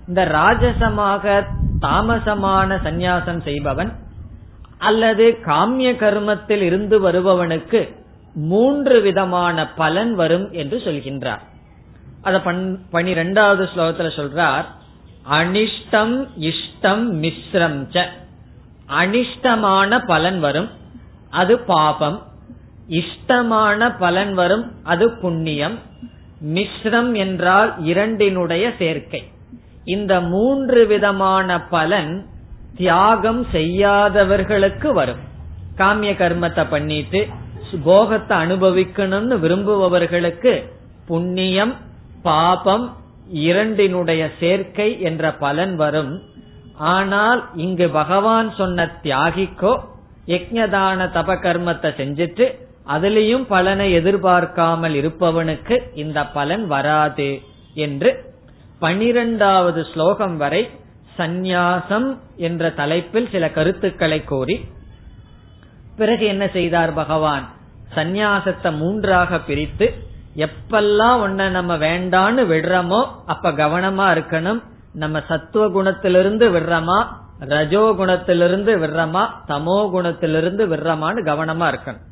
இந்த 0.07 0.25
ராஜசமாக 0.25 1.43
தாமசமான 1.82 2.77
சந்நியாசம் 2.84 3.41
செய்பவன் 3.41 3.91
அல்லது 4.77 5.25
காமிய 5.45 5.89
கர்மத்தில் 5.95 6.61
இருந்து 6.61 7.11
வருபவனுக்கு 7.11 7.82
மூன்று 8.34 9.01
விதமான 9.01 9.67
பலன் 9.67 10.15
வரும் 10.15 10.51
என்று 10.51 10.77
சொல்கின்றார். 10.77 11.41
அத 12.21 12.39
பனிரெண்டாவது 12.91 13.69
ஸ்லோகத்துல 13.75 14.11
சொல்றார் 14.15 14.65
அனிஷ்டம் 15.30 16.28
இஷ்டம் 16.39 17.05
மிஸ்ரம் 17.24 17.88
ச. 17.91 18.05
அனிஷ்டமான 18.88 20.05
பலன் 20.05 20.39
வரும் 20.39 20.69
அது 21.30 21.59
பாபம். 21.59 22.28
இஷ்டமான 22.89 23.97
பலன் 23.97 24.34
வரும் 24.34 24.72
அது 24.84 25.11
புண்ணியம். 25.11 25.80
மிஸ்ரம் 26.45 27.13
என்றால் 27.13 27.84
இரண்டினுடைய 27.84 28.74
சேர்க்கை. 28.78 29.32
இந்த 29.84 30.22
மூன்று 30.22 30.88
விதமான 30.88 31.61
பலன் 31.61 32.26
தியாகம் 32.76 33.47
செய்யாதவர்களுக்கு 33.51 34.93
வரும். 34.93 35.30
காமிய 35.78 36.11
கர்மத்தை 36.13 36.69
பண்ணிட்டு 36.69 37.28
போகத்தை 37.84 38.38
அனுபவிக்கணும்னு 38.38 39.39
விரும்புபவர்களுக்கு 39.39 40.72
புண்ணியம் 41.05 41.76
பாபம் 42.24 42.97
இரண்டினுடைய 43.32 44.32
சேர்க்கை 44.39 45.01
என்ற 45.01 45.34
பலன் 45.34 45.75
வரும். 45.75 46.13
ஆனால் 46.75 47.41
இங்கு 47.55 47.89
பகவான் 47.89 48.53
சொன்ன 48.57 48.86
தியாகிக்கோ 49.03 49.73
யஜ்ஞதான 50.27 51.07
தப 51.13 51.36
கர்மத்தை 51.45 51.89
செஞ்சிட்டு 52.01 52.45
அதுலயும் 52.88 53.45
பலனை 53.47 53.93
எதிர்பார்க்காமல் 53.93 54.93
இருப்பவனுக்கு 54.93 55.77
இந்த 55.93 56.25
பலன் 56.25 56.67
வராது 56.67 57.41
என்று 57.73 58.11
பனிரெண்டாவது 58.79 59.86
ஸ்லோகம் 59.93 60.38
வரை 60.38 60.69
சந்நியாசம் 61.17 62.17
என்ற 62.36 62.69
தலைப்பில் 62.69 63.29
சில 63.32 63.49
கருத்துக்களை 63.49 64.23
கூறி 64.23 64.65
பிறகு 65.97 66.25
என்ன 66.25 66.47
செய்தார் 66.47 66.93
பகவான்? 66.93 67.45
சந்நியாசத்தை 67.95 68.77
மூன்றாக 68.77 69.39
பிரித்து 69.39 69.88
எப்பெல்லாம் 70.36 71.21
ஒன்ன 71.25 71.49
நம்ம 71.49 71.75
வேண்டான்னு 71.77 72.41
விடுறோமோ 72.51 72.99
அப்ப 73.25 73.51
கவனமா 73.51 74.05
இருக்கணும். 74.15 74.61
நம்ம 74.93 75.19
சத்துவ 75.27 75.65
குணத்திலிருந்து 75.67 76.45
விடுறோமா 76.55 76.99
ரஜோ 77.39 77.82
குணத்திலிருந்து 77.99 78.71
விடுறோமா 78.84 79.23
தமோ 79.47 79.77
குணத்திலிருந்து 79.93 80.63
விடுறோமான்னு 80.71 81.21
கவனமா 81.29 81.67
இருக்கணும். 81.71 82.03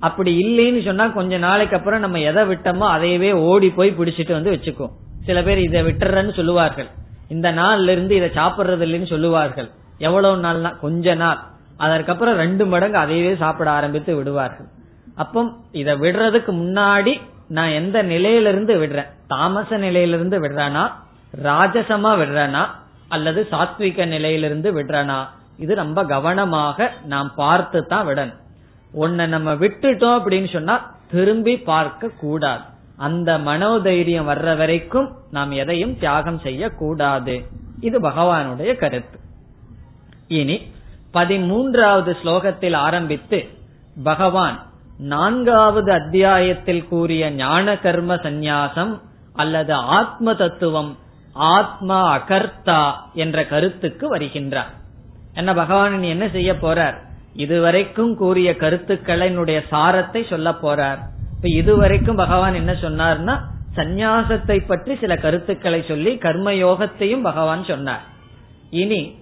அப்படி 0.00 0.30
இல்லைன்னு 0.44 0.84
சொன்னா 0.84 1.06
கொஞ்ச 1.08 1.38
நாளைக்கு 1.38 1.76
அப்புறம் 1.76 2.00
நம்ம 2.00 2.18
எதை 2.20 2.42
விட்டோமோ 2.42 2.86
அதையவே 2.96 3.30
ஓடி 3.32 3.70
போய் 3.70 3.96
பிடிச்சிட்டு 3.98 4.32
வந்து 4.32 4.50
வச்சுக்கோ 4.50 4.88
சில 5.26 5.42
பேர் 5.42 5.58
இதை 5.58 5.82
விட்டுறன்னு 5.82 6.34
சொல்லுவார்கள். 6.34 6.88
இந்த 7.28 7.52
நாள்ல 7.52 7.88
இருந்து 7.88 8.14
இதை 8.16 8.28
சாப்பிடுறது 8.34 8.84
இல்லைன்னு 8.86 9.08
சொல்லுவார்கள். 9.08 9.70
எவ்வளவு 9.98 10.36
நாள்னா 10.42 10.78
கொஞ்ச 10.78 11.14
நாள். 11.14 11.40
அதற்கப்புறம் 11.76 12.36
ரெண்டு 12.36 12.66
மடங்கு 12.66 12.98
அதையவே 12.98 13.36
சாப்பிட 13.36 13.70
ஆரம்பித்து 13.70 14.16
விடுவார்கள். 14.16 14.68
அப்போ 15.14 15.40
இதை 15.72 15.94
விடுறதுக்கு 15.94 16.52
முன்னாடி 16.62 17.20
நான் 17.48 17.68
எந்த 17.68 18.02
நிலையிலிருந்து 18.02 18.74
விடுறேன்? 18.76 19.08
தாமச 19.26 19.76
நிலையிலிருந்து 19.76 20.40
விடுறேனா? 20.40 20.92
ராஜசமா 21.42 22.10
விடுறேனா? 22.20 22.66
அல்லது 23.08 23.46
சாத்விக 23.50 24.06
நிலையிலிருந்து 24.06 24.82
விடுறனா? 24.82 25.26
இது 25.58 25.74
ரொம்ப 25.74 26.04
கவனமாக 26.04 26.92
நாம் 27.04 27.32
பார்த்து 27.36 27.86
தான் 27.86 28.06
விடணும். 28.06 28.38
உன்னை 28.92 29.26
நம்ம 29.26 29.54
விட்டுட்டோம் 29.54 30.18
அப்படின்னு 30.18 30.52
சொன்னா 30.52 30.94
திரும்பி 31.10 31.58
பார்க்க 31.58 32.08
கூடாது. 32.08 32.62
அந்த 32.96 33.38
மனோதைரியம் 33.38 34.28
வர்ற 34.28 34.56
வரைக்கும் 34.56 35.12
நாம் 35.30 35.50
எதையும் 35.50 35.98
தியாகம் 35.98 36.38
செய்ய 36.38 36.68
கூடாது 36.68 37.46
இது 37.80 38.00
பகவானுடைய 38.00 38.76
கருத்து. 38.76 39.18
இனி 40.28 40.62
பதிமூன்றாவது 41.14 42.16
ஸ்லோகத்தில் 42.24 42.76
ஆரம்பித்து 42.76 43.48
பகவான் 44.02 44.66
நான்காவது 44.98 45.92
அத்தியாயத்தில் 45.92 46.88
கூறிய 46.88 47.30
ஞான 47.30 47.78
கர்ம 47.78 48.14
சந்நியாசம் 48.14 49.00
அல்லது 49.32 49.72
ஆத்ம 49.74 50.34
தத்துவம் 50.34 50.96
ஆத்மா 51.32 52.18
அகர்த்தா 52.18 52.92
என்ற 53.14 53.46
கருத்துக்கு 53.46 54.16
வருகின்றார். 54.16 54.70
என்ன 55.34 55.54
பகவான் 55.54 56.02
என்ன 56.02 56.28
செய்ய 56.28 56.52
போறார்? 56.52 56.94
இதுவரைக்கும் 57.34 58.16
கூறிய 58.16 58.56
கருத்துக்களினுடைய 58.58 59.62
சாரத்தை 59.70 60.28
சொல்ல 60.28 60.50
போறார். 60.50 60.98
இப்ப 61.36 61.48
இதுவரைக்கும் 61.48 62.16
பகவான் 62.16 62.54
என்ன 62.54 62.72
சொன்னார்னா 62.72 63.40
சந்நியாசத்தை 63.76 64.66
பற்றி 64.66 64.96
சில 65.00 65.16
கருத்துக்களை 65.16 65.84
சொல்லி 65.88 66.14
கர்மயோகத்தையும் 66.16 67.22
பகவான் 67.22 67.64
சொன்னார். 67.64 68.02
இனி 68.70 69.14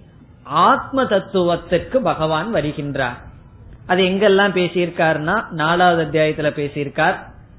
ஆத்ம 0.43 1.05
தத்துவத்திற்கு 1.05 2.01
பகவான் 2.01 2.53
வருகின்றார். 2.53 3.25
அது 3.87 4.01
எங்கெல்லாம் 4.03 4.53
பேசியிருக்காருன்னா 4.59 5.35
நாலாவது 5.51 6.01
அத்தியாயத்துல 6.05 6.49
பேசியிருக்கார். 6.59 7.17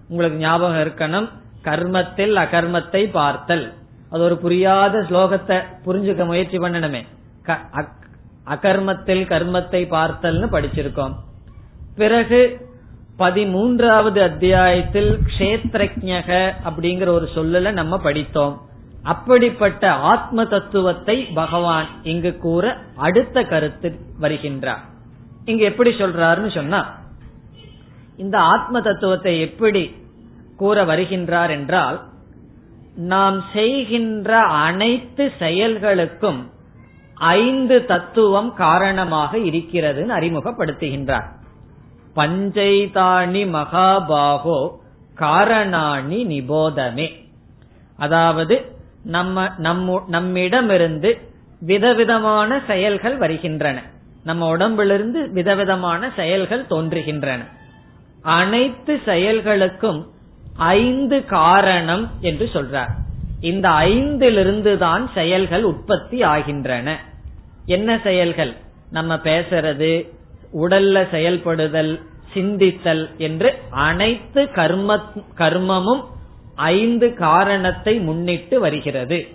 உங்களுக்கு 0.09 0.39
ஞாபகம் 0.39 0.83
இருக்கணும் 0.83 1.29
கர்மத்தில் 1.63 2.35
அகர்மத்தை 2.37 3.03
பார்த்தல். 3.11 3.65
அது 4.11 4.23
ஒரு 4.23 4.37
புரியாத 4.37 4.99
ஸ்லோகத்தை 4.99 5.57
புரிஞ்சுக்க 5.87 6.25
முயற்சி 6.25 6.59
பண்ணணுமே. 6.59 7.03
அகர்மத்தில் 8.55 9.25
கர்மத்தை 9.33 9.81
பார்த்தல்னு 9.95 10.47
படிச்சிருக்கோம். 10.55 11.15
பிறகு 11.97 12.41
பதிமூன்றாவது 13.19 14.21
அத்தியாயத்தில் 14.23 15.11
கஷேத்ரஜக 15.29 16.31
அப்படிங்கிற 16.69 17.09
ஒரு 17.09 17.29
சொல்லல 17.35 17.73
நம்ம 17.73 17.99
படித்தோம். 17.99 18.55
அப்படிப்பட்ட 19.03 19.91
ஆத்ம 20.13 20.45
தத்துவத்தை 20.45 21.17
பகவான் 21.41 21.89
இங்கு 22.03 22.33
கூற 22.37 22.77
அடுத்த 22.97 23.43
கருத்து 23.43 23.91
வருகின்றார். 24.21 24.85
இங்க 25.51 25.63
எப்படி 25.65 25.91
சொல்றாருன்னு 25.91 26.51
சொன்னா 26.55 26.81
இந்த 28.17 28.37
ஆத்ம 28.53 28.81
தத்துவத்தை 28.81 29.33
எப்படி 29.41 29.83
கூற 30.57 30.77
வருகின்றார் 30.85 31.51
என்றால் 31.51 31.99
நாம் 33.13 33.37
செய்கின்ற 33.53 34.31
அனைத்து 34.67 35.25
செயல்களுக்கும் 35.39 36.41
ஐந்து 37.37 37.77
தத்துவம் 37.85 38.51
காரணமாக 38.55 39.39
இருக்கிறதுன்னு 39.49 40.13
அறிமுகப்படுத்துகின்றார். 40.19 41.29
பஞ்சைதாணி 42.17 43.43
மகாபாகோ 43.57 44.59
காரணாணி 45.17 46.21
நிபோதமே. 46.33 47.09
அதாவது 47.99 48.57
நம்ம 49.03 49.47
நம்மிடமிருந்து 50.07 51.11
விதவிதமான 51.61 52.61
செயல்கள் 52.67 53.17
வருகின்றன. 53.17 53.79
நம்ம 54.29 54.49
உடம்பிலிருந்து 54.49 55.31
விதவிதமான 55.33 56.13
செயல்கள் 56.17 56.65
தோன்றுகின்றன. 56.71 57.45
அனைத்து 58.23 59.01
செயல்களுக்கும் 59.07 60.07
ஐந்து 60.57 61.25
காரணம் 61.25 62.11
என்று 62.21 62.51
சொல்றார். 62.53 62.91
இந்த 63.41 63.69
ஐந்திலிருந்து 63.69 64.77
தான் 64.77 65.11
செயல்கள் 65.15 65.63
உற்பத்தி 65.63 66.23
ஆகின்றன. 66.23 66.99
என்ன 67.65 68.01
செயல்கள்? 68.03 68.57
நம்ம 68.91 69.15
பேசுறது 69.15 70.11
உடல்ல 70.53 71.11
செயல்படுதல் 71.11 72.01
சிந்தித்தல் 72.35 73.17
என்று 73.17 73.59
அனைத்து 73.71 74.51
கர்ம 74.51 75.03
கர்மமும் 75.39 76.05
ஐந்து 76.55 77.15
காரணத்தை 77.15 77.99
முன்னிட்டு 77.99 78.61
வருகிறது. 78.61 79.27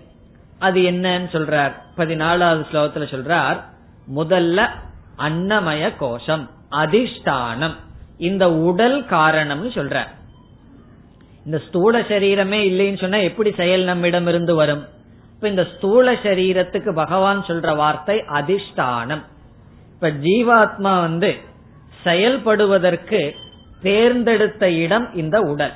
அது 0.59 0.81
என்னன்னு 0.81 1.27
சொல்றார். 1.35 1.73
பதினாலாவது 1.97 2.65
ஸ்லோகத்துல 2.71 3.07
சொல்றார். 3.15 3.71
முதல்ல 4.15 4.69
அன்னமய 5.17 5.95
கோஷம் 5.95 6.49
அதிஷ்டானம். 6.71 7.73
இந்த 8.17 8.51
உடல் 8.53 9.05
காரணம்னு 9.05 9.71
சொல்ற. 9.73 10.03
இந்த 11.45 11.61
ஸ்தூல 11.67 12.01
சரீரமே 12.01 12.59
இல்லைன்னு 12.71 12.99
சொன்னா 12.99 13.17
எப்படி 13.17 13.51
செயல் 13.51 13.83
நம்மிடம் 13.83 14.27
இருந்து 14.27 14.55
வரும்? 14.55 14.85
இப்ப 15.33 15.49
இந்த 15.49 15.67
ஸ்தூல 15.77 16.13
சரீரத்துக்கு 16.13 16.93
பகவான் 16.93 17.41
சொல்ற 17.41 17.75
வார்த்தை 17.75 18.23
அதிஷ்டானம். 18.33 19.23
இப்ப 19.93 20.09
ஜீவாத்மா 20.09 20.99
வந்து 21.01 21.35
செயல்படுவதற்கு 22.03 23.35
தேர்ந்தெடுத்த 23.81 24.71
இடம் 24.71 25.13
இந்த 25.13 25.39
உடல். 25.39 25.73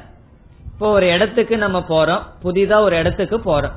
இப்போ 0.74 0.92
ஒரு 0.92 1.08
இடத்துக்கு 1.08 1.58
நம்ம 1.58 1.80
போறோம் 1.90 2.22
புதிதா 2.44 2.80
ஒரு 2.80 2.98
இடத்துக்கு 2.98 3.38
போறோம். 3.38 3.76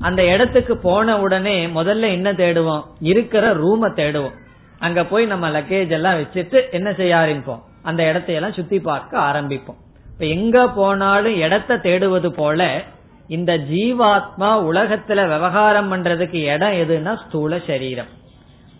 அந்த 0.00 0.24
இடத்துக்கு 0.24 0.76
போன 0.76 1.20
உடனே 1.20 1.66
முதல்ல 1.66 2.00
என்ன 2.00 2.32
தேடுவோம்? 2.32 2.82
இருக்கிற 3.00 3.54
ரூம 3.54 3.82
தேடுவோம். 3.82 4.34
அங்க 4.78 5.04
போய் 5.04 5.26
நம்ம 5.26 5.50
லக்கேஜ் 5.50 5.88
எல்லாம் 5.88 6.18
வச்சுட்டு 6.18 6.70
என்ன 6.70 6.92
செய்ய 6.92 7.16
ஆரம்பிப்போம்? 7.16 7.62
அந்த 7.82 8.02
இடத்தையெல்லாம் 8.02 8.52
சுத்தி 8.52 8.80
பார்க்க 8.80 9.18
ஆரம்பிப்போம். 9.18 9.78
இப்ப 10.12 10.26
எங்க 10.26 10.68
போனாலும் 10.68 11.36
இடத்த 11.36 11.76
தேடுவது 11.76 12.28
போல 12.28 12.82
இந்த 13.28 13.58
ஜீவாத்மா 13.58 14.58
உலகத்துல 14.68 15.28
விவகாரம் 15.28 15.92
பண்றதுக்கு 15.92 16.34
இடம் 16.34 16.72
எதுன்னா 16.72 17.26
ஸ்தூல 17.26 17.60
சரீரம். 17.66 18.06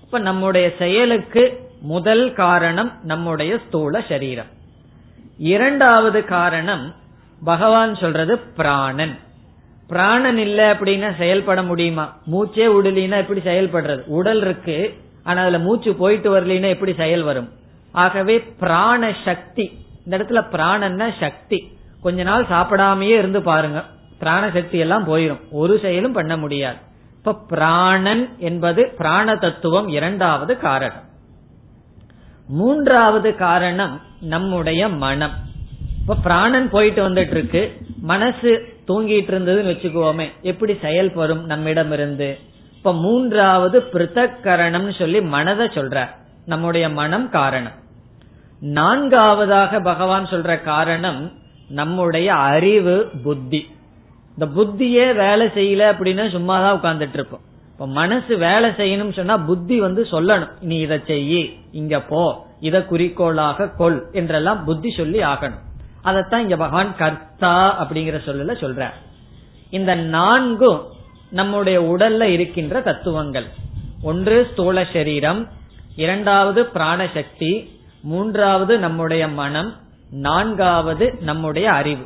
இப்ப 0.02 0.18
நம்முடைய 0.18 0.72
செயலுக்கு 0.78 1.70
முதல் 1.80 2.32
காரணம் 2.32 2.92
நம்முடைய 3.02 3.58
ஸ்தூல 3.66 4.02
சரீரம். 4.08 4.46
இரண்டாவது 5.38 6.24
காரணம் 6.24 6.94
பகவான் 7.44 7.94
சொல்றது 7.94 8.38
பிராணன். 8.38 9.18
பிராணன் 9.88 10.38
இல்ல 10.38 10.72
அப்படின்னா 10.72 11.16
செயல்பட 11.16 11.62
முடியுமா? 11.62 12.16
மூச்சே 12.30 12.66
உடலினா 12.68 13.16
எப்படி 13.16 13.40
செயல்படுறது? 13.40 14.02
உடல் 14.06 14.40
இருக்கு 14.40 14.94
ஆனா 15.24 15.42
அதுல 15.42 15.58
மூச்சு 15.58 15.94
போயிட்டு 15.94 16.40
வரலினா 16.40 16.68
எப்படி 16.68 16.94
செயல் 16.94 17.22
வரும்? 17.22 17.48
ஆகவே 17.92 18.40
பிராண 18.40 19.14
சக்தி 19.24 19.84
இந்த 20.04 20.18
இடத்துல 20.18 20.44
பிராணன்னா 20.52 21.10
சக்தி. 21.20 21.78
கொஞ்ச 22.00 22.22
நாள் 22.22 22.46
சாப்பிடாமயே 22.50 23.14
இருந்து 23.18 23.42
பாருங்க 23.42 23.84
பிராண 24.18 24.50
சக்தி 24.50 24.78
எல்லாம் 24.78 25.08
போயிடும் 25.08 25.40
ஒரு 25.50 25.78
செயலும் 25.78 26.12
பண்ண 26.12 26.36
முடியாது. 26.36 26.76
இப்ப 27.16 27.34
பிராணன் 27.48 28.28
என்பது 28.38 28.94
பிராண 28.96 29.34
தத்துவம் 29.34 29.88
இரண்டாவது 29.88 30.58
காரணம். 30.58 31.04
மூன்றாவது 32.46 33.34
காரணம் 33.34 34.00
நம்முடைய 34.20 34.88
மனம். 34.88 35.32
இப்ப 36.00 36.14
பிராணன் 36.14 36.70
போயிட்டு 36.70 37.08
வந்துட்டு 37.08 37.30
இருக்கு 37.30 37.76
மனசு 38.00 38.75
தூங்கிட்டு 38.88 39.30
இருந்ததுன்னு 39.32 39.72
வச்சுக்குவோமே 39.72 40.26
எப்படி 40.42 40.78
செயல்படும் 40.80 41.44
நம்மிடம் 41.44 41.92
இருந்து 41.92 42.38
இப்ப 42.76 42.92
மூன்றாவது 42.92 43.80
பிருத்தக்கரணம் 43.92 44.98
சொல்லி 44.98 45.20
மனதை 45.20 45.66
சொல்ற 45.66 46.06
நம்முடைய 46.46 46.88
மனம் 46.88 47.30
காரணம். 47.30 47.72
நான்காவதாக 48.60 49.80
பகவான் 49.80 50.24
சொல்ற 50.24 50.62
காரணம் 50.62 51.32
நம்முடைய 51.68 52.34
அறிவு 52.34 53.10
புத்தி. 53.22 53.66
இந்த 54.36 54.46
புத்தியே 54.56 55.06
வேலை 55.14 55.46
செய்யல 55.46 55.82
அப்படின்னா 55.92 56.24
சும்மாதான் 56.36 56.76
உட்கார்ந்துட்டு 56.76 57.16
இருப்போம் 57.18 57.40
இப்ப 57.72 57.86
மனசு 57.86 58.36
வேலை 58.36 58.70
செய்யணும் 58.70 59.12
சொன்னா 59.12 59.36
புத்தி 59.36 59.80
வந்து 59.80 60.02
சொல்லணும். 60.10 60.52
நீ 60.60 60.78
இதை 60.78 60.98
செய்யி 61.06 61.42
இங்க 61.72 62.00
போ 62.00 62.46
இத 62.60 62.84
குறிக்கோளாக 62.84 63.68
கொள் 63.68 64.06
என்றெல்லாம் 64.12 64.64
புத்தி 64.64 64.90
சொல்லி 64.90 65.18
ஆகணும். 65.18 65.64
அதைத்தான் 66.06 66.42
இங்க 66.42 66.56
பகவான் 66.56 66.96
கர்த்தா 66.96 67.84
அப்படிங்கிற 67.84 68.18
சொல்லல 68.26 68.54
சொல்ற 68.62 68.90
இந்த 69.70 69.94
நான்கும் 69.94 70.82
நம்முடைய 71.30 71.82
உடல்ல 71.82 72.22
இருக்கின்ற 72.22 72.80
தத்துவங்கள். 72.80 73.46
ஒன்று 74.02 74.48
ஸ்தூல 74.52 74.86
சரீரம் 74.92 75.48
இரண்டாவது 75.96 76.62
பிராணசக்தி 76.74 77.70
மூன்றாவது 78.02 78.78
நம்முடைய 78.78 79.28
மனம் 79.28 79.72
நான்காவது 80.10 81.14
நம்முடைய 81.20 81.72
அறிவு. 81.72 82.04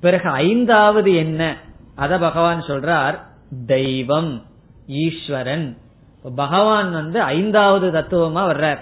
பிறகு 0.00 0.28
ஐந்தாவது 0.28 1.14
என்ன? 1.14 1.56
அத 1.94 2.18
பகவான் 2.18 2.62
சொல்றார் 2.62 3.18
தெய்வம் 3.66 4.42
ஈஸ்வரன். 4.86 5.78
பகவான் 6.36 6.92
வந்து 6.92 7.20
ஐந்தாவது 7.20 7.90
தத்துவமா 7.90 8.42
வர்றார். 8.42 8.78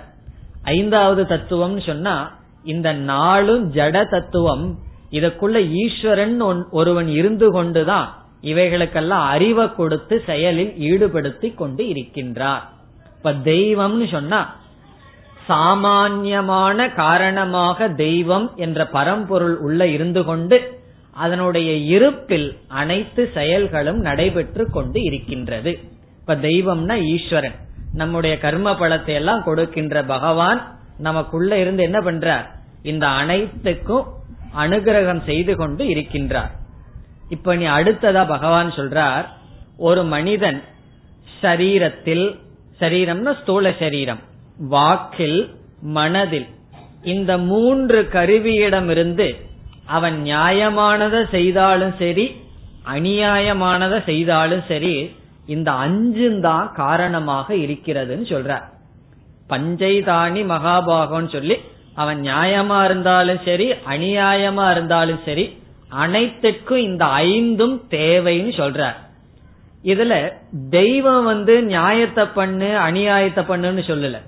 ஐந்தாவது 0.63 1.27
தத்துவம் 1.27 1.81
சொன்னா 1.81 2.43
இந்த 2.65 2.93
நாளும் 2.93 3.73
ஜட 3.73 3.97
தத்துவம் 4.11 4.67
இதற்குள்ள 5.11 5.57
ஈஸ்வரன் 5.83 6.37
ஒருவன் 6.71 7.09
இருந்து 7.09 7.49
கொண்டுதான் 7.53 8.09
இவைகளுக்கெல்லாம் 8.43 9.25
அறிவை 9.35 9.67
கொடுத்து 9.73 10.23
செயலில் 10.27 10.73
ஈடுபடுத்தி 10.91 11.55
கொண்டு 11.55 11.85
இருக்கின்றார். 11.85 12.65
இப்ப 13.17 13.33
தெய்வம்னு 13.33 14.07
சொன்னா 14.11 14.41
சாமான்யமான 15.47 16.89
காரணமாக 16.93 17.89
தெய்வம் 17.89 18.47
என்ற 18.57 18.87
பரம்பொருள் 18.87 19.57
உள்ள 19.57 19.87
இருந்து 19.87 20.25
கொண்டு 20.25 20.59
அதனுடைய 21.17 21.71
இருப்பில் 21.97 22.49
அனைத்து 22.69 23.31
செயல்களும் 23.35 24.01
நடைபெற்று 24.01 24.65
கொண்டு 24.71 25.03
இருக்கின்றது. 25.03 25.73
இப்ப 26.21 26.35
தெய்வம்னா 26.35 26.97
ஈஸ்வரன். 27.15 27.59
நம்முடைய 27.95 28.39
கர்ம 28.39 28.73
பலத்தை 28.73 29.15
எல்லாம் 29.21 29.45
கொடுக்கின்ற 29.45 30.03
பகவான் 30.03 30.61
நமக்குள்ள 30.99 31.59
இருந்து 31.59 31.83
என்ன 31.83 31.99
பண்றார்? 31.99 32.47
இந்த 32.85 33.05
அனைத்துக்கும் 33.21 34.07
அனுகிரகம் 34.63 35.23
செய்து 35.29 35.53
கொண்டு 35.57 35.83
இருக்கின்றார். 35.93 36.53
இப்ப 37.29 37.55
நீ 37.55 37.67
அடுத்ததா 37.79 38.23
பகவான் 38.27 38.71
சொல்றார் 38.79 39.27
ஒரு 39.79 40.03
மனிதன் 40.15 40.61
சரீரத்தில் 41.43 42.27
சரீரம்னா 42.81 43.33
ஸ்தூல 43.41 43.71
சரீரம் 43.83 44.21
வாக்கில் 44.75 45.41
மனதில் 45.99 46.49
இந்த 47.13 47.33
மூன்று 47.51 47.99
கருவியிடமிருந்து 48.15 49.29
அவன் 49.97 50.17
நியாயமானதை 50.27 51.21
செய்தாலும் 51.37 51.95
சரி 51.99 52.27
அநியாயமானதை 52.95 53.99
செய்தாலும் 54.11 54.65
சரி 54.71 54.95
இந்த 55.47 55.71
அஞ்சும் 55.85 56.41
தான் 56.41 56.67
காரணமாக 56.83 57.47
இருக்கிறதுன்னு 57.65 58.27
சொல்ற 58.33 58.53
பஞ்சைதானி 59.51 60.43
மகாபாகம்னு 60.53 61.33
சொல்லி 61.37 61.57
அவன் 61.95 62.21
நியாயமா 62.23 62.85
இருந்தாலும் 62.85 63.41
சரி 63.45 63.67
அநியாயமா 63.73 64.71
இருந்தாலும் 64.71 65.21
சரி 65.25 65.45
அனைத்துக்கும் 65.89 66.83
இந்த 66.83 67.05
ஐந்தும் 67.05 67.83
தேவைன்னு 67.91 68.53
சொல்றார். 68.61 68.99
இதுல 69.85 70.15
தெய்வம் 70.71 71.25
வந்து 71.25 71.63
நியாயத்தை 71.63 72.25
பண்ணு 72.25 72.71
அநியாயத்தை 72.87 73.43
பண்ணுன்னு 73.49 73.83
சொல்லல. 73.91 74.21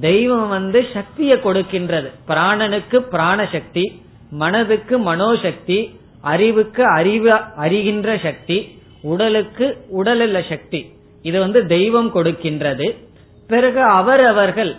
தெய்வம் 0.00 0.48
வந்து 0.48 0.86
சக்தியை 0.94 1.36
கொடுக்கின்றது. 1.38 2.08
பிராணனுக்கு 2.28 2.98
பிராண 2.98 3.48
சக்தி 3.52 3.84
மனதுக்கு 4.30 4.98
மனோசக்தி 4.98 5.98
அறிவுக்கு 6.20 6.84
அறிவு 6.84 7.30
அறிகின்ற 7.64 8.22
சக்தி 8.22 8.58
உடலுக்கு 9.02 9.66
உடலில் 9.88 10.48
சக்தி. 10.48 10.80
இது 11.22 11.38
வந்து 11.40 11.66
தெய்வம் 11.66 12.14
கொடுக்கின்றது. 12.14 12.86
பிறகு 13.48 13.82
அவரவர்கள் 13.82 14.76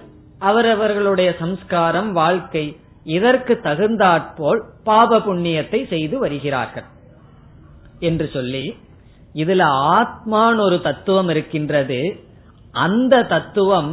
அவரவர்களுடைய 0.48 1.30
சம்ஸ்காரம் 1.40 2.10
வாழ்க்கை 2.12 2.66
இதற்கு 3.18 3.54
தகுந்தாற்போல் 3.64 4.62
பாப 4.84 5.20
புண்ணியத்தை 5.28 5.80
செய்து 5.94 6.16
வருகிறார்கள். 6.20 6.88
என்று 8.00 8.26
சொல்லி 8.34 8.66
இதுல 9.36 9.64
ஆத்மான் 9.96 10.60
ஒரு 10.66 10.78
தத்துவம் 10.88 11.30
இருக்கின்றது. 11.30 12.00
அந்த 12.76 13.16
தத்துவம் 13.34 13.92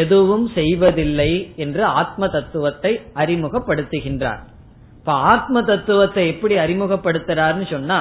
எதுவும் 0.00 0.46
செய்வதில்லை 0.54 1.30
என்று 1.56 1.82
ஆத்ம 2.00 2.28
தத்துவத்தை 2.28 2.92
அறிமுகப்படுத்துகின்றார். 3.14 4.42
இப்ப 4.98 5.12
ஆத்ம 5.32 5.62
தத்துவத்தை 5.70 6.24
எப்படி 6.32 6.54
அறிமுகப்படுத்துறாருன்னு 6.64 7.66
சொன்னா 7.70 8.00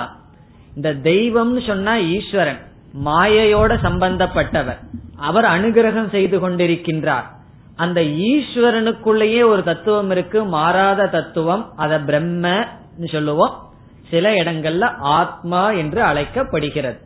இந்த 0.75 0.89
தெய்வம்னு 1.09 1.61
சொன்னா 1.67 1.93
ஈஸ்வரன் 2.15 2.61
மாயையோட 3.05 3.71
சம்பந்தப்பட்டவர். 3.87 4.79
அவர் 5.27 5.47
அனுகிரகம் 5.55 6.09
செய்து 6.09 6.37
கொண்டிருக்கின்றார். 6.39 7.27
அந்த 7.76 8.01
ஈஸ்வரனுக்குள்ளேயே 8.01 9.45
ஒரு 9.45 9.63
தத்துவம் 9.63 10.11
இருக்கு 10.11 10.43
மாறாத 10.43 11.07
தத்துவம் 11.07 11.72
அத 11.76 11.99
பிரம்ம 11.99 12.63
சொல்லுவோம். 13.05 13.69
சில 14.09 14.32
இடங்கள்ல 14.32 14.95
ஆத்மா 14.99 15.72
என்று 15.72 16.03
அழைக்கப்படுகிறது. 16.03 16.99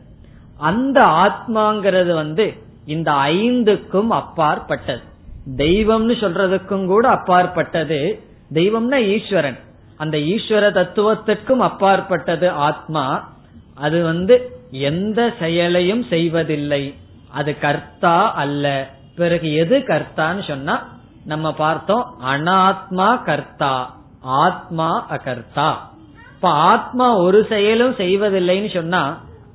அந்த 0.58 1.00
ஆத்மாங்கிறது 1.00 2.14
வந்து 2.14 2.54
இந்த 2.86 3.12
ஐந்துக்கும் 3.12 4.06
அப்பாற்பட்டது. 4.08 5.02
தெய்வம்னு 5.56 6.16
சொல்றதுக்கும் 6.16 6.86
கூட 6.86 7.08
அப்பாற்பட்டது. 7.08 8.22
தெய்வம்னா 8.54 9.02
ஈஸ்வரன். 9.02 9.58
அந்த 9.96 10.18
ஈஸ்வர 10.18 10.72
தத்துவத்திற்கும் 10.72 11.58
அப்பாற்பட்டது 11.58 12.50
ஆத்மா. 12.50 13.32
அது 13.74 14.04
வந்து 14.04 14.50
எந்த 14.70 15.32
செயலையும் 15.38 16.02
செய்வதில்லை. 16.02 16.94
அது 17.28 17.58
கர்த்தா 17.58 18.34
அல்ல. 18.34 18.90
பிறகு 19.16 19.48
எது 19.54 19.76
கர்த்தான்னு 19.78 20.42
சொன்னா 20.48 20.74
நம்ம 21.24 21.46
பார்த்தோம் 21.52 22.04
அனாத்மா 22.32 23.08
கர்த்தா 23.24 23.74
ஆத்மா 24.44 24.88
அகர்த்தா. 25.10 25.70
இப்ப 26.34 26.48
ஆத்மா 26.48 27.06
ஒரு 27.16 27.46
செயலும் 27.48 27.94
செய்வதில்லைன்னு 27.94 28.70
சொன்னா 28.74 29.02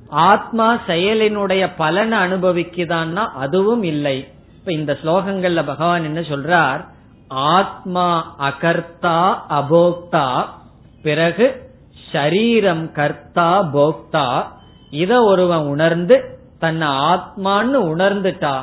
ஆத்மா 0.08 0.66
செயலினுடைய 0.86 1.62
பலனை 1.76 2.18
அனுபவிக்குதான்னா 2.18 3.24
அதுவும் 3.34 3.82
இல்லை. 3.82 4.16
இப்ப 4.58 4.72
இந்த 4.72 4.92
ஸ்லோகங்கள்ல 5.02 5.62
பகவான் 5.64 6.04
என்ன 6.04 6.20
சொல்றார்? 6.20 6.82
ஆத்மா 7.54 8.08
அகர்த்தா 8.40 9.16
அபோக்தா 9.58 10.26
பிறகு 11.02 11.46
ஷரீரம் 12.12 12.84
கர்த்தா 12.92 13.50
போக்தா. 13.76 14.26
இத 14.90 15.12
ஒருவன் 15.24 15.64
உணர்ந்து 15.66 16.16
தன்னை 16.58 16.88
ஆத்மான்னு 16.88 17.78
உணர்ந்துட்டா 17.92 18.54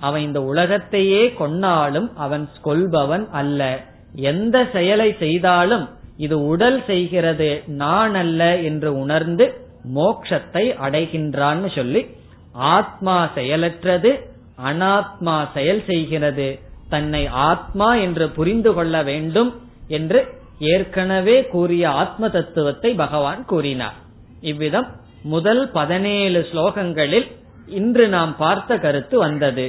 அவன் 0.00 0.22
இந்த 0.22 0.40
உலகத்தையே 0.42 1.22
கொன்னாலும் 1.38 2.08
அவன் 2.16 2.48
கொள்பவன் 2.62 3.24
அல்ல. 3.30 3.80
எந்த 4.12 4.56
செயலை 4.72 5.14
செய்தாலும் 5.18 5.88
இது 6.16 6.36
உடல் 6.46 6.84
செய்கிறது 6.86 7.62
நான் 7.66 8.14
அல்ல 8.14 8.56
என்று 8.60 8.90
உணர்ந்து 8.96 9.46
மோக்ஷத்தை 9.94 10.64
அடைகின்றான்னு 10.86 11.74
சொல்லி 11.74 12.02
ஆத்மா 12.52 13.28
செயலற்றது 13.34 14.10
அனாத்மா 14.64 15.36
செயல் 15.54 15.82
செய்கிறது. 15.84 16.58
தன்னை 16.88 17.26
ஆத்மா 17.26 17.94
என்று 17.94 18.30
புரிந்து 18.30 18.74
கொள்ள 18.74 19.02
வேண்டும் 19.02 19.50
என்று 19.88 20.20
ஏற்கனவே 20.58 21.46
கூறிய 21.46 21.90
ஆத்ம 21.90 22.28
தத்துவத்தை 22.28 22.94
பகவான் 22.94 23.44
கூறினார். 23.44 23.98
இவ்விதம் 24.40 24.88
முதல் 25.22 25.70
பதினேழு 25.70 26.40
ஸ்லோகங்களில் 26.52 27.28
இன்று 27.66 28.08
நாம் 28.08 28.36
பார்த்த 28.36 28.78
கருத்து 28.78 29.18
வந்தது. 29.18 29.66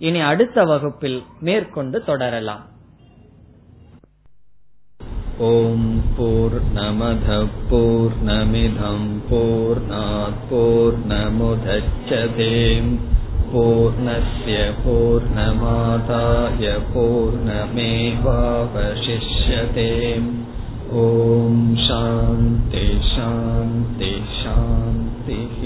இனி 0.00 0.20
அடுத்த 0.22 0.64
வகுப்பில் 0.64 1.20
மேற்கொண்டு 1.40 1.98
தொடரலாம் 2.04 2.66
ஓம் 5.50 5.88
போர் 6.16 6.58
நமத 6.72 7.38
போர் 7.70 8.16
நமிதம் 8.22 9.08
போர் 9.30 9.82
போர் 10.50 10.98
நமுதச்சதேம் 11.12 12.92
पूर्णस्य 13.52 14.56
पूर्णमादाय 14.82 16.66
पूर्णमेवावशिष्यते 16.92 17.86
ॐ 20.98 21.56
शान्ति 21.80 22.84
शान्ति 23.08 24.12
शान्तिः 24.36 25.56